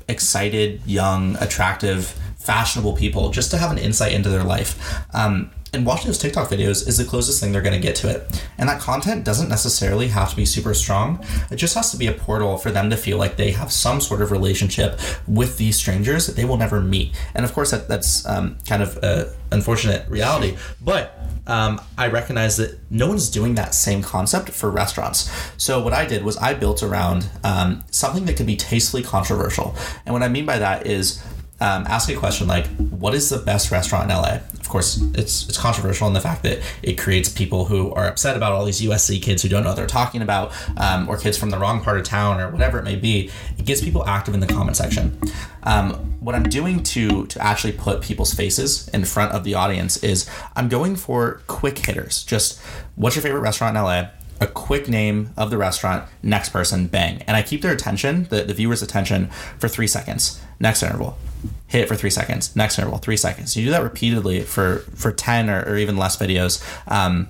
excited, 0.08 0.80
young, 0.86 1.36
attractive, 1.36 2.18
fashionable 2.38 2.96
people 2.96 3.30
just 3.30 3.50
to 3.50 3.58
have 3.58 3.70
an 3.70 3.76
insight 3.76 4.12
into 4.12 4.30
their 4.30 4.44
life. 4.44 5.04
Um, 5.14 5.50
and 5.78 5.86
watching 5.86 6.08
those 6.08 6.18
TikTok 6.18 6.48
videos 6.48 6.88
is 6.88 6.98
the 6.98 7.04
closest 7.04 7.40
thing 7.40 7.52
they're 7.52 7.62
going 7.62 7.80
to 7.80 7.80
get 7.80 7.94
to 7.96 8.10
it. 8.10 8.44
And 8.58 8.68
that 8.68 8.80
content 8.80 9.24
doesn't 9.24 9.48
necessarily 9.48 10.08
have 10.08 10.30
to 10.30 10.36
be 10.36 10.44
super 10.44 10.74
strong. 10.74 11.24
It 11.52 11.56
just 11.56 11.76
has 11.76 11.92
to 11.92 11.96
be 11.96 12.08
a 12.08 12.12
portal 12.12 12.58
for 12.58 12.72
them 12.72 12.90
to 12.90 12.96
feel 12.96 13.16
like 13.16 13.36
they 13.36 13.52
have 13.52 13.70
some 13.70 14.00
sort 14.00 14.20
of 14.20 14.32
relationship 14.32 14.98
with 15.28 15.56
these 15.56 15.76
strangers 15.76 16.26
that 16.26 16.34
they 16.34 16.44
will 16.44 16.56
never 16.56 16.80
meet. 16.80 17.14
And 17.32 17.44
of 17.44 17.52
course, 17.52 17.70
that, 17.70 17.86
that's 17.86 18.26
um, 18.26 18.58
kind 18.66 18.82
of 18.82 18.98
an 19.04 19.28
unfortunate 19.52 20.08
reality. 20.08 20.56
But 20.80 21.16
um, 21.46 21.80
I 21.96 22.08
recognize 22.08 22.56
that 22.56 22.76
no 22.90 23.06
one's 23.06 23.30
doing 23.30 23.54
that 23.54 23.72
same 23.72 24.02
concept 24.02 24.50
for 24.50 24.70
restaurants. 24.70 25.30
So 25.58 25.80
what 25.80 25.92
I 25.92 26.06
did 26.06 26.24
was 26.24 26.36
I 26.38 26.54
built 26.54 26.82
around 26.82 27.30
um, 27.44 27.84
something 27.92 28.24
that 28.24 28.36
could 28.36 28.46
be 28.46 28.56
tastefully 28.56 29.04
controversial. 29.04 29.76
And 30.04 30.12
what 30.12 30.24
I 30.24 30.28
mean 30.28 30.44
by 30.44 30.58
that 30.58 30.88
is 30.88 31.22
um, 31.60 31.84
ask 31.86 32.08
a 32.08 32.14
question 32.14 32.46
like, 32.46 32.66
"What 32.76 33.14
is 33.14 33.28
the 33.28 33.38
best 33.38 33.70
restaurant 33.70 34.10
in 34.10 34.16
LA?" 34.16 34.40
Of 34.60 34.68
course, 34.68 35.00
it's 35.14 35.48
it's 35.48 35.58
controversial 35.58 36.06
in 36.06 36.12
the 36.14 36.20
fact 36.20 36.42
that 36.42 36.60
it 36.82 36.98
creates 36.98 37.28
people 37.28 37.64
who 37.64 37.92
are 37.94 38.06
upset 38.06 38.36
about 38.36 38.52
all 38.52 38.64
these 38.64 38.80
USC 38.80 39.20
kids 39.20 39.42
who 39.42 39.48
don't 39.48 39.62
know 39.62 39.70
what 39.70 39.76
they're 39.76 39.86
talking 39.86 40.22
about, 40.22 40.52
um, 40.76 41.08
or 41.08 41.16
kids 41.16 41.36
from 41.36 41.50
the 41.50 41.58
wrong 41.58 41.80
part 41.82 41.98
of 41.98 42.04
town, 42.04 42.40
or 42.40 42.50
whatever 42.50 42.78
it 42.78 42.84
may 42.84 42.96
be. 42.96 43.30
It 43.58 43.64
gets 43.64 43.80
people 43.82 44.06
active 44.06 44.34
in 44.34 44.40
the 44.40 44.46
comment 44.46 44.76
section. 44.76 45.18
Um, 45.64 45.92
what 46.20 46.34
I'm 46.34 46.44
doing 46.44 46.82
to 46.84 47.26
to 47.26 47.42
actually 47.42 47.72
put 47.72 48.02
people's 48.02 48.34
faces 48.34 48.88
in 48.88 49.04
front 49.04 49.32
of 49.32 49.44
the 49.44 49.54
audience 49.54 49.96
is 50.02 50.28
I'm 50.54 50.68
going 50.68 50.96
for 50.96 51.40
quick 51.46 51.78
hitters. 51.78 52.22
Just 52.24 52.60
what's 52.94 53.16
your 53.16 53.22
favorite 53.22 53.40
restaurant 53.40 53.76
in 53.76 53.82
LA? 53.82 54.08
A 54.40 54.46
quick 54.46 54.88
name 54.88 55.30
of 55.36 55.50
the 55.50 55.58
restaurant, 55.58 56.08
next 56.22 56.50
person, 56.50 56.86
bang. 56.86 57.22
And 57.26 57.36
I 57.36 57.42
keep 57.42 57.62
their 57.62 57.72
attention, 57.72 58.24
the, 58.24 58.42
the 58.42 58.54
viewer's 58.54 58.82
attention, 58.82 59.28
for 59.58 59.68
three 59.68 59.86
seconds. 59.86 60.40
Next 60.60 60.82
interval. 60.82 61.18
Hit 61.66 61.82
it 61.82 61.88
for 61.88 61.96
three 61.96 62.10
seconds. 62.10 62.54
Next 62.54 62.78
interval, 62.78 62.98
three 62.98 63.16
seconds. 63.16 63.56
You 63.56 63.66
do 63.66 63.70
that 63.72 63.82
repeatedly 63.82 64.42
for, 64.42 64.78
for 64.94 65.12
10 65.12 65.50
or, 65.50 65.62
or 65.62 65.76
even 65.76 65.96
less 65.96 66.16
videos. 66.16 66.62
Um, 66.90 67.28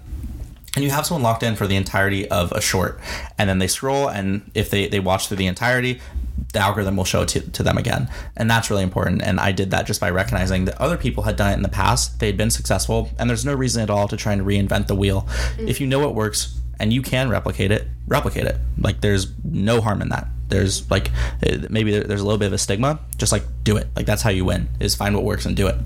and 0.77 0.85
you 0.85 0.91
have 0.91 1.07
someone 1.07 1.23
locked 1.23 1.43
in 1.43 1.57
for 1.57 1.67
the 1.67 1.77
entirety 1.77 2.29
of 2.29 2.53
a 2.53 2.61
short. 2.61 3.01
And 3.39 3.49
then 3.49 3.59
they 3.59 3.67
scroll, 3.67 4.09
and 4.09 4.51
if 4.55 4.71
they, 4.71 4.87
they 4.87 5.01
watch 5.01 5.29
through 5.29 5.39
the 5.39 5.47
entirety, 5.47 6.01
the 6.53 6.61
algorithm 6.61 6.97
will 6.97 7.05
show 7.05 7.23
it 7.23 7.29
to, 7.31 7.41
to 7.41 7.63
them 7.63 7.77
again. 7.79 8.09
And 8.37 8.51
that's 8.51 8.71
really 8.71 8.83
important. 8.83 9.23
And 9.23 9.41
I 9.41 9.53
did 9.53 9.71
that 9.73 9.87
just 9.87 10.01
by 10.01 10.11
recognizing 10.11 10.67
that 10.67 10.81
other 10.81 10.97
people 10.97 11.25
had 11.25 11.37
done 11.37 11.53
it 11.53 11.57
in 11.57 11.63
the 11.63 11.69
past. 11.69 12.21
They'd 12.21 12.37
been 12.37 12.51
successful, 12.51 13.11
and 13.19 13.29
there's 13.29 13.45
no 13.45 13.55
reason 13.55 13.83
at 13.83 13.91
all 13.91 14.09
to 14.09 14.17
try 14.17 14.33
and 14.33 14.43
reinvent 14.43 14.87
the 14.87 14.95
wheel. 14.95 15.27
If 15.59 15.81
you 15.81 15.87
know 15.87 15.99
what 15.99 16.15
works, 16.15 16.61
and 16.81 16.93
you 16.93 17.03
can 17.03 17.29
replicate 17.29 17.71
it, 17.71 17.87
replicate 18.07 18.45
it. 18.45 18.57
Like 18.79 19.01
there's 19.01 19.33
no 19.45 19.81
harm 19.81 20.03
in 20.03 20.09
that. 20.11 20.29
There's 20.49 20.91
like 20.91 21.11
eh, 21.43 21.59
maybe 21.69 21.99
there's 21.99 22.21
a 22.21 22.25
little 22.25 22.39
bit 22.39 22.47
of 22.47 22.53
a 22.53 22.59
stigma. 22.59 23.01
Just 23.17 23.33
like 23.33 23.45
do 23.65 23.77
it. 23.77 23.89
Like 23.97 24.07
that's 24.07 24.23
how 24.23 24.31
you 24.31 24.45
win. 24.45 24.69
Is 24.81 24.95
find 24.95 25.15
what 25.15 25.25
works 25.25 25.47
and 25.47 25.57
do 25.57 25.67
it. 25.67 25.77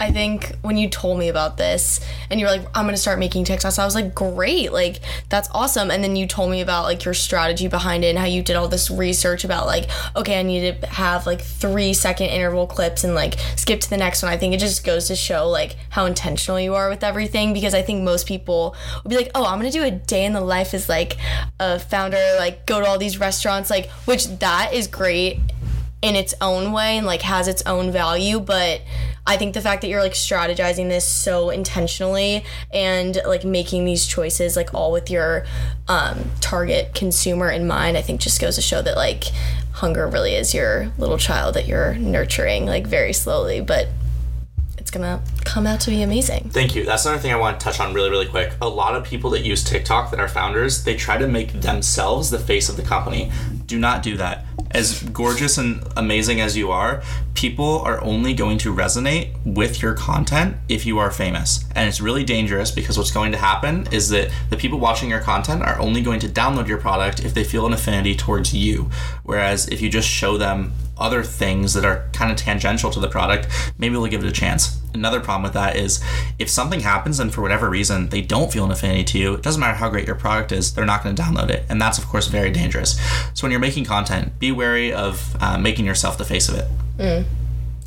I 0.00 0.12
think 0.12 0.54
when 0.62 0.76
you 0.76 0.88
told 0.88 1.18
me 1.18 1.28
about 1.28 1.56
this 1.56 2.00
and 2.30 2.38
you 2.38 2.46
were 2.46 2.52
like, 2.52 2.66
I'm 2.74 2.84
gonna 2.84 2.96
start 2.96 3.18
making 3.18 3.44
TikToks, 3.44 3.78
I 3.78 3.84
was 3.84 3.96
like, 3.96 4.14
great, 4.14 4.72
like 4.72 5.00
that's 5.28 5.48
awesome. 5.52 5.90
And 5.90 6.04
then 6.04 6.14
you 6.14 6.26
told 6.26 6.50
me 6.50 6.60
about 6.60 6.84
like 6.84 7.04
your 7.04 7.14
strategy 7.14 7.66
behind 7.66 8.04
it 8.04 8.08
and 8.08 8.18
how 8.18 8.26
you 8.26 8.42
did 8.42 8.54
all 8.54 8.68
this 8.68 8.90
research 8.90 9.44
about 9.44 9.66
like, 9.66 9.88
okay, 10.14 10.38
I 10.38 10.42
need 10.42 10.80
to 10.80 10.86
have 10.86 11.26
like 11.26 11.40
three 11.40 11.92
second 11.92 12.26
interval 12.26 12.66
clips 12.66 13.02
and 13.02 13.14
like 13.14 13.38
skip 13.56 13.80
to 13.80 13.90
the 13.90 13.96
next 13.96 14.22
one. 14.22 14.32
I 14.32 14.36
think 14.36 14.54
it 14.54 14.60
just 14.60 14.84
goes 14.84 15.08
to 15.08 15.16
show 15.16 15.48
like 15.48 15.76
how 15.90 16.06
intentional 16.06 16.60
you 16.60 16.74
are 16.74 16.88
with 16.88 17.02
everything 17.02 17.52
because 17.52 17.74
I 17.74 17.82
think 17.82 18.04
most 18.04 18.26
people 18.28 18.76
would 19.02 19.10
be 19.10 19.16
like, 19.16 19.32
oh, 19.34 19.44
I'm 19.44 19.58
gonna 19.58 19.72
do 19.72 19.82
a 19.82 19.90
day 19.90 20.24
in 20.24 20.32
the 20.32 20.40
life 20.40 20.74
as 20.74 20.88
like 20.88 21.16
a 21.58 21.80
founder, 21.80 22.36
like 22.38 22.66
go 22.66 22.80
to 22.80 22.86
all 22.86 22.98
these 22.98 23.18
restaurants, 23.18 23.68
like 23.68 23.90
which 24.06 24.26
that 24.38 24.72
is 24.72 24.86
great 24.86 25.40
in 26.00 26.14
its 26.14 26.34
own 26.40 26.72
way 26.72 26.96
and 26.96 27.06
like 27.06 27.22
has 27.22 27.48
its 27.48 27.60
own 27.66 27.90
value 27.90 28.38
but 28.38 28.80
i 29.28 29.36
think 29.36 29.54
the 29.54 29.60
fact 29.60 29.82
that 29.82 29.88
you're 29.88 30.02
like 30.02 30.14
strategizing 30.14 30.88
this 30.88 31.08
so 31.08 31.50
intentionally 31.50 32.44
and 32.72 33.20
like 33.26 33.44
making 33.44 33.84
these 33.84 34.06
choices 34.06 34.56
like 34.56 34.74
all 34.74 34.90
with 34.90 35.10
your 35.10 35.44
um, 35.86 36.18
target 36.40 36.92
consumer 36.94 37.48
in 37.50 37.66
mind 37.66 37.96
i 37.96 38.02
think 38.02 38.20
just 38.20 38.40
goes 38.40 38.56
to 38.56 38.62
show 38.62 38.82
that 38.82 38.96
like 38.96 39.24
hunger 39.74 40.08
really 40.08 40.34
is 40.34 40.52
your 40.52 40.90
little 40.98 41.18
child 41.18 41.54
that 41.54 41.68
you're 41.68 41.94
nurturing 41.94 42.66
like 42.66 42.86
very 42.86 43.12
slowly 43.12 43.60
but 43.60 43.86
it's 44.88 44.96
gonna 44.96 45.22
come 45.44 45.66
out 45.66 45.80
to 45.80 45.90
be 45.90 46.00
amazing 46.00 46.48
Thank 46.48 46.74
you. 46.74 46.84
That's 46.84 47.04
another 47.04 47.20
thing 47.20 47.30
I 47.30 47.36
want 47.36 47.60
to 47.60 47.64
touch 47.64 47.78
on 47.78 47.92
really, 47.92 48.08
really 48.08 48.26
quick. 48.26 48.54
A 48.62 48.68
lot 48.68 48.94
of 48.94 49.04
people 49.04 49.28
that 49.30 49.44
use 49.44 49.62
TikTok 49.62 50.10
that 50.10 50.18
are 50.18 50.28
founders, 50.28 50.84
they 50.84 50.96
try 50.96 51.18
to 51.18 51.28
make 51.28 51.60
themselves 51.60 52.30
the 52.30 52.38
face 52.38 52.70
of 52.70 52.76
the 52.76 52.82
company. 52.82 53.30
Do 53.66 53.78
not 53.78 54.02
do 54.02 54.16
that. 54.16 54.46
As 54.70 55.02
gorgeous 55.02 55.58
and 55.58 55.82
amazing 55.96 56.40
as 56.40 56.56
you 56.56 56.70
are, 56.70 57.02
people 57.34 57.80
are 57.80 58.02
only 58.02 58.32
going 58.34 58.58
to 58.58 58.74
resonate 58.74 59.34
with 59.44 59.82
your 59.82 59.94
content 59.94 60.56
if 60.68 60.86
you 60.86 60.98
are 60.98 61.10
famous. 61.10 61.64
And 61.74 61.88
it's 61.88 62.00
really 62.00 62.24
dangerous 62.24 62.70
because 62.70 62.96
what's 62.96 63.10
going 63.10 63.32
to 63.32 63.38
happen 63.38 63.86
is 63.92 64.08
that 64.10 64.30
the 64.50 64.56
people 64.56 64.78
watching 64.78 65.10
your 65.10 65.20
content 65.20 65.62
are 65.62 65.78
only 65.78 66.02
going 66.02 66.20
to 66.20 66.28
download 66.28 66.66
your 66.66 66.78
product 66.78 67.24
if 67.24 67.34
they 67.34 67.44
feel 67.44 67.66
an 67.66 67.72
affinity 67.72 68.14
towards 68.14 68.54
you. 68.54 68.90
Whereas 69.22 69.68
if 69.68 69.80
you 69.80 69.90
just 69.90 70.08
show 70.08 70.38
them 70.38 70.72
other 70.98 71.22
things 71.22 71.74
that 71.74 71.84
are 71.84 72.08
kind 72.12 72.30
of 72.30 72.36
tangential 72.36 72.90
to 72.90 73.00
the 73.00 73.08
product, 73.08 73.48
maybe 73.78 73.96
we'll 73.96 74.10
give 74.10 74.24
it 74.24 74.28
a 74.28 74.32
chance. 74.32 74.80
Another 74.94 75.20
problem 75.20 75.42
with 75.42 75.52
that 75.52 75.76
is 75.76 76.02
if 76.38 76.48
something 76.48 76.80
happens 76.80 77.20
and 77.20 77.32
for 77.32 77.42
whatever 77.42 77.68
reason 77.68 78.08
they 78.08 78.20
don't 78.20 78.52
feel 78.52 78.64
an 78.64 78.70
affinity 78.70 79.04
to 79.04 79.18
you, 79.18 79.34
it 79.34 79.42
doesn't 79.42 79.60
matter 79.60 79.76
how 79.76 79.88
great 79.88 80.06
your 80.06 80.16
product 80.16 80.52
is, 80.52 80.74
they're 80.74 80.86
not 80.86 81.02
going 81.02 81.14
to 81.14 81.22
download 81.22 81.50
it. 81.50 81.64
And 81.68 81.80
that's, 81.80 81.98
of 81.98 82.06
course, 82.06 82.26
very 82.26 82.50
dangerous. 82.50 82.98
So 83.34 83.44
when 83.44 83.50
you're 83.50 83.60
making 83.60 83.84
content, 83.84 84.38
be 84.38 84.52
wary 84.52 84.92
of 84.92 85.36
uh, 85.40 85.58
making 85.58 85.86
yourself 85.86 86.18
the 86.18 86.24
face 86.24 86.48
of 86.48 86.56
it. 86.56 86.66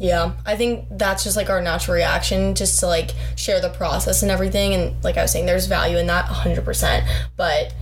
Yeah, 0.01 0.31
I 0.47 0.55
think 0.55 0.85
that's 0.89 1.23
just 1.23 1.37
like 1.37 1.51
our 1.51 1.61
natural 1.61 1.93
reaction 1.93 2.55
just 2.55 2.79
to 2.79 2.87
like 2.87 3.11
share 3.35 3.61
the 3.61 3.69
process 3.69 4.23
and 4.23 4.31
everything. 4.31 4.73
And 4.73 5.03
like 5.03 5.15
I 5.15 5.21
was 5.21 5.31
saying, 5.31 5.45
there's 5.45 5.67
value 5.67 5.97
in 5.97 6.07
that 6.07 6.25
100%. 6.25 7.07
But 7.37 7.75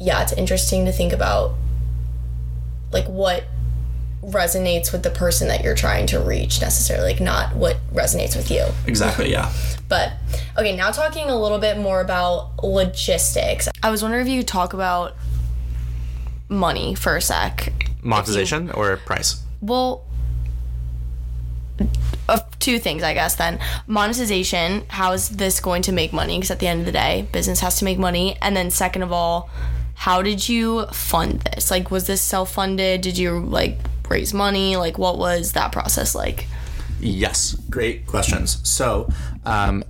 yeah, 0.00 0.22
it's 0.22 0.32
interesting 0.32 0.86
to 0.86 0.92
think 0.92 1.12
about 1.12 1.54
like 2.90 3.06
what 3.06 3.44
resonates 4.22 4.92
with 4.92 5.02
the 5.02 5.10
person 5.10 5.48
that 5.48 5.62
you're 5.64 5.74
trying 5.74 6.06
to 6.06 6.20
reach 6.20 6.60
necessarily, 6.60 7.12
like 7.12 7.20
not 7.20 7.54
what 7.56 7.76
resonates 7.92 8.36
with 8.36 8.50
you. 8.50 8.64
Exactly, 8.86 9.30
yeah. 9.30 9.52
But 9.88 10.12
okay, 10.56 10.74
now 10.76 10.90
talking 10.90 11.28
a 11.28 11.38
little 11.38 11.58
bit 11.58 11.76
more 11.76 12.00
about 12.00 12.62
logistics. 12.62 13.68
I 13.82 13.90
was 13.90 14.02
wondering 14.02 14.26
if 14.26 14.32
you 14.32 14.40
could 14.40 14.48
talk 14.48 14.72
about 14.72 15.14
money 16.48 16.94
for 16.94 17.16
a 17.16 17.20
sec. 17.20 17.72
Monetization 18.02 18.70
or 18.70 18.96
price? 18.98 19.42
Well, 19.60 20.04
uh, 22.28 22.40
two 22.60 22.78
things, 22.78 23.02
I 23.02 23.14
guess. 23.14 23.34
Then 23.36 23.58
monetization. 23.86 24.84
How 24.88 25.12
is 25.12 25.30
this 25.30 25.60
going 25.60 25.82
to 25.82 25.92
make 25.92 26.12
money? 26.12 26.36
Because 26.36 26.50
at 26.50 26.60
the 26.60 26.68
end 26.68 26.80
of 26.80 26.86
the 26.86 26.92
day, 26.92 27.28
business 27.32 27.60
has 27.60 27.78
to 27.78 27.84
make 27.84 27.98
money. 27.98 28.36
And 28.40 28.56
then 28.56 28.70
second 28.70 29.02
of 29.02 29.12
all, 29.12 29.50
how 29.94 30.22
did 30.22 30.48
you 30.48 30.86
fund 30.86 31.40
this? 31.40 31.70
Like, 31.70 31.90
was 31.90 32.06
this 32.06 32.20
self 32.20 32.52
funded? 32.52 33.00
Did 33.00 33.18
you 33.18 33.40
like 33.40 33.78
raise 34.12 34.34
money? 34.34 34.76
Like, 34.76 34.98
what 34.98 35.18
was 35.18 35.52
that 35.52 35.72
process 35.72 36.14
like? 36.14 36.46
Yes, 37.00 37.54
great 37.68 38.06
questions. 38.06 38.58
So, 38.68 39.08
um, 39.44 39.82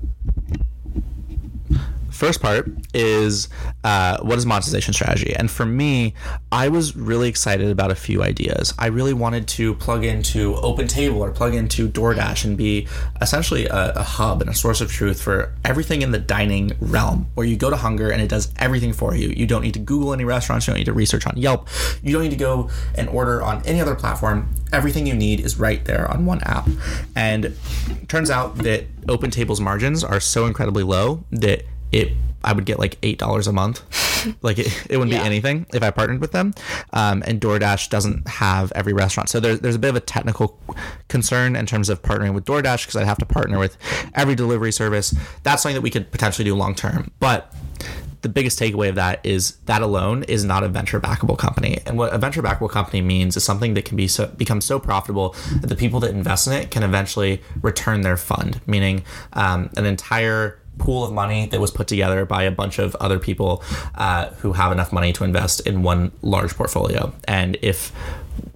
first 2.23 2.41
part 2.41 2.71
is 2.95 3.49
uh, 3.83 4.17
what 4.21 4.39
is 4.39 4.47
monetization 4.47 4.95
strategy? 4.95 5.35
And 5.35 5.51
for 5.51 5.67
me, 5.67 6.15
I 6.53 6.69
was 6.69 6.95
really 6.95 7.29
excited 7.29 7.69
about 7.69 7.91
a 7.91 7.97
few 7.97 8.23
ideas. 8.23 8.73
I 8.79 8.87
really 8.87 9.13
wanted 9.13 9.49
to 9.49 9.75
plug 9.75 10.05
into 10.05 10.55
OpenTable 10.55 11.17
or 11.17 11.33
plug 11.33 11.53
into 11.53 11.89
DoorDash 11.89 12.45
and 12.45 12.57
be 12.57 12.87
essentially 13.21 13.67
a, 13.67 13.95
a 13.95 14.05
hub 14.05 14.41
and 14.41 14.49
a 14.49 14.55
source 14.55 14.81
of 14.81 14.89
truth 14.89 15.21
for 15.21 15.53
everything 15.65 16.01
in 16.03 16.13
the 16.13 16.21
dining 16.21 16.71
realm, 16.79 17.27
where 17.35 17.45
you 17.45 17.57
go 17.57 17.71
to 17.71 17.77
Hunger 17.77 18.11
and 18.11 18.23
it 18.23 18.29
does 18.29 18.53
everything 18.57 18.93
for 18.93 19.17
you. 19.17 19.31
You 19.31 19.49
don't 19.49 19.63
need 19.63 19.75
to 19.75 19.81
Google 19.81 20.13
any 20.13 20.25
restaurants, 20.25 20.69
you 20.69 20.75
don't 20.75 20.79
need 20.79 20.85
to 20.85 20.93
research 20.93 21.27
on 21.27 21.37
Yelp, 21.37 21.67
you 22.05 22.13
don't 22.13 22.23
need 22.23 22.31
to 22.31 22.37
go 22.37 22.71
and 22.95 23.09
order 23.09 23.43
on 23.43 23.67
any 23.67 23.81
other 23.81 23.97
platform. 23.97 24.55
Everything 24.73 25.09
you 25.09 25.15
need 25.15 25.41
is 25.41 25.59
right 25.59 25.85
there 25.87 26.09
on 26.09 26.25
one 26.25 26.41
app. 26.45 26.69
And 27.17 27.57
turns 28.07 28.31
out 28.31 28.59
that 28.59 28.97
OpenTable's 29.07 29.61
margins 29.61 30.05
are 30.05 30.21
so 30.21 30.47
incredibly 30.47 30.85
low 30.85 31.25
that 31.33 31.65
it 31.93 32.13
I 32.45 32.53
would 32.53 32.65
get 32.65 32.79
like 32.79 32.99
eight 33.05 33.19
dollars 33.19 33.47
a 33.47 33.53
month. 33.53 33.83
like 34.43 34.59
it, 34.59 34.67
it 34.91 34.97
wouldn't 34.97 35.13
Yeah. 35.13 35.21
be 35.23 35.27
anything 35.27 35.67
if 35.73 35.83
I 35.83 35.91
partnered 35.91 36.21
with 36.21 36.33
them. 36.33 36.55
Um, 36.93 37.23
and 37.27 37.41
DoorDash 37.41 37.89
doesn't 37.89 38.27
have 38.29 38.73
every 38.73 38.93
restaurant, 38.93 39.29
so 39.29 39.39
there's 39.41 39.61
there's 39.61 39.77
a 39.77 39.79
bit 39.79 39.91
of 39.91 39.97
a 39.97 40.01
technical 40.01 40.59
concern 41.09 41.55
in 41.57 41.67
terms 41.67 41.89
of 41.89 42.03
partnering 42.03 42.35
with 42.35 42.45
DoorDash 42.45 42.83
because 42.83 42.97
I'd 42.97 43.07
have 43.07 43.19
to 43.19 43.27
partner 43.27 43.59
with 43.59 43.77
every 44.15 44.35
delivery 44.35 44.73
service. 44.73 45.15
That's 45.45 45.63
something 45.63 45.75
that 45.77 45.83
we 45.83 45.91
could 45.91 46.11
potentially 46.11 46.45
do 46.45 46.55
long 46.57 46.75
term, 46.75 47.11
but 47.21 47.55
the 48.23 48.29
biggest 48.29 48.57
takeaway 48.59 48.89
of 48.89 48.95
that 48.95 49.19
is 49.25 49.57
that 49.67 49.83
alone 49.83 50.23
is 50.25 50.45
not 50.45 50.63
a 50.63 50.69
venture 50.69 51.01
backable 51.01 51.37
company. 51.37 51.79
And 51.87 51.99
what 51.99 52.13
a 52.15 52.19
venture 52.19 52.41
backable 52.41 52.71
company 52.71 53.03
means 53.03 53.37
is 53.37 53.43
something 53.43 53.75
that 53.75 53.85
can 53.85 53.97
be 53.97 54.07
so 54.07 54.29
become 54.29 54.61
so 54.61 54.79
profitable 54.79 55.35
that 55.61 55.67
the 55.67 55.75
people 55.75 55.99
that 56.01 56.11
invest 56.13 56.47
in 56.47 56.53
it 56.53 56.71
can 56.71 56.85
eventually 56.85 57.43
return 57.63 58.03
their 58.03 58.17
fund, 58.17 58.61
meaning 58.67 59.03
um, 59.33 59.71
an 59.77 59.87
entire 59.87 60.61
pool 60.79 61.05
of 61.05 61.13
money 61.13 61.47
that 61.47 61.61
was 61.61 61.71
put 61.71 61.87
together 61.87 62.25
by 62.25 62.43
a 62.43 62.51
bunch 62.51 62.79
of 62.79 62.95
other 62.97 63.19
people 63.19 63.63
uh, 63.95 64.27
who 64.41 64.53
have 64.53 64.73
enough 64.73 64.93
money 64.93 65.13
to 65.13 65.25
invest 65.25 65.67
in 65.67 65.83
one 65.83 66.13
large 66.23 66.55
portfolio. 66.55 67.13
And 67.25 67.57
if 67.63 67.93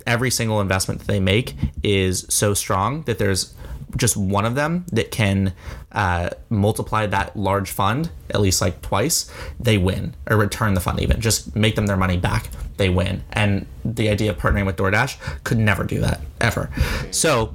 every 0.06 0.30
single 0.30 0.60
investment 0.60 1.00
that 1.00 1.06
they 1.06 1.20
make 1.20 1.54
is 1.82 2.26
so 2.28 2.54
strong 2.54 3.02
that 3.02 3.18
there's 3.18 3.54
just 3.96 4.16
one 4.16 4.44
of 4.44 4.54
them 4.54 4.84
that 4.92 5.10
can 5.10 5.54
uh, 5.92 6.30
multiply 6.50 7.06
that 7.06 7.36
large 7.36 7.70
fund 7.70 8.10
at 8.30 8.40
least 8.40 8.60
like 8.60 8.82
twice, 8.82 9.30
they 9.58 9.78
win 9.78 10.14
or 10.28 10.36
return 10.36 10.74
the 10.74 10.80
fund 10.80 11.00
even. 11.00 11.20
Just 11.20 11.54
make 11.56 11.76
them 11.76 11.86
their 11.86 11.96
money 11.96 12.16
back, 12.16 12.48
they 12.76 12.88
win. 12.88 13.22
And 13.32 13.66
the 13.84 14.08
idea 14.08 14.30
of 14.30 14.38
partnering 14.38 14.66
with 14.66 14.76
DoorDash 14.76 15.44
could 15.44 15.58
never 15.58 15.84
do 15.84 16.00
that 16.00 16.20
ever. 16.40 16.70
So 17.10 17.54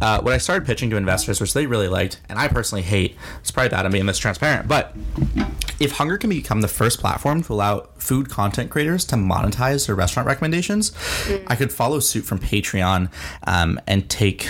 uh, 0.00 0.20
what 0.20 0.34
I 0.34 0.38
started 0.38 0.66
pitching 0.66 0.90
to 0.90 0.96
investors, 0.96 1.40
which 1.40 1.54
they 1.54 1.66
really 1.66 1.88
liked, 1.88 2.20
and 2.28 2.38
I 2.38 2.48
personally 2.48 2.82
hate, 2.82 3.16
it's 3.40 3.50
probably 3.50 3.70
bad 3.70 3.86
I'm 3.86 3.92
being 3.92 4.06
this 4.06 4.18
transparent, 4.18 4.68
but 4.68 4.94
if 5.80 5.92
Hunger 5.92 6.18
can 6.18 6.30
become 6.30 6.60
the 6.60 6.68
first 6.68 7.00
platform 7.00 7.42
to 7.44 7.52
allow 7.52 7.88
food 7.96 8.28
content 8.28 8.70
creators 8.70 9.04
to 9.06 9.16
monetize 9.16 9.86
their 9.86 9.94
restaurant 9.94 10.26
recommendations, 10.26 10.92
I 11.46 11.56
could 11.56 11.72
follow 11.72 12.00
suit 12.00 12.24
from 12.24 12.38
Patreon 12.38 13.10
um, 13.46 13.80
and 13.86 14.08
take 14.08 14.48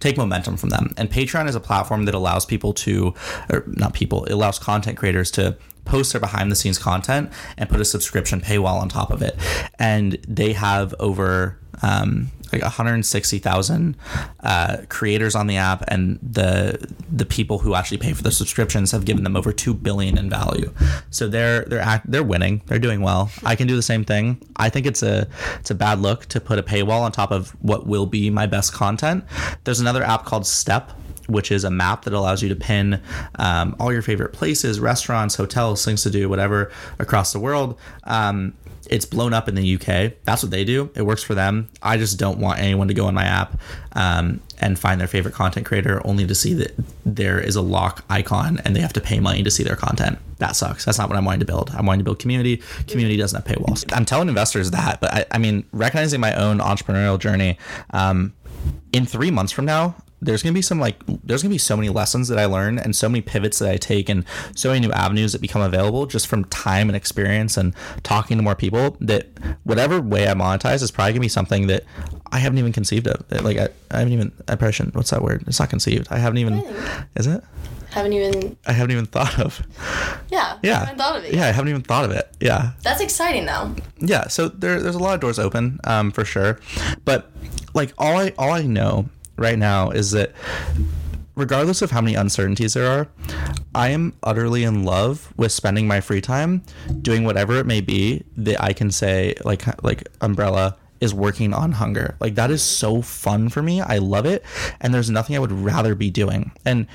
take 0.00 0.16
momentum 0.16 0.56
from 0.56 0.70
them. 0.70 0.94
And 0.96 1.10
Patreon 1.10 1.48
is 1.48 1.56
a 1.56 1.60
platform 1.60 2.04
that 2.04 2.14
allows 2.14 2.46
people 2.46 2.72
to, 2.72 3.14
or 3.50 3.64
not 3.66 3.94
people, 3.94 4.24
it 4.26 4.32
allows 4.32 4.56
content 4.58 4.96
creators 4.96 5.28
to 5.32 5.56
post 5.84 6.12
their 6.12 6.20
behind 6.20 6.52
the 6.52 6.54
scenes 6.54 6.78
content 6.78 7.32
and 7.56 7.68
put 7.68 7.80
a 7.80 7.84
subscription 7.84 8.40
paywall 8.40 8.80
on 8.80 8.88
top 8.88 9.10
of 9.10 9.22
it. 9.22 9.36
And 9.78 10.12
they 10.28 10.52
have 10.52 10.94
over 11.00 11.58
um, 11.82 12.30
like 12.52 12.62
160,000 12.62 13.96
uh, 14.40 14.76
creators 14.88 15.34
on 15.34 15.46
the 15.46 15.56
app, 15.56 15.84
and 15.88 16.18
the 16.22 16.88
the 17.10 17.26
people 17.26 17.58
who 17.58 17.74
actually 17.74 17.98
pay 17.98 18.12
for 18.12 18.22
the 18.22 18.30
subscriptions 18.30 18.92
have 18.92 19.04
given 19.04 19.24
them 19.24 19.36
over 19.36 19.52
two 19.52 19.74
billion 19.74 20.18
in 20.18 20.30
value. 20.30 20.72
So 21.10 21.28
they're 21.28 21.64
they're 21.64 21.80
act, 21.80 22.10
they're 22.10 22.22
winning. 22.22 22.62
They're 22.66 22.78
doing 22.78 23.00
well. 23.00 23.30
I 23.44 23.56
can 23.56 23.66
do 23.66 23.76
the 23.76 23.82
same 23.82 24.04
thing. 24.04 24.40
I 24.56 24.68
think 24.68 24.86
it's 24.86 25.02
a 25.02 25.28
it's 25.58 25.70
a 25.70 25.74
bad 25.74 26.00
look 26.00 26.26
to 26.26 26.40
put 26.40 26.58
a 26.58 26.62
paywall 26.62 27.00
on 27.00 27.12
top 27.12 27.30
of 27.30 27.50
what 27.62 27.86
will 27.86 28.06
be 28.06 28.30
my 28.30 28.46
best 28.46 28.72
content. 28.72 29.24
There's 29.64 29.80
another 29.80 30.02
app 30.02 30.24
called 30.24 30.46
Step 30.46 30.92
which 31.28 31.52
is 31.52 31.62
a 31.62 31.70
map 31.70 32.04
that 32.04 32.14
allows 32.14 32.42
you 32.42 32.48
to 32.48 32.56
pin 32.56 33.00
um, 33.38 33.76
all 33.78 33.92
your 33.92 34.02
favorite 34.02 34.32
places, 34.32 34.80
restaurants, 34.80 35.34
hotels, 35.34 35.84
things 35.84 36.02
to 36.02 36.10
do, 36.10 36.28
whatever 36.28 36.72
across 36.98 37.32
the 37.32 37.38
world. 37.38 37.78
Um, 38.04 38.54
it's 38.88 39.04
blown 39.04 39.32
up 39.32 39.48
in 39.48 39.54
the 39.54 39.74
UK. 39.74 40.12
That's 40.24 40.42
what 40.42 40.50
they 40.50 40.64
do. 40.64 40.90
It 40.94 41.02
works 41.02 41.22
for 41.22 41.34
them. 41.34 41.68
I 41.82 41.96
just 41.96 42.18
don't 42.18 42.38
want 42.38 42.58
anyone 42.60 42.88
to 42.88 42.94
go 42.94 43.06
on 43.06 43.14
my 43.14 43.24
app 43.24 43.58
um, 43.92 44.40
and 44.60 44.78
find 44.78 45.00
their 45.00 45.08
favorite 45.08 45.34
content 45.34 45.66
creator 45.66 46.04
only 46.06 46.26
to 46.26 46.34
see 46.34 46.54
that 46.54 46.74
there 47.04 47.40
is 47.40 47.56
a 47.56 47.62
lock 47.62 48.04
icon 48.08 48.60
and 48.64 48.74
they 48.74 48.80
have 48.80 48.92
to 48.94 49.00
pay 49.00 49.20
money 49.20 49.42
to 49.42 49.50
see 49.50 49.62
their 49.62 49.76
content. 49.76 50.18
That 50.38 50.56
sucks. 50.56 50.84
That's 50.84 50.98
not 50.98 51.08
what 51.08 51.18
I'm 51.18 51.24
wanting 51.24 51.40
to 51.40 51.46
build. 51.46 51.70
I'm 51.70 51.86
wanting 51.86 52.00
to 52.00 52.04
build 52.04 52.18
community. 52.18 52.62
Community 52.86 53.16
doesn't 53.16 53.46
have 53.46 53.56
paywalls. 53.56 53.84
I'm 53.92 54.04
telling 54.04 54.28
investors 54.28 54.70
that, 54.70 55.00
but 55.00 55.12
I, 55.12 55.26
I 55.32 55.38
mean, 55.38 55.64
recognizing 55.72 56.20
my 56.20 56.34
own 56.34 56.58
entrepreneurial 56.58 57.18
journey, 57.18 57.58
um, 57.90 58.32
in 58.92 59.06
three 59.06 59.30
months 59.30 59.52
from 59.52 59.64
now, 59.64 59.94
there's 60.20 60.42
gonna 60.42 60.52
be 60.52 60.62
some 60.62 60.80
like 60.80 60.96
there's 61.24 61.42
gonna 61.42 61.54
be 61.54 61.58
so 61.58 61.76
many 61.76 61.88
lessons 61.88 62.28
that 62.28 62.38
I 62.38 62.46
learn 62.46 62.78
and 62.78 62.94
so 62.94 63.08
many 63.08 63.20
pivots 63.20 63.58
that 63.60 63.70
I 63.70 63.76
take 63.76 64.08
and 64.08 64.24
so 64.54 64.70
many 64.70 64.86
new 64.86 64.92
avenues 64.92 65.32
that 65.32 65.40
become 65.40 65.62
available 65.62 66.06
just 66.06 66.26
from 66.26 66.44
time 66.46 66.88
and 66.88 66.96
experience 66.96 67.56
and 67.56 67.74
talking 68.02 68.36
to 68.36 68.42
more 68.42 68.54
people 68.56 68.96
that 69.00 69.28
whatever 69.64 70.00
way 70.00 70.28
I 70.28 70.34
monetize 70.34 70.82
is 70.82 70.90
probably 70.90 71.12
gonna 71.12 71.20
be 71.20 71.28
something 71.28 71.68
that 71.68 71.84
I 72.32 72.38
haven't 72.38 72.58
even 72.58 72.72
conceived 72.72 73.06
of. 73.06 73.24
Like 73.44 73.58
I, 73.58 73.68
I 73.90 73.98
haven't 73.98 74.12
even 74.12 74.32
I 74.48 74.56
probably 74.56 74.72
shouldn't 74.72 74.94
what's 74.96 75.10
that 75.10 75.22
word? 75.22 75.44
It's 75.46 75.60
not 75.60 75.70
conceived. 75.70 76.08
I 76.10 76.18
haven't 76.18 76.38
even 76.38 76.58
is 77.14 77.26
it? 77.26 77.42
Haven't 77.90 78.12
even. 78.12 78.56
I 78.66 78.72
haven't 78.72 78.90
even 78.90 79.06
thought 79.06 79.38
of. 79.38 79.62
Yeah. 80.30 80.58
Yeah. 80.62 80.74
I 80.74 80.78
haven't 80.80 80.98
thought 80.98 81.16
of 81.16 81.24
it. 81.24 81.32
Yeah, 81.32 81.44
I 81.46 81.52
haven't 81.52 81.70
even 81.70 81.80
thought 81.80 82.04
of 82.04 82.10
it. 82.10 82.28
Yeah. 82.38 82.72
That's 82.82 83.00
exciting 83.00 83.46
though. 83.46 83.74
yeah 83.98 84.28
so 84.28 84.48
there, 84.48 84.82
there's 84.82 84.94
a 84.94 84.98
lot 84.98 85.14
of 85.14 85.20
doors 85.20 85.38
open 85.38 85.80
um, 85.84 86.10
for 86.10 86.24
sure 86.24 86.60
but 87.04 87.30
like 87.74 87.92
all 87.96 88.16
I 88.18 88.32
all 88.38 88.50
I 88.52 88.62
know 88.62 89.08
right 89.38 89.58
now 89.58 89.90
is 89.90 90.10
that 90.12 90.32
regardless 91.34 91.82
of 91.82 91.90
how 91.92 92.00
many 92.00 92.16
uncertainties 92.16 92.74
there 92.74 92.90
are 92.90 93.08
I 93.74 93.90
am 93.90 94.14
utterly 94.22 94.64
in 94.64 94.84
love 94.84 95.32
with 95.36 95.52
spending 95.52 95.86
my 95.86 96.00
free 96.00 96.20
time 96.20 96.62
doing 97.00 97.24
whatever 97.24 97.56
it 97.58 97.66
may 97.66 97.80
be 97.80 98.24
that 98.36 98.60
I 98.62 98.72
can 98.72 98.90
say 98.90 99.34
like 99.44 99.82
like 99.84 100.08
umbrella 100.20 100.76
is 101.00 101.14
working 101.14 101.54
on 101.54 101.72
hunger. 101.72 102.16
Like 102.20 102.34
that 102.34 102.50
is 102.50 102.62
so 102.62 103.02
fun 103.02 103.48
for 103.50 103.62
me. 103.62 103.80
I 103.80 103.98
love 103.98 104.26
it. 104.26 104.44
And 104.80 104.92
there's 104.92 105.10
nothing 105.10 105.36
I 105.36 105.38
would 105.38 105.52
rather 105.52 105.94
be 105.94 106.10
doing. 106.10 106.50
And 106.64 106.86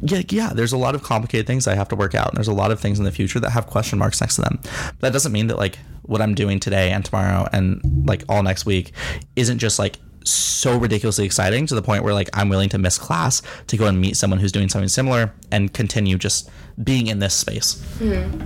yeah 0.00 0.22
yeah 0.28 0.52
there's 0.52 0.72
a 0.72 0.76
lot 0.76 0.94
of 0.94 1.02
complicated 1.02 1.46
things 1.46 1.66
I 1.66 1.74
have 1.74 1.88
to 1.90 1.96
work 1.96 2.14
out. 2.14 2.28
And 2.28 2.36
there's 2.36 2.48
a 2.48 2.52
lot 2.52 2.70
of 2.70 2.80
things 2.80 2.98
in 2.98 3.04
the 3.04 3.12
future 3.12 3.40
that 3.40 3.50
have 3.50 3.66
question 3.66 3.98
marks 3.98 4.20
next 4.20 4.36
to 4.36 4.42
them. 4.42 4.58
But 4.62 5.00
that 5.00 5.12
doesn't 5.12 5.32
mean 5.32 5.46
that 5.48 5.58
like 5.58 5.78
what 6.02 6.20
I'm 6.20 6.34
doing 6.34 6.60
today 6.60 6.90
and 6.90 7.04
tomorrow 7.04 7.48
and 7.52 7.80
like 8.06 8.24
all 8.28 8.42
next 8.42 8.66
week 8.66 8.92
isn't 9.36 9.58
just 9.58 9.78
like 9.78 9.98
so 10.24 10.78
ridiculously 10.78 11.24
exciting 11.24 11.66
to 11.66 11.74
the 11.74 11.82
point 11.82 12.02
where 12.02 12.14
like 12.14 12.30
I'm 12.32 12.48
willing 12.48 12.70
to 12.70 12.78
miss 12.78 12.98
class 12.98 13.42
to 13.68 13.76
go 13.76 13.86
and 13.86 14.00
meet 14.00 14.16
someone 14.16 14.40
who's 14.40 14.52
doing 14.52 14.68
something 14.68 14.88
similar 14.88 15.32
and 15.50 15.72
continue 15.72 16.18
just 16.18 16.50
being 16.82 17.06
in 17.06 17.18
this 17.18 17.34
space. 17.34 17.82
Hmm. 17.98 18.42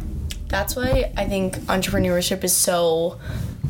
That's 0.48 0.74
why 0.74 1.12
I 1.16 1.26
think 1.26 1.56
entrepreneurship 1.66 2.42
is 2.42 2.54
so 2.54 3.20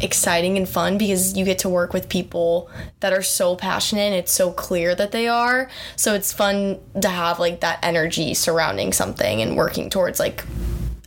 exciting 0.00 0.56
and 0.56 0.68
fun 0.68 0.96
because 0.96 1.36
you 1.36 1.44
get 1.44 1.58
to 1.60 1.68
work 1.68 1.92
with 1.92 2.08
people 2.08 2.70
that 3.00 3.12
are 3.12 3.22
so 3.22 3.56
passionate 3.56 4.02
and 4.02 4.14
it's 4.14 4.32
so 4.32 4.52
clear 4.52 4.94
that 4.94 5.10
they 5.10 5.26
are. 5.26 5.68
So 5.96 6.14
it's 6.14 6.32
fun 6.32 6.78
to 7.00 7.08
have 7.08 7.40
like 7.40 7.60
that 7.60 7.80
energy 7.82 8.32
surrounding 8.34 8.92
something 8.92 9.42
and 9.42 9.56
working 9.56 9.90
towards 9.90 10.20
like 10.20 10.44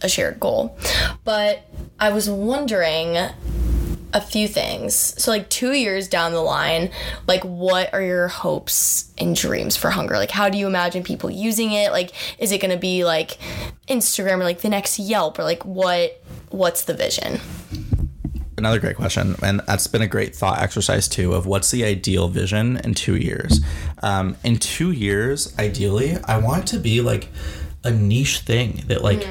a 0.02 0.10
shared 0.10 0.40
goal. 0.40 0.78
But 1.24 1.66
I 2.00 2.10
was 2.10 2.30
wondering 2.30 3.18
a 4.14 4.22
few 4.22 4.48
things. 4.48 4.96
So 5.22 5.32
like 5.32 5.50
2 5.50 5.74
years 5.74 6.08
down 6.08 6.32
the 6.32 6.42
line, 6.42 6.92
like 7.28 7.44
what 7.44 7.94
are 7.94 8.02
your 8.02 8.28
hopes 8.28 9.12
and 9.18 9.36
dreams 9.36 9.78
for 9.78 9.90
Hunger? 9.90 10.16
Like 10.16 10.32
how 10.32 10.50
do 10.50 10.58
you 10.58 10.68
imagine 10.68 11.04
people 11.04 11.30
using 11.30 11.72
it? 11.72 11.92
Like 11.92 12.12
is 12.40 12.52
it 12.52 12.62
going 12.62 12.72
to 12.72 12.80
be 12.80 13.04
like 13.06 13.38
Instagram 13.88 14.40
or 14.40 14.44
like 14.44 14.62
the 14.62 14.70
next 14.70 15.00
Yelp 15.00 15.40
or 15.40 15.44
like 15.44 15.64
what 15.66 16.22
what's 16.50 16.84
the 16.84 16.94
vision? 16.94 17.40
another 18.62 18.80
great 18.80 18.96
question, 18.96 19.36
and 19.42 19.60
that's 19.66 19.88
been 19.88 20.04
a 20.04 20.08
great 20.08 20.36
thought 20.36 20.60
exercise 20.60 21.08
too. 21.08 21.34
Of 21.34 21.48
what's 21.48 21.72
the 21.72 21.84
ideal 21.84 22.28
vision 22.28 22.78
in 22.78 22.94
two 22.94 23.16
years? 23.16 23.60
Um, 24.04 24.38
in 24.44 24.58
two 24.58 24.92
years, 24.92 25.58
ideally, 25.58 26.18
I 26.26 26.38
want 26.38 26.64
it 26.64 26.68
to 26.76 26.80
be 26.80 27.02
like 27.02 27.28
a 27.84 27.90
niche 27.92 28.40
thing 28.40 28.84
that 28.88 29.04
like 29.04 29.28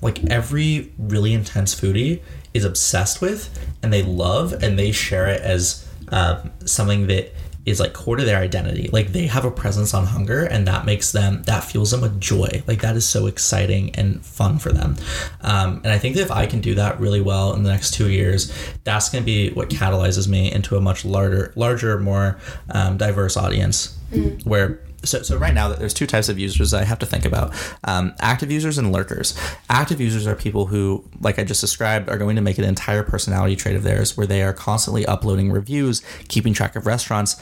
like 0.00 0.24
every 0.30 0.92
really 0.98 1.34
intense 1.34 1.74
foodie 1.74 2.22
is 2.54 2.64
obsessed 2.64 3.20
with 3.20 3.48
and 3.82 3.92
they 3.92 4.02
love 4.02 4.52
and 4.62 4.78
they 4.78 4.92
share 4.92 5.28
it 5.28 5.40
as 5.42 5.86
um, 6.08 6.50
something 6.64 7.06
that 7.06 7.32
is 7.66 7.78
like 7.78 7.92
core 7.92 8.16
to 8.16 8.24
their 8.24 8.38
identity. 8.38 8.88
Like 8.92 9.12
they 9.12 9.26
have 9.26 9.44
a 9.44 9.50
presence 9.50 9.92
on 9.92 10.06
hunger 10.06 10.44
and 10.44 10.66
that 10.66 10.86
makes 10.86 11.12
them 11.12 11.42
that 11.44 11.62
fuels 11.62 11.90
them 11.90 12.00
with 12.00 12.20
joy. 12.20 12.62
Like 12.66 12.80
that 12.80 12.96
is 12.96 13.06
so 13.06 13.26
exciting 13.26 13.94
and 13.96 14.24
fun 14.24 14.58
for 14.58 14.72
them. 14.72 14.96
Um, 15.42 15.80
and 15.84 15.92
i 15.92 15.98
think 15.98 16.16
that 16.16 16.22
if 16.22 16.30
i 16.30 16.46
can 16.46 16.60
do 16.60 16.74
that 16.74 16.98
really 17.00 17.20
well 17.20 17.54
in 17.54 17.62
the 17.62 17.70
next 17.70 17.92
two 17.94 18.10
years 18.10 18.52
that's 18.84 19.08
going 19.08 19.22
to 19.22 19.26
be 19.26 19.50
what 19.50 19.68
catalyzes 19.70 20.28
me 20.28 20.50
into 20.52 20.76
a 20.76 20.80
much 20.80 21.04
larger 21.04 21.52
larger 21.56 21.98
more 21.98 22.38
um, 22.70 22.96
diverse 22.96 23.36
audience 23.36 23.96
where 24.44 24.80
so, 25.02 25.22
so 25.22 25.36
right 25.36 25.54
now 25.54 25.68
there's 25.68 25.94
two 25.94 26.06
types 26.06 26.28
of 26.28 26.38
users 26.38 26.74
I 26.74 26.84
have 26.84 26.98
to 27.00 27.06
think 27.06 27.24
about. 27.24 27.54
Um, 27.84 28.14
active 28.20 28.50
users 28.50 28.78
and 28.78 28.92
lurkers. 28.92 29.38
Active 29.68 30.00
users 30.00 30.26
are 30.26 30.34
people 30.34 30.66
who 30.66 31.04
like 31.20 31.38
I 31.38 31.44
just 31.44 31.60
described 31.60 32.08
are 32.08 32.18
going 32.18 32.36
to 32.36 32.42
make 32.42 32.58
an 32.58 32.64
entire 32.64 33.02
personality 33.02 33.56
trait 33.56 33.76
of 33.76 33.82
theirs 33.82 34.16
where 34.16 34.26
they 34.26 34.42
are 34.42 34.52
constantly 34.52 35.06
uploading 35.06 35.50
reviews 35.50 36.02
keeping 36.28 36.52
track 36.52 36.76
of 36.76 36.86
restaurants 36.86 37.40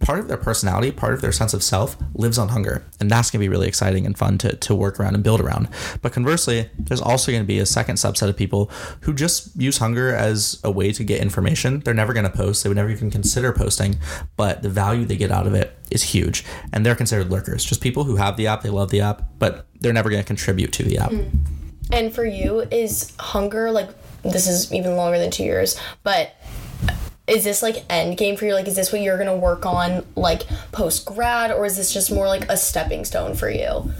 part 0.00 0.18
of 0.18 0.28
their 0.28 0.36
personality 0.36 0.90
part 0.90 1.14
of 1.14 1.20
their 1.20 1.32
sense 1.32 1.54
of 1.54 1.62
self 1.62 1.96
lives 2.14 2.38
on 2.38 2.48
hunger. 2.48 2.84
And 2.98 3.10
that's 3.10 3.30
going 3.30 3.40
to 3.40 3.44
be 3.44 3.48
really 3.48 3.68
exciting 3.68 4.06
and 4.06 4.16
fun 4.16 4.38
to, 4.38 4.56
to 4.56 4.74
work 4.74 4.98
around 4.98 5.14
and 5.14 5.24
build 5.24 5.40
around. 5.40 5.68
But 6.02 6.12
conversely 6.12 6.70
there's 6.78 7.00
also 7.00 7.32
going 7.32 7.42
to 7.42 7.46
be 7.46 7.58
a 7.58 7.66
second 7.66 7.96
subset 7.96 8.28
of 8.28 8.36
people 8.36 8.70
who 9.02 9.14
just 9.14 9.54
use 9.60 9.78
hunger 9.78 10.14
as 10.14 10.60
a 10.64 10.70
way 10.70 10.92
to 10.92 11.04
get 11.04 11.20
information. 11.20 11.80
They're 11.80 11.94
never 11.94 12.12
going 12.12 12.24
to 12.24 12.30
post. 12.30 12.62
They 12.62 12.68
would 12.68 12.76
never 12.76 12.90
even 12.90 13.10
consider 13.10 13.52
posting 13.52 13.98
but 14.36 14.62
the 14.62 14.70
value 14.70 15.04
they 15.04 15.16
get 15.16 15.30
out 15.30 15.46
of 15.46 15.54
it 15.54 15.76
is 15.90 16.02
huge. 16.02 16.44
And 16.72 16.84
they're 16.84 16.94
considered 16.94 17.30
lurkers 17.30 17.64
just 17.64 17.80
people 17.80 18.04
who 18.04 18.16
have 18.16 18.36
the 18.36 18.46
app 18.46 18.62
they 18.62 18.70
love 18.70 18.90
the 18.90 19.00
app 19.00 19.22
but 19.38 19.66
they're 19.80 19.92
never 19.92 20.10
going 20.10 20.22
to 20.22 20.26
contribute 20.26 20.72
to 20.72 20.82
the 20.82 20.98
app. 20.98 21.10
Mm. 21.10 21.30
And 21.92 22.14
for 22.14 22.24
you, 22.24 22.60
is 22.70 23.12
hunger 23.18 23.70
like 23.70 23.88
this 24.22 24.46
is 24.46 24.72
even 24.72 24.96
longer 24.96 25.18
than 25.18 25.30
two 25.30 25.44
years, 25.44 25.80
but 26.02 26.34
is 27.30 27.44
this 27.44 27.62
like 27.62 27.84
end 27.88 28.16
game 28.16 28.36
for 28.36 28.44
you? 28.44 28.54
Like, 28.54 28.68
is 28.68 28.76
this 28.76 28.92
what 28.92 29.00
you're 29.00 29.18
gonna 29.18 29.36
work 29.36 29.64
on 29.64 30.04
like 30.16 30.42
post 30.72 31.06
grad, 31.06 31.52
or 31.52 31.64
is 31.64 31.76
this 31.76 31.92
just 31.92 32.10
more 32.12 32.26
like 32.26 32.44
a 32.48 32.56
stepping 32.56 33.04
stone 33.04 33.34
for 33.34 33.48
you? 33.48 33.90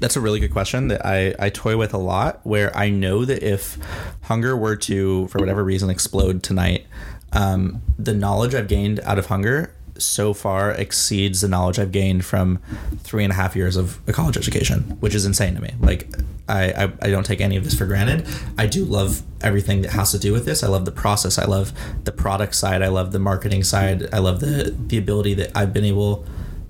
That's 0.00 0.16
a 0.16 0.20
really 0.20 0.40
good 0.40 0.52
question 0.52 0.88
that 0.88 1.06
I, 1.06 1.34
I 1.38 1.50
toy 1.50 1.76
with 1.76 1.94
a 1.94 1.98
lot. 1.98 2.40
Where 2.44 2.76
I 2.76 2.90
know 2.90 3.24
that 3.24 3.42
if 3.42 3.78
hunger 4.22 4.56
were 4.56 4.76
to, 4.76 5.28
for 5.28 5.38
whatever 5.38 5.62
reason, 5.62 5.90
explode 5.90 6.42
tonight, 6.42 6.86
um, 7.32 7.82
the 7.98 8.14
knowledge 8.14 8.54
I've 8.54 8.68
gained 8.68 9.00
out 9.00 9.18
of 9.18 9.26
hunger 9.26 9.74
so 9.98 10.32
far 10.34 10.70
exceeds 10.72 11.40
the 11.40 11.48
knowledge 11.48 11.78
I've 11.78 11.92
gained 11.92 12.24
from 12.24 12.58
three 12.98 13.24
and 13.24 13.32
a 13.32 13.36
half 13.36 13.54
years 13.54 13.76
of 13.76 14.00
a 14.08 14.12
college 14.12 14.36
education, 14.36 14.82
which 15.00 15.14
is 15.14 15.24
insane 15.26 15.54
to 15.54 15.60
me. 15.60 15.72
Like, 15.80 16.08
I, 16.48 16.72
I, 16.72 16.92
I 17.02 17.10
don't 17.10 17.24
take 17.24 17.40
any 17.40 17.56
of 17.56 17.64
this 17.64 17.74
for 17.74 17.86
granted. 17.86 18.26
I 18.58 18.66
do 18.66 18.84
love 18.84 19.22
everything 19.40 19.82
that 19.82 19.92
has 19.92 20.10
to 20.12 20.18
do 20.18 20.32
with 20.32 20.44
this. 20.44 20.62
I 20.62 20.68
love 20.68 20.84
the 20.84 20.92
process. 20.92 21.38
I 21.38 21.44
love 21.44 21.72
the 22.04 22.12
product 22.12 22.54
side. 22.54 22.82
I 22.82 22.88
love 22.88 23.12
the 23.12 23.18
marketing 23.18 23.62
side. 23.64 24.08
I 24.12 24.18
love 24.18 24.40
the 24.40 24.74
the 24.86 24.98
ability 24.98 25.34
that 25.34 25.56
I've 25.56 25.72
been 25.72 25.84
able 25.84 26.24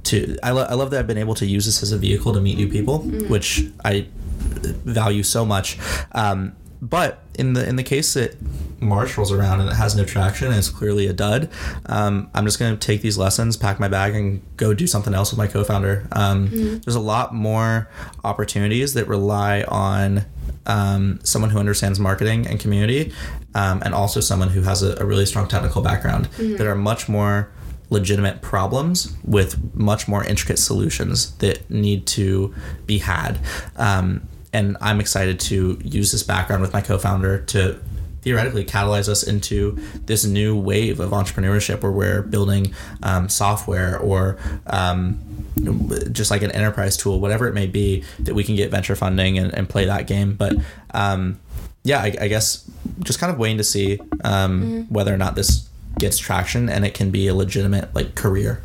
to 0.05 0.37
I, 0.43 0.51
lo- 0.51 0.66
I 0.68 0.75
love 0.75 0.91
that 0.91 1.01
I've 1.01 1.07
been 1.07 1.18
able 1.18 1.35
to 1.37 1.47
use 1.47 1.64
this 1.64 1.83
as 1.83 1.93
a 1.93 1.99
vehicle 1.99 2.33
to 2.35 2.41
meet 2.41 2.57
new 2.59 2.68
people, 2.68 2.99
which 3.01 3.64
I 3.85 4.07
value 4.85 5.23
so 5.23 5.45
much. 5.45 5.79
Um, 6.12 6.53
but 6.83 7.22
in 7.39 7.53
the 7.53 7.66
in 7.66 7.76
the 7.76 7.83
case 7.85 8.12
that 8.14 8.37
March 8.80 9.16
rolls 9.16 9.30
around 9.30 9.61
and 9.61 9.70
it 9.70 9.74
has 9.76 9.95
no 9.95 10.05
traction 10.05 10.49
and 10.49 10.57
it's 10.57 10.68
clearly 10.68 11.07
a 11.07 11.12
dud, 11.12 11.49
um, 11.87 12.28
I'm 12.35 12.45
just 12.45 12.59
gonna 12.59 12.76
take 12.76 13.01
these 13.03 13.16
lessons, 13.16 13.57
pack 13.57 13.78
my 13.78 13.87
bag, 13.87 14.16
and 14.16 14.43
go 14.57 14.74
do 14.74 14.89
something 14.89 15.14
else 15.14 15.30
with 15.30 15.39
my 15.39 15.47
co-founder. 15.47 16.09
Um, 16.11 16.49
There's 16.85 16.97
a 16.97 17.01
lot 17.01 17.33
more 17.33 17.89
opportunities 18.24 18.95
that 18.95 19.07
rely 19.07 19.62
on 19.68 20.24
um, 20.66 21.20
someone 21.22 21.51
who 21.51 21.59
understands 21.61 22.01
marketing 22.01 22.49
and 22.49 22.59
community, 22.59 23.12
um, 23.55 23.80
and 23.85 23.95
also 23.95 24.18
someone 24.18 24.49
who 24.49 24.62
has 24.62 24.83
a, 24.83 25.01
a 25.01 25.05
really 25.07 25.24
strong 25.26 25.47
technical 25.47 25.83
background 25.83 26.26
that 26.37 26.66
are 26.66 26.74
much 26.74 27.09
more 27.09 27.49
legitimate 27.91 28.41
problems 28.43 29.14
with 29.22 29.74
much 29.74 30.09
more 30.09 30.24
intricate 30.24 30.59
solutions 30.59 31.33
that 31.37 31.68
need 31.70 32.07
to 32.07 32.53
be 32.87 32.99
had. 32.99 33.39
Um, 33.76 34.26
and 34.53 34.76
I'm 34.80 35.00
excited 35.00 35.40
to 35.40 35.78
use 35.82 36.12
this 36.12 36.22
background 36.22 36.62
with 36.62 36.72
my 36.72 36.80
co-founder 36.80 37.38
to 37.38 37.80
theoretically 38.22 38.64
catalyze 38.64 39.09
us 39.09 39.22
into 39.22 39.78
this 40.07 40.24
new 40.24 40.57
wave 40.57 41.00
of 41.00 41.11
entrepreneurship 41.11 41.82
where 41.82 41.90
we're 41.90 42.22
building 42.22 42.72
um, 43.03 43.28
software 43.28 43.98
or 43.98 44.38
um, 44.68 45.20
just 46.12 46.30
like 46.30 46.42
an 46.42 46.53
enterprise 46.53 46.96
tool, 46.96 47.18
whatever 47.20 47.48
it 47.48 47.55
may 47.55 47.66
be, 47.66 48.05
that 48.20 48.34
we 48.34 48.44
can 48.44 48.55
get 48.55 48.70
venture 48.70 48.94
funding 48.94 49.38
and, 49.38 49.53
and 49.55 49.68
play 49.68 49.84
that 49.86 50.07
game. 50.07 50.34
But 50.34 50.55
um, 50.94 51.40
yeah, 51.82 51.98
I, 51.98 52.14
I 52.20 52.28
guess 52.28 52.70
just 53.00 53.18
kind 53.18 53.32
of 53.32 53.38
waiting 53.38 53.59
to 53.59 53.64
see 53.64 53.98
um, 54.22 54.86
whether 54.88 55.12
or 55.12 55.18
not 55.18 55.34
this 55.34 55.68
gets 55.98 56.16
traction 56.16 56.68
and 56.68 56.86
it 56.86 56.94
can 56.94 57.11
be 57.11 57.26
a 57.26 57.34
legitimate 57.34 57.92
like 57.94 58.14
career. 58.14 58.62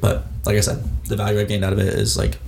But 0.00 0.26
like 0.44 0.56
I 0.56 0.60
said, 0.60 0.84
the 1.06 1.16
value 1.16 1.40
I've 1.40 1.48
gained 1.48 1.64
out 1.64 1.72
of 1.72 1.78
it 1.78 1.94
is 1.94 2.16
like 2.18 2.38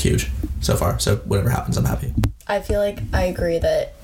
huge 0.00 0.30
so 0.60 0.76
far. 0.76 0.98
So 0.98 1.16
whatever 1.16 1.50
happens, 1.50 1.76
I'm 1.76 1.84
happy. 1.84 2.12
I 2.46 2.60
feel 2.60 2.80
like 2.80 3.00
I 3.12 3.24
agree 3.24 3.58
that 3.58 3.94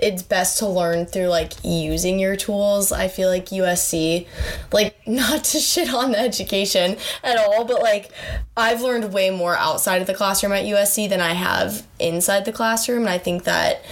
it's 0.00 0.22
best 0.22 0.58
to 0.58 0.66
learn 0.66 1.06
through 1.06 1.26
like 1.26 1.52
using 1.64 2.18
your 2.18 2.36
tools. 2.36 2.92
I 2.92 3.08
feel 3.08 3.28
like 3.28 3.46
USC, 3.46 4.26
like 4.72 4.96
not 5.06 5.44
to 5.44 5.58
shit 5.58 5.92
on 5.92 6.12
the 6.12 6.18
education 6.18 6.96
at 7.22 7.36
all, 7.38 7.64
but 7.64 7.82
like 7.82 8.10
I've 8.56 8.80
learned 8.80 9.12
way 9.12 9.30
more 9.30 9.56
outside 9.56 10.00
of 10.00 10.06
the 10.06 10.14
classroom 10.14 10.52
at 10.52 10.64
USC 10.64 11.08
than 11.08 11.20
I 11.20 11.32
have 11.32 11.86
inside 11.98 12.44
the 12.44 12.52
classroom. 12.52 13.00
And 13.00 13.10
I 13.10 13.18
think 13.18 13.44
that, 13.44 13.84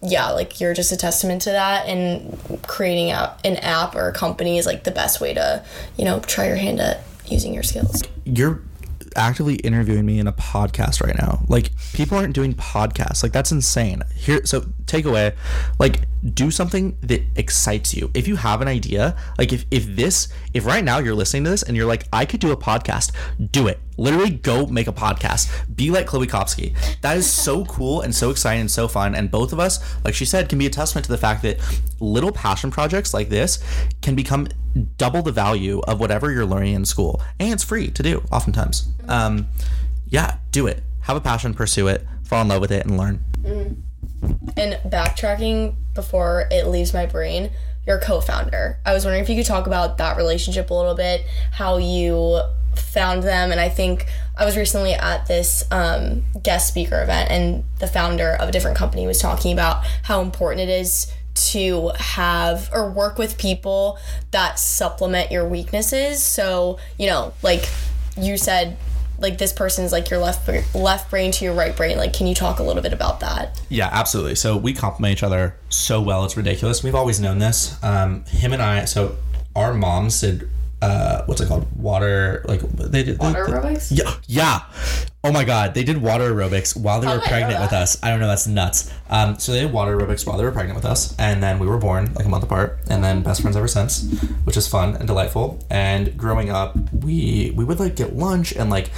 yeah, 0.00 0.30
like 0.30 0.60
you're 0.60 0.74
just 0.74 0.92
a 0.92 0.96
testament 0.96 1.42
to 1.42 1.50
that. 1.50 1.86
And 1.86 2.38
creating 2.66 3.10
a, 3.10 3.36
an 3.44 3.56
app 3.56 3.96
or 3.96 4.08
a 4.08 4.12
company 4.12 4.58
is 4.58 4.66
like 4.66 4.84
the 4.84 4.92
best 4.92 5.20
way 5.20 5.34
to, 5.34 5.64
you 5.96 6.04
know, 6.04 6.20
try 6.20 6.46
your 6.46 6.56
hand 6.56 6.80
at 6.80 7.02
using 7.26 7.52
your 7.52 7.64
skills. 7.64 8.02
You're 8.24 8.62
actively 9.18 9.56
interviewing 9.56 10.06
me 10.06 10.18
in 10.18 10.26
a 10.26 10.32
podcast 10.32 11.02
right 11.02 11.16
now. 11.18 11.44
Like 11.48 11.70
people 11.92 12.16
aren't 12.16 12.34
doing 12.34 12.54
podcasts. 12.54 13.22
Like 13.22 13.32
that's 13.32 13.52
insane. 13.52 14.02
Here 14.14 14.40
so 14.44 14.60
takeaway, 14.86 15.34
like 15.78 16.02
do 16.34 16.50
something 16.50 16.96
that 17.02 17.22
excites 17.36 17.94
you. 17.94 18.10
If 18.14 18.26
you 18.26 18.36
have 18.36 18.62
an 18.62 18.68
idea, 18.68 19.16
like 19.36 19.52
if 19.52 19.66
if 19.70 19.84
this 19.96 20.28
if 20.54 20.64
right 20.64 20.84
now 20.84 20.98
you're 20.98 21.14
listening 21.14 21.44
to 21.44 21.50
this 21.50 21.62
and 21.62 21.76
you're 21.76 21.86
like 21.86 22.06
I 22.12 22.24
could 22.24 22.40
do 22.40 22.52
a 22.52 22.56
podcast, 22.56 23.12
do 23.50 23.66
it. 23.66 23.80
Literally 23.96 24.30
go 24.30 24.66
make 24.66 24.86
a 24.86 24.92
podcast. 24.92 25.50
Be 25.74 25.90
like 25.90 26.06
Chloe 26.06 26.28
Kopsky. 26.28 26.74
That 27.00 27.16
is 27.16 27.28
so 27.28 27.64
cool 27.64 28.00
and 28.00 28.14
so 28.14 28.30
exciting 28.30 28.60
and 28.62 28.70
so 28.70 28.86
fun 28.86 29.14
and 29.14 29.30
both 29.30 29.52
of 29.52 29.58
us, 29.58 29.80
like 30.04 30.14
she 30.14 30.24
said, 30.24 30.48
can 30.48 30.58
be 30.58 30.66
a 30.66 30.70
testament 30.70 31.04
to 31.06 31.10
the 31.10 31.18
fact 31.18 31.42
that 31.42 31.58
little 32.00 32.32
passion 32.32 32.70
projects 32.70 33.12
like 33.12 33.28
this 33.28 33.58
can 34.00 34.14
become 34.14 34.46
double 34.78 35.22
the 35.22 35.32
value 35.32 35.80
of 35.80 36.00
whatever 36.00 36.30
you're 36.30 36.46
learning 36.46 36.74
in 36.74 36.84
school. 36.84 37.22
And 37.38 37.52
it's 37.52 37.64
free 37.64 37.88
to 37.88 38.02
do 38.02 38.22
oftentimes. 38.30 38.88
Um, 39.08 39.48
yeah 40.08 40.36
do 40.52 40.66
it. 40.66 40.82
Have 41.02 41.16
a 41.16 41.20
passion 41.20 41.54
pursue 41.54 41.88
it 41.88 42.06
fall 42.28 42.42
in 42.42 42.48
love 42.48 42.60
with 42.60 42.70
it 42.70 42.84
and 42.86 42.98
learn. 42.98 43.24
And 44.56 44.78
backtracking 44.84 45.74
before 45.94 46.46
it 46.50 46.66
leaves 46.66 46.92
my 46.92 47.06
brain, 47.06 47.50
your 47.86 47.98
co 47.98 48.20
founder. 48.20 48.78
I 48.84 48.92
was 48.92 49.04
wondering 49.04 49.22
if 49.22 49.30
you 49.30 49.36
could 49.36 49.46
talk 49.46 49.66
about 49.66 49.98
that 49.98 50.16
relationship 50.16 50.70
a 50.70 50.74
little 50.74 50.94
bit, 50.94 51.24
how 51.52 51.78
you 51.78 52.40
found 52.76 53.22
them. 53.22 53.50
And 53.50 53.60
I 53.60 53.68
think 53.68 54.06
I 54.36 54.44
was 54.44 54.56
recently 54.56 54.92
at 54.92 55.26
this 55.26 55.64
um, 55.70 56.24
guest 56.42 56.68
speaker 56.68 57.02
event, 57.02 57.30
and 57.30 57.64
the 57.78 57.86
founder 57.86 58.36
of 58.38 58.50
a 58.50 58.52
different 58.52 58.76
company 58.76 59.06
was 59.06 59.20
talking 59.20 59.52
about 59.52 59.84
how 60.02 60.20
important 60.20 60.68
it 60.68 60.72
is 60.72 61.12
to 61.50 61.92
have 61.98 62.70
or 62.72 62.90
work 62.90 63.18
with 63.18 63.38
people 63.38 63.98
that 64.30 64.58
supplement 64.58 65.30
your 65.30 65.46
weaknesses. 65.48 66.22
So, 66.22 66.78
you 66.98 67.06
know, 67.06 67.32
like 67.42 67.68
you 68.16 68.36
said, 68.36 68.76
like 69.20 69.38
this 69.38 69.52
person's 69.52 69.90
like 69.90 70.10
your 70.10 70.20
left 70.20 70.48
left 70.74 71.10
brain 71.10 71.32
to 71.32 71.44
your 71.44 71.54
right 71.54 71.76
brain. 71.76 71.96
Like, 71.96 72.12
can 72.12 72.26
you 72.26 72.34
talk 72.34 72.58
a 72.60 72.62
little 72.62 72.82
bit 72.82 72.92
about 72.92 73.20
that? 73.20 73.60
yeah 73.68 73.88
absolutely 73.92 74.34
so 74.34 74.56
we 74.56 74.72
complement 74.72 75.12
each 75.12 75.22
other 75.22 75.54
so 75.68 76.00
well 76.00 76.24
it's 76.24 76.36
ridiculous 76.36 76.82
we've 76.82 76.94
always 76.94 77.20
known 77.20 77.38
this 77.38 77.82
um, 77.84 78.24
him 78.24 78.52
and 78.52 78.62
i 78.62 78.84
so 78.84 79.16
our 79.54 79.74
moms 79.74 80.20
did 80.20 80.48
uh, 80.80 81.22
what's 81.26 81.40
it 81.40 81.48
called 81.48 81.66
water 81.76 82.44
like 82.46 82.60
they 82.60 83.02
did 83.02 83.18
Water 83.18 83.46
they- 83.46 83.52
aerobics? 83.52 83.88
Yeah, 83.90 84.14
yeah. 84.26 84.60
Oh 85.24 85.32
my 85.32 85.42
god, 85.44 85.74
they 85.74 85.82
did 85.82 86.00
water 86.00 86.32
aerobics 86.32 86.76
while 86.76 87.00
they 87.00 87.08
were 87.08 87.20
I 87.20 87.26
pregnant 87.26 87.60
with 87.60 87.72
us. 87.72 88.00
I 88.02 88.10
don't 88.10 88.20
know, 88.20 88.28
that's 88.28 88.46
nuts. 88.46 88.92
Um, 89.10 89.36
so 89.38 89.50
they 89.52 89.60
did 89.60 89.72
water 89.72 89.96
aerobics 89.96 90.24
while 90.24 90.38
they 90.38 90.44
were 90.44 90.52
pregnant 90.52 90.76
with 90.76 90.84
us, 90.84 91.14
and 91.18 91.42
then 91.42 91.58
we 91.58 91.66
were 91.66 91.76
born 91.78 92.14
like 92.14 92.24
a 92.24 92.28
month 92.28 92.44
apart, 92.44 92.78
and 92.88 93.02
then 93.02 93.22
best 93.24 93.42
friends 93.42 93.56
ever 93.56 93.66
since, 93.66 94.08
which 94.44 94.56
is 94.56 94.68
fun 94.68 94.94
and 94.94 95.06
delightful. 95.08 95.58
And 95.70 96.16
growing 96.16 96.50
up, 96.50 96.76
we 96.92 97.52
we 97.56 97.64
would 97.64 97.80
like 97.80 97.96
get 97.96 98.14
lunch 98.16 98.52
and 98.54 98.70
like 98.70 98.90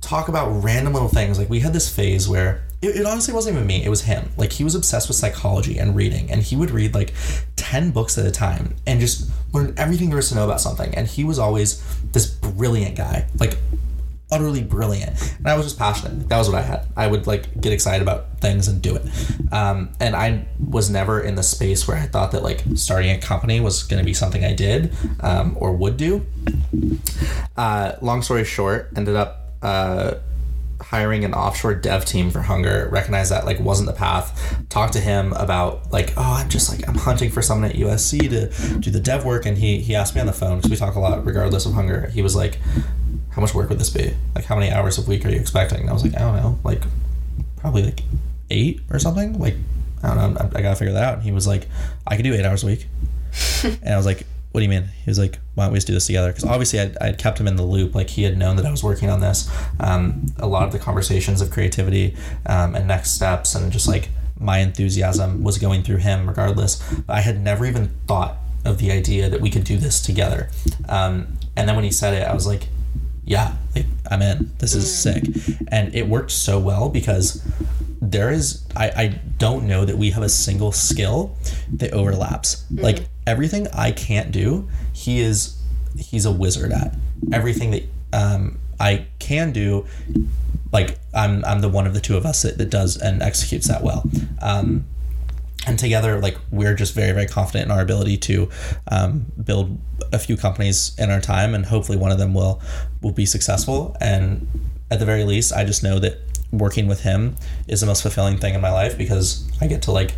talk 0.00 0.28
about 0.28 0.48
random 0.64 0.94
little 0.94 1.08
things. 1.08 1.38
Like 1.38 1.50
we 1.50 1.60
had 1.60 1.74
this 1.74 1.94
phase 1.94 2.26
where 2.26 2.62
it, 2.82 2.96
it 2.96 3.06
honestly 3.06 3.32
wasn't 3.32 3.56
even 3.56 3.66
me. 3.66 3.84
It 3.84 3.88
was 3.88 4.02
him. 4.02 4.30
Like 4.36 4.52
he 4.52 4.64
was 4.64 4.74
obsessed 4.74 5.08
with 5.08 5.16
psychology 5.16 5.78
and 5.78 5.96
reading, 5.96 6.30
and 6.30 6.42
he 6.42 6.56
would 6.56 6.70
read 6.70 6.94
like 6.94 7.12
ten 7.56 7.90
books 7.90 8.18
at 8.18 8.26
a 8.26 8.30
time 8.30 8.76
and 8.86 9.00
just 9.00 9.30
learn 9.52 9.74
everything 9.76 10.10
there 10.10 10.18
is 10.18 10.28
to 10.30 10.34
know 10.34 10.44
about 10.44 10.60
something. 10.60 10.94
And 10.94 11.06
he 11.06 11.24
was 11.24 11.38
always 11.38 11.82
this 12.12 12.26
brilliant 12.26 12.96
guy, 12.96 13.26
like 13.38 13.58
utterly 14.30 14.62
brilliant. 14.62 15.34
And 15.38 15.46
I 15.46 15.56
was 15.56 15.66
just 15.66 15.78
passionate. 15.78 16.28
That 16.28 16.38
was 16.38 16.48
what 16.48 16.58
I 16.58 16.62
had. 16.62 16.86
I 16.96 17.06
would 17.06 17.26
like 17.26 17.60
get 17.60 17.72
excited 17.72 18.02
about 18.02 18.40
things 18.40 18.68
and 18.68 18.82
do 18.82 18.96
it. 18.96 19.06
Um, 19.52 19.90
and 20.00 20.16
I 20.16 20.46
was 20.58 20.90
never 20.90 21.20
in 21.20 21.36
the 21.36 21.42
space 21.42 21.86
where 21.86 21.96
I 21.96 22.06
thought 22.06 22.32
that 22.32 22.42
like 22.42 22.62
starting 22.74 23.10
a 23.10 23.18
company 23.18 23.60
was 23.60 23.84
going 23.84 24.02
to 24.02 24.04
be 24.04 24.14
something 24.14 24.44
I 24.44 24.52
did 24.52 24.94
um, 25.20 25.56
or 25.60 25.72
would 25.72 25.96
do. 25.96 26.26
Uh, 27.56 27.92
long 28.02 28.22
story 28.22 28.44
short, 28.44 28.92
ended 28.96 29.16
up. 29.16 29.42
Uh, 29.62 30.14
hiring 30.90 31.24
an 31.24 31.34
offshore 31.34 31.74
dev 31.74 32.04
team 32.04 32.30
for 32.30 32.42
hunger 32.42 32.88
recognized 32.92 33.32
that 33.32 33.44
like 33.44 33.58
wasn't 33.58 33.88
the 33.88 33.92
path. 33.92 34.56
Talked 34.68 34.92
to 34.92 35.00
him 35.00 35.32
about 35.32 35.90
like 35.92 36.12
oh 36.16 36.34
i'm 36.34 36.48
just 36.48 36.70
like 36.70 36.88
i'm 36.88 36.94
hunting 36.94 37.30
for 37.30 37.42
someone 37.42 37.70
at 37.70 37.76
usc 37.76 38.18
to 38.18 38.78
do 38.78 38.90
the 38.90 39.00
dev 39.00 39.24
work. 39.24 39.46
And 39.46 39.58
he 39.58 39.80
he 39.80 39.94
asked 39.94 40.14
me 40.14 40.20
on 40.20 40.26
the 40.26 40.32
phone 40.32 40.58
because 40.58 40.70
we 40.70 40.76
talk 40.76 40.94
a 40.94 41.00
lot 41.00 41.24
regardless 41.26 41.66
of 41.66 41.72
hunger. 41.72 42.06
He 42.08 42.22
was 42.22 42.36
like 42.36 42.58
how 43.30 43.42
much 43.42 43.52
work 43.54 43.68
would 43.68 43.78
this 43.78 43.90
be? 43.90 44.14
Like 44.34 44.44
how 44.44 44.54
many 44.54 44.70
hours 44.70 44.96
a 44.98 45.02
week 45.02 45.24
are 45.24 45.28
you 45.28 45.40
expecting? 45.40 45.80
And 45.80 45.90
i 45.90 45.92
was 45.92 46.04
like 46.04 46.14
i 46.14 46.20
don't 46.20 46.36
know 46.36 46.58
like 46.62 46.82
probably 47.56 47.82
like 47.82 48.02
eight 48.50 48.80
or 48.90 48.98
something. 49.00 49.38
Like 49.40 49.56
i 50.04 50.14
don't 50.14 50.34
know 50.34 50.40
i, 50.40 50.58
I 50.58 50.62
gotta 50.62 50.76
figure 50.76 50.94
that 50.94 51.02
out. 51.02 51.14
And 51.14 51.22
he 51.24 51.32
was 51.32 51.48
like 51.48 51.68
i 52.06 52.16
could 52.16 52.22
do 52.22 52.32
eight 52.32 52.44
hours 52.44 52.62
a 52.62 52.66
week. 52.66 52.86
And 53.64 53.92
i 53.92 53.96
was 53.96 54.06
like 54.06 54.24
what 54.56 54.60
do 54.60 54.64
you 54.64 54.70
mean? 54.70 54.84
He 55.04 55.10
was 55.10 55.18
like, 55.18 55.38
why 55.54 55.64
don't 55.64 55.74
we 55.74 55.76
just 55.76 55.86
do 55.86 55.92
this 55.92 56.06
together? 56.06 56.28
Because 56.28 56.44
obviously 56.44 56.80
I'd, 56.80 56.96
I'd 56.96 57.18
kept 57.18 57.38
him 57.38 57.46
in 57.46 57.56
the 57.56 57.62
loop. 57.62 57.94
Like 57.94 58.08
he 58.08 58.22
had 58.22 58.38
known 58.38 58.56
that 58.56 58.64
I 58.64 58.70
was 58.70 58.82
working 58.82 59.10
on 59.10 59.20
this. 59.20 59.50
Um, 59.78 60.28
a 60.38 60.46
lot 60.46 60.62
of 60.62 60.72
the 60.72 60.78
conversations 60.78 61.42
of 61.42 61.50
creativity 61.50 62.16
um, 62.46 62.74
and 62.74 62.88
next 62.88 63.10
steps 63.10 63.54
and 63.54 63.70
just 63.70 63.86
like 63.86 64.08
my 64.40 64.60
enthusiasm 64.60 65.44
was 65.44 65.58
going 65.58 65.82
through 65.82 65.98
him 65.98 66.26
regardless. 66.26 66.82
But 67.06 67.16
I 67.16 67.20
had 67.20 67.38
never 67.38 67.66
even 67.66 67.90
thought 68.06 68.38
of 68.64 68.78
the 68.78 68.90
idea 68.92 69.28
that 69.28 69.42
we 69.42 69.50
could 69.50 69.64
do 69.64 69.76
this 69.76 70.00
together. 70.00 70.48
Um, 70.88 71.36
and 71.54 71.68
then 71.68 71.76
when 71.76 71.84
he 71.84 71.92
said 71.92 72.14
it, 72.14 72.26
I 72.26 72.32
was 72.32 72.46
like, 72.46 72.68
yeah, 73.26 73.56
like 73.74 73.84
I'm 74.10 74.22
in. 74.22 74.52
This 74.56 74.74
is 74.74 74.90
sick. 74.90 75.22
And 75.68 75.94
it 75.94 76.08
worked 76.08 76.30
so 76.30 76.58
well 76.58 76.88
because 76.88 77.46
there 78.00 78.30
is 78.30 78.66
I, 78.76 78.88
I 78.88 79.20
don't 79.38 79.66
know 79.66 79.84
that 79.84 79.96
we 79.96 80.10
have 80.10 80.22
a 80.22 80.28
single 80.28 80.72
skill 80.72 81.36
that 81.74 81.92
overlaps. 81.92 82.64
Like 82.70 83.08
everything 83.26 83.68
I 83.72 83.92
can't 83.92 84.32
do, 84.32 84.68
he 84.92 85.20
is 85.20 85.60
he's 85.96 86.26
a 86.26 86.32
wizard 86.32 86.72
at. 86.72 86.94
Everything 87.32 87.70
that 87.70 87.82
um, 88.12 88.58
I 88.78 89.06
can 89.18 89.52
do, 89.52 89.86
like 90.72 90.98
I'm 91.14 91.44
I'm 91.44 91.60
the 91.60 91.68
one 91.68 91.86
of 91.86 91.94
the 91.94 92.00
two 92.00 92.16
of 92.16 92.26
us 92.26 92.42
that, 92.42 92.58
that 92.58 92.70
does 92.70 92.96
and 92.96 93.22
executes 93.22 93.68
that 93.68 93.82
well. 93.82 94.08
Um, 94.40 94.84
and 95.66 95.78
together 95.78 96.20
like 96.20 96.38
we're 96.50 96.74
just 96.74 96.94
very 96.94 97.12
very 97.12 97.26
confident 97.26 97.66
in 97.66 97.70
our 97.70 97.82
ability 97.82 98.16
to 98.16 98.48
um, 98.88 99.26
build 99.42 99.78
a 100.12 100.18
few 100.18 100.36
companies 100.36 100.94
in 100.98 101.10
our 101.10 101.20
time 101.20 101.54
and 101.54 101.66
hopefully 101.66 101.98
one 101.98 102.12
of 102.12 102.18
them 102.18 102.34
will 102.34 102.62
will 103.02 103.12
be 103.12 103.26
successful 103.26 103.96
and 104.00 104.46
at 104.92 105.00
the 105.00 105.04
very 105.04 105.24
least 105.24 105.52
i 105.52 105.64
just 105.64 105.82
know 105.82 105.98
that 105.98 106.20
working 106.52 106.86
with 106.86 107.02
him 107.02 107.36
is 107.68 107.80
the 107.80 107.86
most 107.86 108.02
fulfilling 108.02 108.36
thing 108.36 108.54
in 108.54 108.60
my 108.60 108.70
life 108.70 108.96
because 108.96 109.48
i 109.60 109.66
get 109.66 109.82
to 109.82 109.92
like 109.92 110.14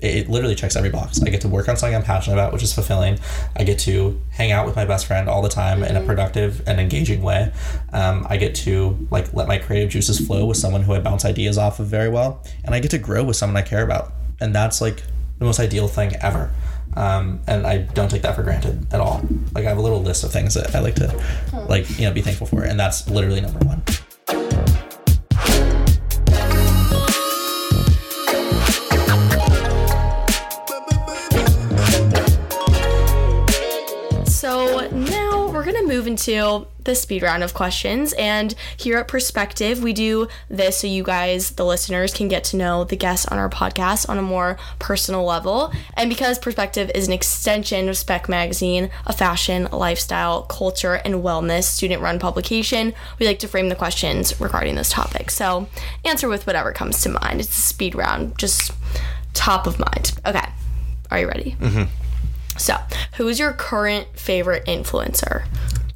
it, 0.00 0.16
it 0.16 0.28
literally 0.30 0.54
checks 0.54 0.76
every 0.76 0.90
box 0.90 1.22
i 1.22 1.28
get 1.28 1.40
to 1.40 1.48
work 1.48 1.68
on 1.68 1.76
something 1.76 1.94
i'm 1.94 2.02
passionate 2.02 2.34
about 2.34 2.52
which 2.52 2.62
is 2.62 2.72
fulfilling 2.72 3.18
i 3.56 3.64
get 3.64 3.78
to 3.78 4.20
hang 4.30 4.50
out 4.50 4.64
with 4.66 4.76
my 4.76 4.84
best 4.84 5.06
friend 5.06 5.28
all 5.28 5.42
the 5.42 5.48
time 5.48 5.82
in 5.82 5.96
a 5.96 6.00
productive 6.00 6.66
and 6.66 6.80
engaging 6.80 7.22
way 7.22 7.52
um, 7.92 8.26
i 8.30 8.36
get 8.36 8.54
to 8.54 9.06
like 9.10 9.32
let 9.34 9.46
my 9.46 9.58
creative 9.58 9.90
juices 9.90 10.18
flow 10.26 10.46
with 10.46 10.56
someone 10.56 10.82
who 10.82 10.94
i 10.94 11.00
bounce 11.00 11.24
ideas 11.24 11.58
off 11.58 11.78
of 11.78 11.86
very 11.86 12.08
well 12.08 12.42
and 12.64 12.74
i 12.74 12.80
get 12.80 12.90
to 12.90 12.98
grow 12.98 13.22
with 13.22 13.36
someone 13.36 13.56
i 13.56 13.62
care 13.62 13.82
about 13.82 14.12
and 14.40 14.54
that's 14.54 14.80
like 14.80 15.02
the 15.40 15.46
most 15.46 15.58
ideal 15.58 15.88
thing 15.88 16.14
ever. 16.20 16.52
Um, 16.94 17.40
and 17.46 17.66
I 17.66 17.78
don't 17.78 18.10
take 18.10 18.22
that 18.22 18.36
for 18.36 18.42
granted 18.42 18.92
at 18.92 19.00
all. 19.00 19.22
Like 19.54 19.64
I 19.64 19.68
have 19.68 19.78
a 19.78 19.82
little 19.82 20.02
list 20.02 20.22
of 20.22 20.32
things 20.32 20.54
that 20.54 20.74
I 20.74 20.80
like 20.80 20.96
to, 20.96 21.24
like 21.68 21.88
you 21.98 22.04
know, 22.06 22.12
be 22.12 22.20
thankful 22.20 22.46
for, 22.46 22.62
and 22.62 22.78
that's 22.78 23.08
literally 23.08 23.40
number 23.40 23.58
one. 23.60 23.82
Move 36.00 36.06
into 36.06 36.66
the 36.84 36.94
speed 36.94 37.22
round 37.22 37.42
of 37.42 37.52
questions. 37.52 38.14
And 38.14 38.54
here 38.78 38.96
at 38.96 39.06
Perspective, 39.06 39.82
we 39.82 39.92
do 39.92 40.28
this 40.48 40.78
so 40.78 40.86
you 40.86 41.02
guys, 41.02 41.50
the 41.50 41.64
listeners, 41.66 42.14
can 42.14 42.28
get 42.28 42.42
to 42.44 42.56
know 42.56 42.84
the 42.84 42.96
guests 42.96 43.26
on 43.26 43.36
our 43.36 43.50
podcast 43.50 44.08
on 44.08 44.16
a 44.16 44.22
more 44.22 44.56
personal 44.78 45.22
level. 45.22 45.72
And 45.94 46.08
because 46.08 46.38
Perspective 46.38 46.90
is 46.94 47.06
an 47.06 47.12
extension 47.12 47.90
of 47.90 47.98
Spec 47.98 48.30
Magazine, 48.30 48.88
a 49.04 49.12
fashion, 49.12 49.68
lifestyle, 49.70 50.42
culture, 50.44 50.94
and 50.94 51.16
wellness 51.16 51.64
student 51.64 52.00
run 52.00 52.18
publication, 52.18 52.94
we 53.18 53.26
like 53.26 53.40
to 53.40 53.48
frame 53.48 53.68
the 53.68 53.74
questions 53.74 54.40
regarding 54.40 54.76
this 54.76 54.88
topic. 54.88 55.30
So 55.30 55.68
answer 56.06 56.28
with 56.28 56.46
whatever 56.46 56.72
comes 56.72 57.02
to 57.02 57.10
mind. 57.10 57.40
It's 57.40 57.58
a 57.58 57.60
speed 57.60 57.94
round, 57.94 58.38
just 58.38 58.72
top 59.34 59.66
of 59.66 59.78
mind. 59.78 60.18
Okay. 60.24 60.48
Are 61.10 61.20
you 61.20 61.28
ready? 61.28 61.56
Mm-hmm. 61.60 61.82
So, 62.56 62.76
who's 63.16 63.38
your 63.38 63.52
current 63.52 64.08
favorite 64.18 64.64
influencer? 64.66 65.46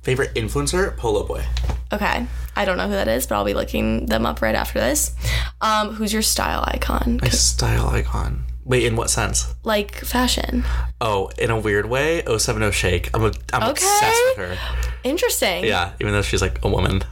Favorite 0.04 0.34
influencer, 0.34 0.96
Polo 0.96 1.24
Boy. 1.26 1.44
Okay. 1.92 2.26
I 2.56 2.64
don't 2.64 2.76
know 2.76 2.86
who 2.86 2.92
that 2.92 3.08
is, 3.08 3.26
but 3.26 3.34
I'll 3.36 3.44
be 3.44 3.54
looking 3.54 4.06
them 4.06 4.26
up 4.26 4.42
right 4.42 4.54
after 4.54 4.78
this. 4.78 5.12
Um, 5.60 5.94
who's 5.94 6.12
your 6.12 6.22
style 6.22 6.62
icon? 6.68 7.18
My 7.22 7.28
style 7.30 7.88
icon. 7.88 8.44
Wait, 8.66 8.84
in 8.84 8.96
what 8.96 9.10
sense? 9.10 9.54
Like 9.62 9.94
fashion. 9.94 10.64
Oh, 11.00 11.30
in 11.38 11.50
a 11.50 11.58
weird 11.58 11.86
way, 11.86 12.22
070 12.26 12.70
Shake. 12.72 13.10
I'm, 13.14 13.22
a, 13.24 13.32
I'm 13.52 13.62
Okay. 13.62 13.70
obsessed 13.72 14.22
with 14.28 14.36
her. 14.38 14.58
Interesting. 15.04 15.64
Yeah, 15.64 15.92
even 16.00 16.12
though 16.14 16.22
she's 16.22 16.40
like 16.40 16.64
a 16.64 16.68
woman. 16.68 17.02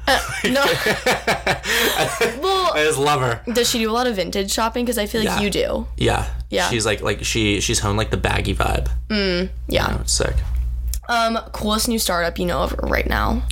No. 0.44 0.64
well, 2.40 2.72
I 2.74 2.84
just 2.86 2.98
love 2.98 3.20
her. 3.20 3.42
does 3.52 3.68
she 3.70 3.78
do 3.78 3.90
a 3.90 3.92
lot 3.92 4.06
of 4.06 4.16
vintage 4.16 4.50
shopping? 4.50 4.84
Because 4.84 4.98
I 4.98 5.06
feel 5.06 5.20
like 5.20 5.28
Yeah. 5.28 5.40
you 5.40 5.50
do. 5.50 5.86
Yeah. 5.96 6.26
Yeah. 6.50 6.68
She's 6.70 6.86
like 6.86 7.02
like 7.02 7.24
she 7.24 7.60
she's 7.60 7.80
honed 7.80 7.98
like 7.98 8.10
the 8.10 8.16
baggy 8.16 8.54
vibe. 8.54 8.88
Mm. 9.08 9.50
Yeah. 9.68 9.88
Oh, 9.96 10.00
it's 10.02 10.12
sick. 10.14 10.34
Um, 11.08 11.38
coolest 11.52 11.88
new 11.88 11.98
startup 11.98 12.38
you 12.38 12.46
know 12.46 12.60
of 12.60 12.74
right 12.78 13.08
now? 13.08 13.42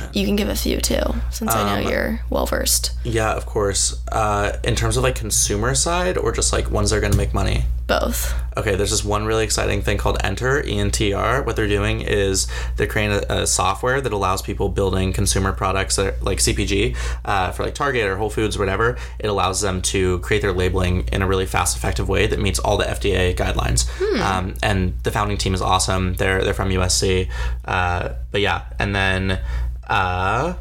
Question. 0.00 0.18
You 0.20 0.26
can 0.26 0.36
give 0.36 0.48
a 0.48 0.54
few 0.54 0.80
too, 0.80 1.02
since 1.30 1.52
I 1.54 1.60
Um, 1.60 1.82
know 1.84 1.88
you're 1.90 2.20
well 2.30 2.46
versed. 2.46 2.92
Yeah, 3.04 3.32
of 3.34 3.46
course. 3.46 3.96
Uh, 4.10 4.52
in 4.64 4.74
terms 4.76 4.96
of 4.96 5.02
like 5.02 5.14
consumer 5.14 5.74
side 5.74 6.16
or 6.18 6.32
just 6.32 6.52
like 6.52 6.70
ones 6.70 6.90
that 6.90 6.96
are 6.96 7.00
gonna 7.00 7.16
make 7.16 7.34
money. 7.34 7.64
Both. 7.86 8.32
Okay, 8.56 8.76
there's 8.76 8.92
this 8.92 9.04
one 9.04 9.26
really 9.26 9.44
exciting 9.44 9.82
thing 9.82 9.98
called 9.98 10.16
Enter, 10.24 10.62
ENTR. 10.62 11.44
What 11.44 11.54
they're 11.54 11.68
doing 11.68 12.00
is 12.00 12.46
they're 12.76 12.86
creating 12.86 13.22
a, 13.28 13.42
a 13.42 13.46
software 13.46 14.00
that 14.00 14.10
allows 14.12 14.40
people 14.40 14.70
building 14.70 15.12
consumer 15.12 15.52
products 15.52 15.96
that 15.96 16.22
like 16.22 16.38
CPG 16.38 16.96
uh, 17.26 17.50
for 17.52 17.62
like 17.64 17.74
Target 17.74 18.06
or 18.06 18.16
Whole 18.16 18.30
Foods 18.30 18.56
or 18.56 18.60
whatever. 18.60 18.96
It 19.18 19.26
allows 19.26 19.60
them 19.60 19.82
to 19.82 20.18
create 20.20 20.40
their 20.40 20.52
labeling 20.52 21.06
in 21.12 21.20
a 21.20 21.26
really 21.26 21.44
fast, 21.44 21.76
effective 21.76 22.08
way 22.08 22.26
that 22.26 22.40
meets 22.40 22.58
all 22.58 22.78
the 22.78 22.86
FDA 22.86 23.34
guidelines. 23.36 23.84
Um, 24.18 24.54
and 24.62 24.94
the 25.02 25.10
founding 25.10 25.36
team 25.36 25.52
is 25.52 25.60
awesome. 25.60 26.14
They're 26.14 26.42
they're 26.42 26.54
from 26.54 26.70
USC. 26.70 27.28
Uh, 27.66 28.10
but 28.30 28.40
yeah, 28.40 28.62
and 28.78 28.94
then 28.94 29.40
uh, 29.88 30.54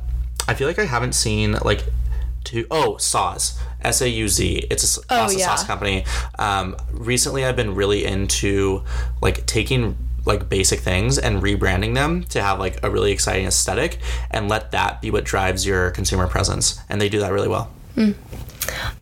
I 0.47 0.53
feel 0.53 0.67
like 0.67 0.79
I 0.79 0.85
haven't 0.85 1.13
seen 1.13 1.53
like 1.63 1.83
two 2.43 2.65
oh 2.69 2.95
Sauz 2.99 3.57
S 3.81 4.01
A 4.01 4.09
U 4.09 4.27
Z. 4.27 4.67
It's 4.69 4.97
a, 4.97 5.05
pasta 5.05 5.39
yeah. 5.39 5.45
sauce 5.45 5.63
company. 5.63 6.05
Um, 6.39 6.75
recently, 6.91 7.45
I've 7.45 7.55
been 7.55 7.75
really 7.75 8.05
into 8.05 8.83
like 9.21 9.45
taking 9.45 9.97
like 10.25 10.47
basic 10.47 10.79
things 10.79 11.17
and 11.17 11.41
rebranding 11.41 11.95
them 11.95 12.23
to 12.25 12.41
have 12.41 12.59
like 12.59 12.79
a 12.83 12.89
really 12.89 13.11
exciting 13.11 13.45
aesthetic 13.45 13.99
and 14.31 14.47
let 14.47 14.71
that 14.71 15.01
be 15.01 15.11
what 15.11 15.25
drives 15.25 15.65
your 15.65 15.91
consumer 15.91 16.27
presence. 16.27 16.79
And 16.89 17.01
they 17.01 17.09
do 17.09 17.19
that 17.19 17.33
really 17.33 17.49
well. 17.49 17.71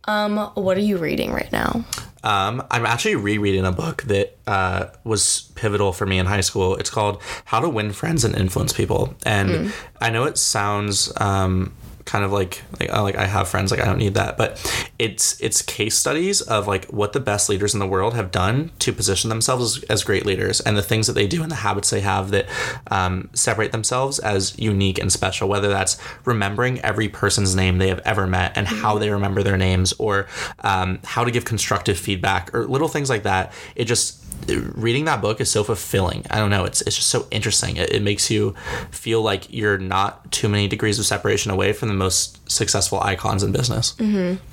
Um, 0.06 0.38
what 0.56 0.78
are 0.78 0.82
you 0.82 0.98
reading 0.98 1.32
right 1.32 1.52
now? 1.52 1.86
Um, 2.24 2.64
I'm 2.70 2.86
actually 2.86 3.16
rereading 3.16 3.66
a 3.66 3.72
book 3.72 4.04
that 4.04 4.38
uh, 4.48 4.88
was 5.04 5.52
pivotal 5.56 5.92
for 5.92 6.06
me 6.06 6.20
in 6.20 6.26
high 6.28 6.42
school. 6.42 6.76
It's 6.76 6.90
called 6.90 7.22
How 7.46 7.60
to 7.60 7.70
Win 7.70 7.94
Friends 7.94 8.24
and 8.24 8.36
Influence 8.36 8.74
People. 8.74 9.16
And 9.26 9.50
I 10.00 10.10
know 10.10 10.26
it 10.26 10.38
sounds 10.38 11.12
um, 11.20 11.74
kind 12.12 12.26
of 12.26 12.34
like 12.34 12.62
like 12.78 12.92
like 12.92 13.16
I 13.16 13.26
have 13.26 13.48
friends, 13.48 13.72
like 13.72 13.80
I 13.80 13.86
don't 13.86 13.98
need 13.98 14.16
that, 14.16 14.36
but 14.36 14.60
it's 15.00 15.40
it's 15.40 15.62
case 15.62 15.98
studies 15.98 16.42
of 16.42 16.68
like 16.68 16.86
what 16.88 17.14
the 17.14 17.22
best 17.22 17.48
leaders 17.48 17.74
in 17.74 17.80
the 17.80 17.88
world 17.88 18.14
have 18.16 18.32
done 18.32 18.72
to 18.80 18.92
position 18.92 19.30
themselves 19.30 19.78
as, 19.78 19.84
as 19.86 20.04
great 20.04 20.26
leaders 20.26 20.60
and 20.60 20.76
the 20.76 20.82
things 20.82 21.08
that 21.08 21.14
they 21.14 21.26
do 21.26 21.42
and 21.42 21.50
the 21.50 21.56
habits 21.56 21.90
they 21.90 22.02
have 22.02 22.32
that 22.32 22.48
um, 22.88 23.30
separate 23.34 23.72
themselves 23.72 24.20
as 24.20 24.60
unique 24.60 25.00
and 25.00 25.10
special. 25.10 25.48
Whether 25.48 25.70
that's 25.70 25.98
remembering 26.26 26.82
every 26.82 27.08
person's 27.08 27.56
name 27.56 27.78
they 27.78 27.88
have 27.88 28.00
ever 28.00 28.28
met 28.28 28.58
and 28.58 28.68
how 28.68 28.98
they 28.98 29.10
remember 29.10 29.42
their 29.42 29.58
names, 29.58 29.94
or 29.94 30.28
um, 30.66 31.00
how 31.06 31.24
to 31.24 31.32
give 31.32 31.46
constructive 31.46 31.98
feedback, 31.98 32.54
or 32.54 32.68
little 32.68 32.90
things 32.90 33.10
like 33.10 33.24
that. 33.24 33.54
It 33.78 33.86
just 33.86 34.22
reading 34.48 35.06
that 35.06 35.22
book 35.22 35.42
is 35.42 35.50
so 35.50 35.64
fulfilling. 35.64 36.26
I 36.30 36.38
don't 36.40 36.50
know. 36.50 36.66
It's 36.66 36.82
it's 36.82 36.96
just 36.96 37.10
so 37.10 37.28
interesting. 37.32 37.78
It, 37.78 37.92
it 37.92 38.02
makes 38.02 38.30
you 38.30 38.56
feel 38.92 39.22
like 39.22 39.52
you're 39.54 39.78
not 39.78 40.32
too 40.32 40.50
many 40.50 40.68
degrees 40.68 41.00
of 41.00 41.06
separation 41.06 41.52
away 41.52 41.74
from 41.74 41.88
the 41.90 41.94
most 41.94 42.50
successful 42.50 43.00
icons 43.02 43.44
in 43.44 43.52
business. 43.52 43.94
Mm-hmm. 43.94 44.44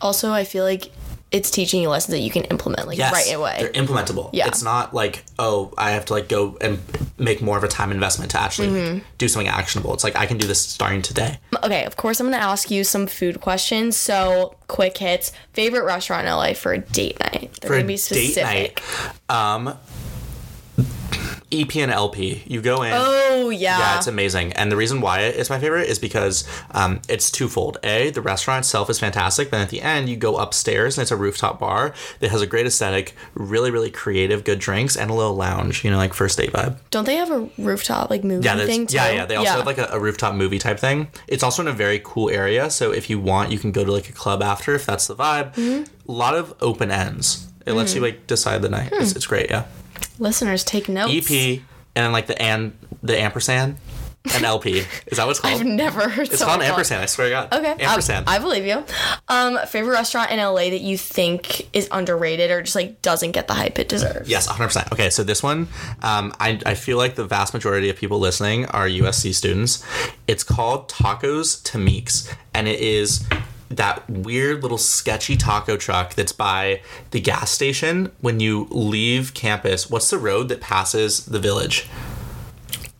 Also, 0.00 0.32
I 0.32 0.44
feel 0.44 0.64
like 0.64 0.90
it's 1.30 1.50
teaching 1.50 1.82
you 1.82 1.88
lessons 1.90 2.12
that 2.12 2.20
you 2.20 2.30
can 2.30 2.44
implement 2.44 2.88
like 2.88 2.96
Yes, 2.96 3.12
right 3.12 3.34
away. 3.34 3.56
They're 3.60 3.72
implementable. 3.84 4.30
Yeah. 4.32 4.46
It's 4.48 4.62
not 4.62 4.94
like, 4.94 5.24
oh, 5.38 5.74
I 5.76 5.90
have 5.90 6.06
to 6.06 6.14
like 6.14 6.28
go 6.28 6.56
and 6.60 6.78
make 7.18 7.42
more 7.42 7.58
of 7.58 7.64
a 7.64 7.68
time 7.68 7.90
investment 7.92 8.30
to 8.30 8.40
actually 8.40 8.68
Mm-hmm. 8.68 8.98
do 9.18 9.28
something 9.28 9.48
actionable. 9.48 9.92
It's 9.92 10.04
like 10.04 10.16
I 10.16 10.24
can 10.26 10.38
do 10.38 10.46
this 10.46 10.60
starting 10.60 11.02
today. 11.02 11.38
Okay, 11.62 11.84
of 11.84 11.96
course, 11.96 12.18
I'm 12.20 12.28
going 12.28 12.38
to 12.40 12.44
ask 12.46 12.70
you 12.70 12.82
some 12.82 13.06
food 13.06 13.40
questions. 13.42 13.96
So, 13.96 14.56
quick 14.68 14.96
hits. 14.96 15.32
Favorite 15.52 15.84
restaurant 15.84 16.26
in 16.26 16.32
LA 16.32 16.54
for 16.54 16.72
a 16.72 16.78
date 16.78 17.18
night? 17.20 17.58
They're 17.60 17.68
For 17.68 17.74
a 17.74 17.78
going 17.78 17.84
to 17.84 17.88
be 17.88 17.96
specific. 17.98 18.76
date 18.76 18.82
night, 19.28 19.66
um, 19.66 19.76
EP 21.50 21.76
and 21.76 21.90
LP. 21.90 22.42
You 22.46 22.60
go 22.60 22.82
in. 22.82 22.92
Oh, 22.94 23.48
yeah. 23.50 23.78
Yeah, 23.78 23.96
it's 23.96 24.06
amazing. 24.06 24.52
And 24.52 24.70
the 24.70 24.76
reason 24.76 25.00
why 25.00 25.20
it's 25.20 25.48
my 25.48 25.58
favorite 25.58 25.88
is 25.88 25.98
because 25.98 26.46
um, 26.72 27.00
it's 27.08 27.30
twofold. 27.30 27.78
A, 27.82 28.10
the 28.10 28.20
restaurant 28.20 28.64
itself 28.64 28.90
is 28.90 28.98
fantastic, 28.98 29.50
but 29.50 29.60
at 29.60 29.70
the 29.70 29.80
end, 29.80 30.08
you 30.08 30.16
go 30.16 30.36
upstairs 30.36 30.98
and 30.98 31.02
it's 31.02 31.10
a 31.10 31.16
rooftop 31.16 31.58
bar 31.58 31.94
that 32.20 32.30
has 32.30 32.42
a 32.42 32.46
great 32.46 32.66
aesthetic, 32.66 33.14
really, 33.34 33.70
really 33.70 33.90
creative, 33.90 34.44
good 34.44 34.58
drinks, 34.58 34.96
and 34.96 35.10
a 35.10 35.14
little 35.14 35.34
lounge, 35.34 35.84
you 35.84 35.90
know, 35.90 35.96
like 35.96 36.12
first 36.14 36.36
date 36.36 36.52
vibe. 36.52 36.76
Don't 36.90 37.04
they 37.06 37.16
have 37.16 37.30
a 37.30 37.48
rooftop 37.58 38.10
like 38.10 38.24
movie 38.24 38.44
Yeah, 38.44 38.56
thing 38.66 38.86
too? 38.86 38.96
yeah, 38.96 39.10
yeah. 39.10 39.24
They 39.26 39.36
also 39.36 39.52
have 39.52 39.66
like 39.66 39.78
a, 39.78 39.88
a 39.92 39.98
rooftop 39.98 40.34
movie 40.34 40.58
type 40.58 40.78
thing. 40.78 41.08
It's 41.26 41.42
also 41.42 41.62
in 41.62 41.68
a 41.68 41.72
very 41.72 42.00
cool 42.04 42.28
area, 42.30 42.68
so 42.70 42.92
if 42.92 43.08
you 43.08 43.18
want, 43.18 43.50
you 43.52 43.58
can 43.58 43.72
go 43.72 43.84
to 43.84 43.90
like 43.92 44.08
a 44.08 44.12
club 44.12 44.42
after 44.42 44.74
if 44.74 44.84
that's 44.84 45.06
the 45.06 45.14
vibe. 45.16 45.54
Mm-hmm. 45.54 46.10
A 46.10 46.12
lot 46.12 46.34
of 46.34 46.54
open 46.60 46.90
ends. 46.90 47.46
It 47.66 47.72
lets 47.72 47.92
Mm. 47.92 47.96
you 47.96 48.00
like 48.02 48.26
decide 48.26 48.62
the 48.62 48.68
night. 48.70 48.88
Hmm. 48.94 49.02
It's, 49.02 49.12
it's 49.14 49.26
great, 49.26 49.50
yeah. 49.50 49.64
Listeners, 50.18 50.64
take 50.64 50.88
notes. 50.88 51.30
EP 51.30 51.60
and 51.96 52.04
then 52.04 52.12
like 52.12 52.26
the 52.26 52.40
and 52.40 52.76
the 53.02 53.18
ampersand 53.20 53.76
and 54.34 54.44
LP. 54.44 54.78
Is 55.06 55.16
that 55.16 55.24
what 55.24 55.30
it's 55.30 55.40
called? 55.40 55.60
I've 55.60 55.66
never 55.66 56.08
heard 56.08 56.28
It's 56.28 56.42
called 56.42 56.60
call 56.60 56.60
it- 56.60 56.70
ampersand. 56.70 57.02
I 57.02 57.06
swear 57.06 57.28
to 57.28 57.30
God. 57.48 57.52
Okay, 57.54 57.82
ampersand. 57.84 58.28
I, 58.28 58.38
believe 58.40 58.66
you. 58.66 58.84
Um, 59.28 59.58
favorite 59.66 59.92
restaurant 59.94 60.30
in 60.30 60.38
LA 60.38 60.70
that 60.70 60.80
you 60.80 60.98
think 60.98 61.74
is 61.74 61.88
underrated 61.90 62.50
or 62.50 62.60
just 62.62 62.74
like 62.74 63.00
doesn't 63.00 63.30
get 63.32 63.46
the 63.48 63.54
hype 63.54 63.78
it 63.78 63.88
deserves? 63.88 64.28
Yes, 64.28 64.46
100%. 64.48 64.92
Okay, 64.92 65.08
so 65.10 65.22
this 65.24 65.42
one, 65.42 65.68
um, 66.02 66.34
I, 66.40 66.60
I 66.66 66.74
feel 66.74 66.98
like 66.98 67.14
the 67.14 67.24
vast 67.24 67.54
majority 67.54 67.88
of 67.90 67.96
people 67.96 68.18
listening 68.18 68.66
are 68.66 68.86
USC 68.86 69.32
students. 69.34 69.84
It's 70.26 70.44
called 70.44 70.88
Tacos 70.90 71.74
Meeks, 71.78 72.30
and 72.52 72.68
it 72.68 72.80
is 72.80 73.24
that 73.70 74.08
weird 74.08 74.62
little 74.62 74.78
sketchy 74.78 75.36
taco 75.36 75.76
truck 75.76 76.14
that's 76.14 76.32
by 76.32 76.80
the 77.10 77.20
gas 77.20 77.50
station 77.50 78.10
when 78.20 78.40
you 78.40 78.66
leave 78.70 79.34
campus. 79.34 79.90
What's 79.90 80.10
the 80.10 80.18
road 80.18 80.48
that 80.48 80.60
passes 80.60 81.26
the 81.26 81.38
village? 81.38 81.88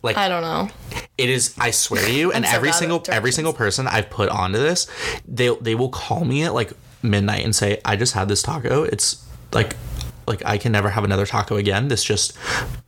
Like 0.01 0.15
I 0.15 0.29
don't 0.29 0.41
know. 0.43 0.69
it 1.17 1.29
is 1.29 1.53
i 1.59 1.71
swear 1.71 2.05
to 2.05 2.11
you 2.13 2.31
and 2.35 2.45
so 2.45 2.51
every 2.55 2.71
single 2.71 3.03
every 3.09 3.33
single 3.33 3.51
person 3.51 3.85
i've 3.85 4.09
put 4.09 4.29
onto 4.29 4.57
this 4.57 4.87
they 5.27 5.53
they 5.59 5.75
will 5.75 5.89
call 5.89 6.23
me 6.23 6.43
at 6.43 6.53
like 6.53 6.71
midnight 7.01 7.43
and 7.43 7.53
say 7.53 7.81
i 7.83 7.97
just 7.97 8.13
had 8.13 8.29
this 8.29 8.41
taco 8.41 8.83
it's 8.83 9.21
like 9.51 9.75
like 10.25 10.41
i 10.45 10.57
can 10.57 10.71
never 10.71 10.89
have 10.89 11.03
another 11.03 11.25
taco 11.25 11.57
again 11.57 11.89
this 11.89 12.01
just 12.01 12.31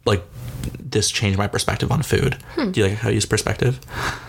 like 0.06 0.24
this 0.80 1.12
changed 1.12 1.38
my 1.38 1.48
perspective 1.48 1.92
on 1.92 2.02
food 2.02 2.38
do 2.72 2.80
you 2.80 2.88
like 2.88 2.98
how 3.00 3.10
i 3.10 3.12
use 3.12 3.26
perspective 3.26 3.82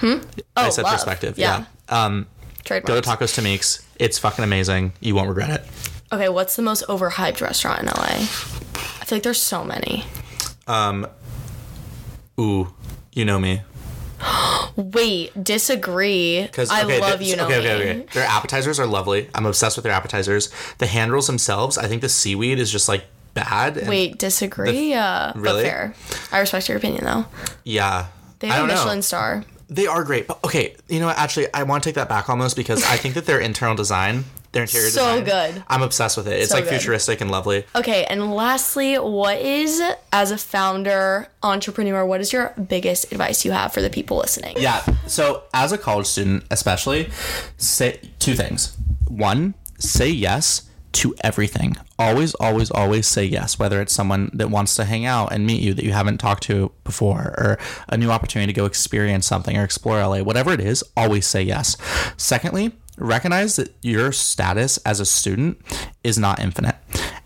i 0.03 0.21
Oh, 0.57 0.71
said 0.71 0.83
love. 0.83 0.95
perspective 0.95 1.39
Yeah. 1.39 1.67
yeah, 1.89 2.05
um 2.05 2.27
Trademark. 2.65 2.87
go 2.87 3.01
to 3.01 3.09
tacos 3.09 3.35
to 3.37 3.43
meeks 3.43 3.85
it's 3.97 4.19
fucking 4.19 4.45
amazing 4.45 4.93
you 5.01 5.15
won't 5.15 5.29
regret 5.29 5.51
it 5.51 5.65
Okay, 6.13 6.29
what's 6.29 6.57
the 6.57 6.63
most 6.63 6.85
overhyped 6.89 7.41
restaurant 7.41 7.81
in 7.81 7.87
LA? 7.87 8.03
I 8.03 9.05
feel 9.07 9.17
like 9.17 9.23
there's 9.23 9.41
so 9.41 9.65
many. 9.65 10.05
Um, 10.67 11.07
ooh 12.39 12.75
you 13.13 13.25
know 13.25 13.39
me 13.39 13.63
Wait, 14.77 15.33
disagree. 15.43 16.43
Because 16.43 16.71
I 16.71 16.85
okay, 16.85 17.01
love 17.01 17.19
th- 17.19 17.31
you 17.31 17.37
know 17.37 17.47
okay, 17.47 17.59
okay, 17.59 17.75
okay. 17.75 18.07
Their 18.13 18.27
appetizers 18.27 18.79
are 18.79 18.87
lovely. 18.87 19.29
I'm 19.35 19.47
obsessed 19.47 19.77
with 19.77 19.85
their 19.85 19.93
appetizers. 19.93 20.51
The 20.79 20.87
hand 20.87 21.13
rolls 21.13 21.27
themselves, 21.27 21.77
I 21.79 21.89
think 21.89 22.03
the 22.03 22.09
seaweed 22.09 22.59
is 22.59 22.71
just 22.71 22.89
like 22.89 23.05
bad. 23.35 23.87
Wait, 23.89 24.19
disagree. 24.19 24.95
uh, 24.95 25.33
really? 25.35 25.65
Fair. 25.65 25.95
I 26.31 26.41
respect 26.41 26.69
your 26.69 26.79
opinion 26.79 27.05
though. 27.05 27.25
yeah. 27.65 28.07
They 28.39 28.49
have 28.49 28.65
a 28.65 28.67
Michelin 28.67 28.99
know. 28.99 29.03
star. 29.03 29.45
They 29.73 29.87
are 29.87 30.05
great. 30.05 30.27
But 30.27 30.39
okay, 30.45 30.77
you 30.89 31.01
know 31.01 31.07
what? 31.07 31.17
Actually, 31.19 31.47
I 31.55 31.63
want 31.63 31.83
to 31.83 31.89
take 31.89 31.95
that 31.95 32.09
back 32.09 32.29
almost 32.29 32.57
because 32.57 32.85
I 32.85 32.97
think 32.97 33.15
that 33.15 33.25
their 33.27 33.41
internal 33.51 33.75
design, 33.75 34.25
their 34.53 34.63
interior 34.63 34.91
So 34.91 35.21
design, 35.21 35.53
good. 35.55 35.65
I'm 35.69 35.81
obsessed 35.83 36.17
with 36.19 36.29
it. 36.29 36.35
It's 36.41 36.51
So 36.51 36.57
like 36.57 36.65
good. 36.65 36.75
futuristic 36.79 37.21
and 37.23 37.31
lovely. 37.31 37.65
Okay, 37.75 38.05
and 38.05 38.35
lastly, 38.35 38.97
what 38.97 39.39
is 39.41 39.81
as 40.13 40.31
a 40.31 40.37
founder, 40.37 41.29
entrepreneur, 41.43 42.05
what 42.05 42.21
is 42.21 42.33
your 42.33 42.53
biggest 42.69 43.11
advice 43.13 43.45
you 43.47 43.53
have 43.53 43.73
for 43.73 43.81
the 43.81 43.89
people 43.91 44.19
listening? 44.19 44.57
Yeah. 44.59 44.83
So 45.07 45.45
as 45.55 45.73
a 45.73 45.79
college 45.79 46.07
student, 46.07 46.45
especially, 46.51 47.09
say 47.57 47.99
two 48.19 48.35
things. 48.35 48.77
One, 49.09 49.55
say 49.79 50.09
yes 50.11 50.69
to 50.93 51.15
everything. 51.23 51.77
Always, 51.99 52.35
always, 52.35 52.71
always 52.71 53.07
say 53.07 53.25
yes. 53.25 53.59
Whether 53.59 53.81
it's 53.81 53.93
someone 53.93 54.31
that 54.35 54.51
wants 54.51 54.75
to 54.77 54.85
hang 54.85 55.05
out 55.07 55.33
and 55.33 55.47
meet 55.47 55.63
you 55.63 55.75
that 55.75 55.85
you 55.85 55.93
haven't 55.93 56.19
talked 56.19 56.43
to 56.45 56.73
before, 56.85 57.35
or 57.39 57.59
a 57.89 57.97
new 57.97 58.11
opportunity 58.11 58.53
to 58.53 58.57
go 58.57 58.67
experience 58.67 59.27
something 59.27 59.57
or 59.57 59.65
explore 59.65 59.99
LA, 60.05 60.19
whatever 60.23 60.53
it 60.53 60.61
is, 60.61 60.85
always 60.97 61.27
say 61.27 61.43
yes. 61.43 61.77
Secondly, 62.17 62.73
recognize 62.99 63.57
that 63.57 63.75
your 63.83 64.13
status 64.13 64.77
as 64.79 65.01
a 65.01 65.07
student 65.07 65.59
is 66.05 66.19
not 66.19 66.39
infinite. 66.41 66.77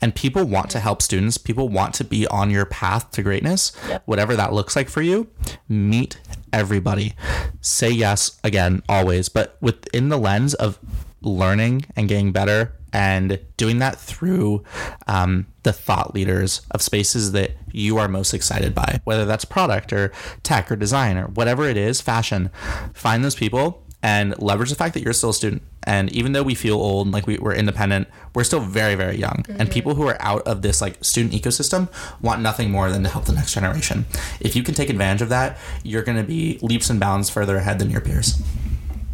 And 0.00 0.14
people 0.14 0.44
want 0.44 0.70
to 0.70 0.78
help 0.80 1.02
students. 1.02 1.38
People 1.38 1.68
want 1.68 1.94
to 1.94 2.04
be 2.04 2.26
on 2.28 2.50
your 2.50 2.66
path 2.66 3.10
to 3.12 3.22
greatness, 3.22 3.72
Yep. 3.88 4.02
whatever 4.04 4.36
that 4.36 4.52
looks 4.52 4.76
like 4.76 4.88
for 4.88 5.02
you. 5.02 5.26
Meet 5.68 6.20
everybody. 6.52 7.14
Say 7.60 7.90
yes 7.90 8.38
again, 8.44 8.82
always, 8.88 9.28
but 9.28 9.56
within 9.60 10.08
the 10.10 10.18
lens 10.18 10.54
of 10.54 10.78
learning 11.22 11.86
and 11.96 12.08
getting 12.08 12.30
better 12.30 12.74
and 12.96 13.38
doing 13.58 13.78
that 13.78 13.98
through 13.98 14.64
um, 15.06 15.46
the 15.64 15.72
thought 15.72 16.14
leaders 16.14 16.62
of 16.70 16.80
spaces 16.80 17.32
that 17.32 17.50
you 17.70 17.98
are 17.98 18.08
most 18.08 18.32
excited 18.32 18.74
by, 18.74 19.02
whether 19.04 19.26
that's 19.26 19.44
product 19.44 19.92
or 19.92 20.10
tech 20.42 20.72
or 20.72 20.76
design 20.76 21.18
or 21.18 21.26
whatever 21.26 21.68
it 21.68 21.76
is, 21.76 22.00
fashion. 22.00 22.50
Find 22.94 23.22
those 23.22 23.34
people 23.34 23.82
and 24.02 24.40
leverage 24.40 24.70
the 24.70 24.76
fact 24.76 24.94
that 24.94 25.02
you're 25.02 25.12
still 25.12 25.28
a 25.28 25.34
student. 25.34 25.60
And 25.82 26.10
even 26.12 26.32
though 26.32 26.42
we 26.42 26.54
feel 26.54 26.76
old, 26.76 27.06
and 27.06 27.12
like 27.12 27.26
we, 27.26 27.36
we're 27.36 27.54
independent, 27.54 28.08
we're 28.34 28.44
still 28.44 28.60
very, 28.60 28.94
very 28.94 29.16
young. 29.16 29.44
And 29.58 29.70
people 29.70 29.94
who 29.94 30.08
are 30.08 30.16
out 30.20 30.46
of 30.46 30.62
this 30.62 30.80
like 30.80 31.04
student 31.04 31.34
ecosystem 31.34 31.92
want 32.22 32.40
nothing 32.40 32.70
more 32.70 32.90
than 32.90 33.02
to 33.02 33.10
help 33.10 33.26
the 33.26 33.32
next 33.32 33.52
generation. 33.52 34.06
If 34.40 34.56
you 34.56 34.62
can 34.62 34.74
take 34.74 34.88
advantage 34.88 35.20
of 35.20 35.28
that, 35.28 35.58
you're 35.82 36.02
going 36.02 36.16
to 36.16 36.24
be 36.24 36.58
leaps 36.62 36.88
and 36.88 36.98
bounds 36.98 37.28
further 37.28 37.58
ahead 37.58 37.78
than 37.78 37.90
your 37.90 38.00
peers. 38.00 38.42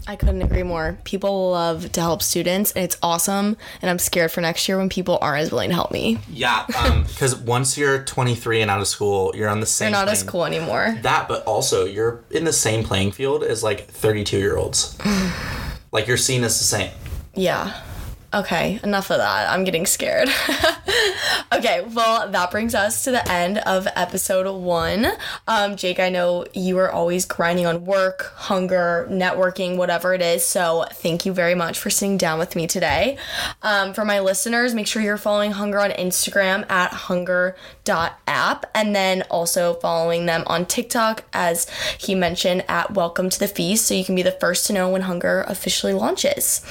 I 0.06 0.16
couldn't 0.16 0.42
agree 0.42 0.62
more. 0.62 0.98
People 1.04 1.52
love 1.52 1.92
to 1.92 2.00
help 2.00 2.22
students, 2.22 2.72
and 2.72 2.84
it's 2.84 2.96
awesome. 3.02 3.56
And 3.80 3.90
I'm 3.90 3.98
scared 3.98 4.32
for 4.32 4.40
next 4.40 4.68
year 4.68 4.78
when 4.78 4.88
people 4.88 5.18
aren't 5.20 5.42
as 5.42 5.52
willing 5.52 5.70
to 5.70 5.74
help 5.74 5.92
me. 5.92 6.18
Yeah, 6.28 6.66
um, 6.78 7.02
because 7.08 7.36
once 7.36 7.78
you're 7.78 8.02
23 8.02 8.62
and 8.62 8.70
out 8.70 8.80
of 8.80 8.88
school, 8.88 9.32
you're 9.34 9.48
on 9.48 9.60
the 9.60 9.66
same. 9.66 9.92
They're 9.92 10.00
not 10.00 10.08
as 10.08 10.22
cool 10.22 10.44
anymore. 10.44 10.98
That, 11.02 11.28
but 11.28 11.44
also 11.44 11.84
you're 11.84 12.24
in 12.30 12.44
the 12.44 12.52
same 12.52 12.84
playing 12.84 13.12
field 13.12 13.44
as 13.44 13.62
like 13.62 13.86
32 13.88 14.38
year 14.38 14.56
olds. 14.56 14.98
like 15.92 16.06
you're 16.06 16.16
seen 16.16 16.42
as 16.44 16.58
the 16.58 16.64
same. 16.64 16.90
Yeah. 17.34 17.80
Okay, 18.34 18.80
enough 18.82 19.10
of 19.10 19.18
that. 19.18 19.50
I'm 19.50 19.62
getting 19.64 19.84
scared. 19.84 20.30
okay, 21.52 21.86
well, 21.92 22.30
that 22.30 22.50
brings 22.50 22.74
us 22.74 23.04
to 23.04 23.10
the 23.10 23.30
end 23.30 23.58
of 23.58 23.86
episode 23.94 24.50
one. 24.50 25.06
Um, 25.46 25.76
Jake, 25.76 26.00
I 26.00 26.08
know 26.08 26.46
you 26.54 26.78
are 26.78 26.90
always 26.90 27.26
grinding 27.26 27.66
on 27.66 27.84
work, 27.84 28.32
hunger, 28.36 29.06
networking, 29.10 29.76
whatever 29.76 30.14
it 30.14 30.22
is. 30.22 30.46
So 30.46 30.86
thank 30.92 31.26
you 31.26 31.34
very 31.34 31.54
much 31.54 31.78
for 31.78 31.90
sitting 31.90 32.16
down 32.16 32.38
with 32.38 32.56
me 32.56 32.66
today. 32.66 33.18
Um, 33.60 33.92
for 33.92 34.02
my 34.02 34.20
listeners, 34.20 34.74
make 34.74 34.86
sure 34.86 35.02
you're 35.02 35.18
following 35.18 35.52
Hunger 35.52 35.80
on 35.80 35.90
Instagram 35.90 36.68
at 36.70 36.90
hunger.app 36.92 38.70
and 38.74 38.96
then 38.96 39.22
also 39.30 39.74
following 39.74 40.24
them 40.24 40.44
on 40.46 40.64
TikTok, 40.64 41.24
as 41.34 41.68
he 41.98 42.14
mentioned, 42.14 42.64
at 42.66 42.94
Welcome 42.94 43.28
to 43.28 43.38
the 43.38 43.48
Feast, 43.48 43.84
so 43.84 43.92
you 43.92 44.06
can 44.06 44.14
be 44.14 44.22
the 44.22 44.32
first 44.32 44.66
to 44.68 44.72
know 44.72 44.88
when 44.88 45.02
Hunger 45.02 45.44
officially 45.48 45.92
launches. 45.92 46.62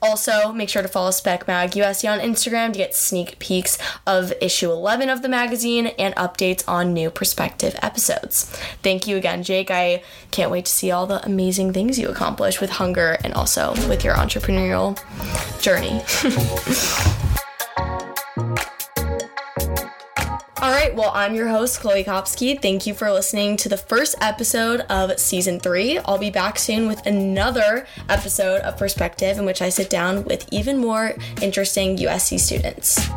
Also, 0.00 0.52
make 0.52 0.68
sure 0.68 0.82
to 0.82 0.88
follow 0.88 1.10
Spec 1.10 1.48
Mag 1.48 1.72
USC 1.72 2.10
on 2.10 2.20
Instagram 2.20 2.72
to 2.72 2.78
get 2.78 2.94
sneak 2.94 3.38
peeks 3.38 3.78
of 4.06 4.32
issue 4.40 4.70
11 4.70 5.08
of 5.08 5.22
the 5.22 5.28
magazine 5.28 5.88
and 5.98 6.14
updates 6.14 6.62
on 6.68 6.92
new 6.92 7.10
perspective 7.10 7.76
episodes. 7.82 8.44
Thank 8.82 9.06
you 9.06 9.16
again, 9.16 9.42
Jake. 9.42 9.70
I 9.70 10.02
can't 10.30 10.50
wait 10.50 10.66
to 10.66 10.72
see 10.72 10.90
all 10.90 11.06
the 11.06 11.24
amazing 11.24 11.72
things 11.72 11.98
you 11.98 12.08
accomplish 12.08 12.60
with 12.60 12.70
Hunger 12.70 13.18
and 13.24 13.34
also 13.34 13.72
with 13.88 14.04
your 14.04 14.14
entrepreneurial 14.14 14.96
journey. 15.60 16.00
All 20.60 20.72
right, 20.72 20.92
well, 20.92 21.12
I'm 21.14 21.36
your 21.36 21.46
host, 21.46 21.78
Chloe 21.78 22.02
Kopsky. 22.02 22.60
Thank 22.60 22.84
you 22.84 22.92
for 22.92 23.12
listening 23.12 23.56
to 23.58 23.68
the 23.68 23.76
first 23.76 24.16
episode 24.20 24.80
of 24.90 25.16
season 25.16 25.60
three. 25.60 25.98
I'll 25.98 26.18
be 26.18 26.30
back 26.30 26.58
soon 26.58 26.88
with 26.88 27.06
another 27.06 27.86
episode 28.08 28.62
of 28.62 28.76
Perspective, 28.76 29.38
in 29.38 29.44
which 29.44 29.62
I 29.62 29.68
sit 29.68 29.88
down 29.88 30.24
with 30.24 30.48
even 30.50 30.78
more 30.78 31.14
interesting 31.40 31.96
USC 31.98 32.40
students. 32.40 33.08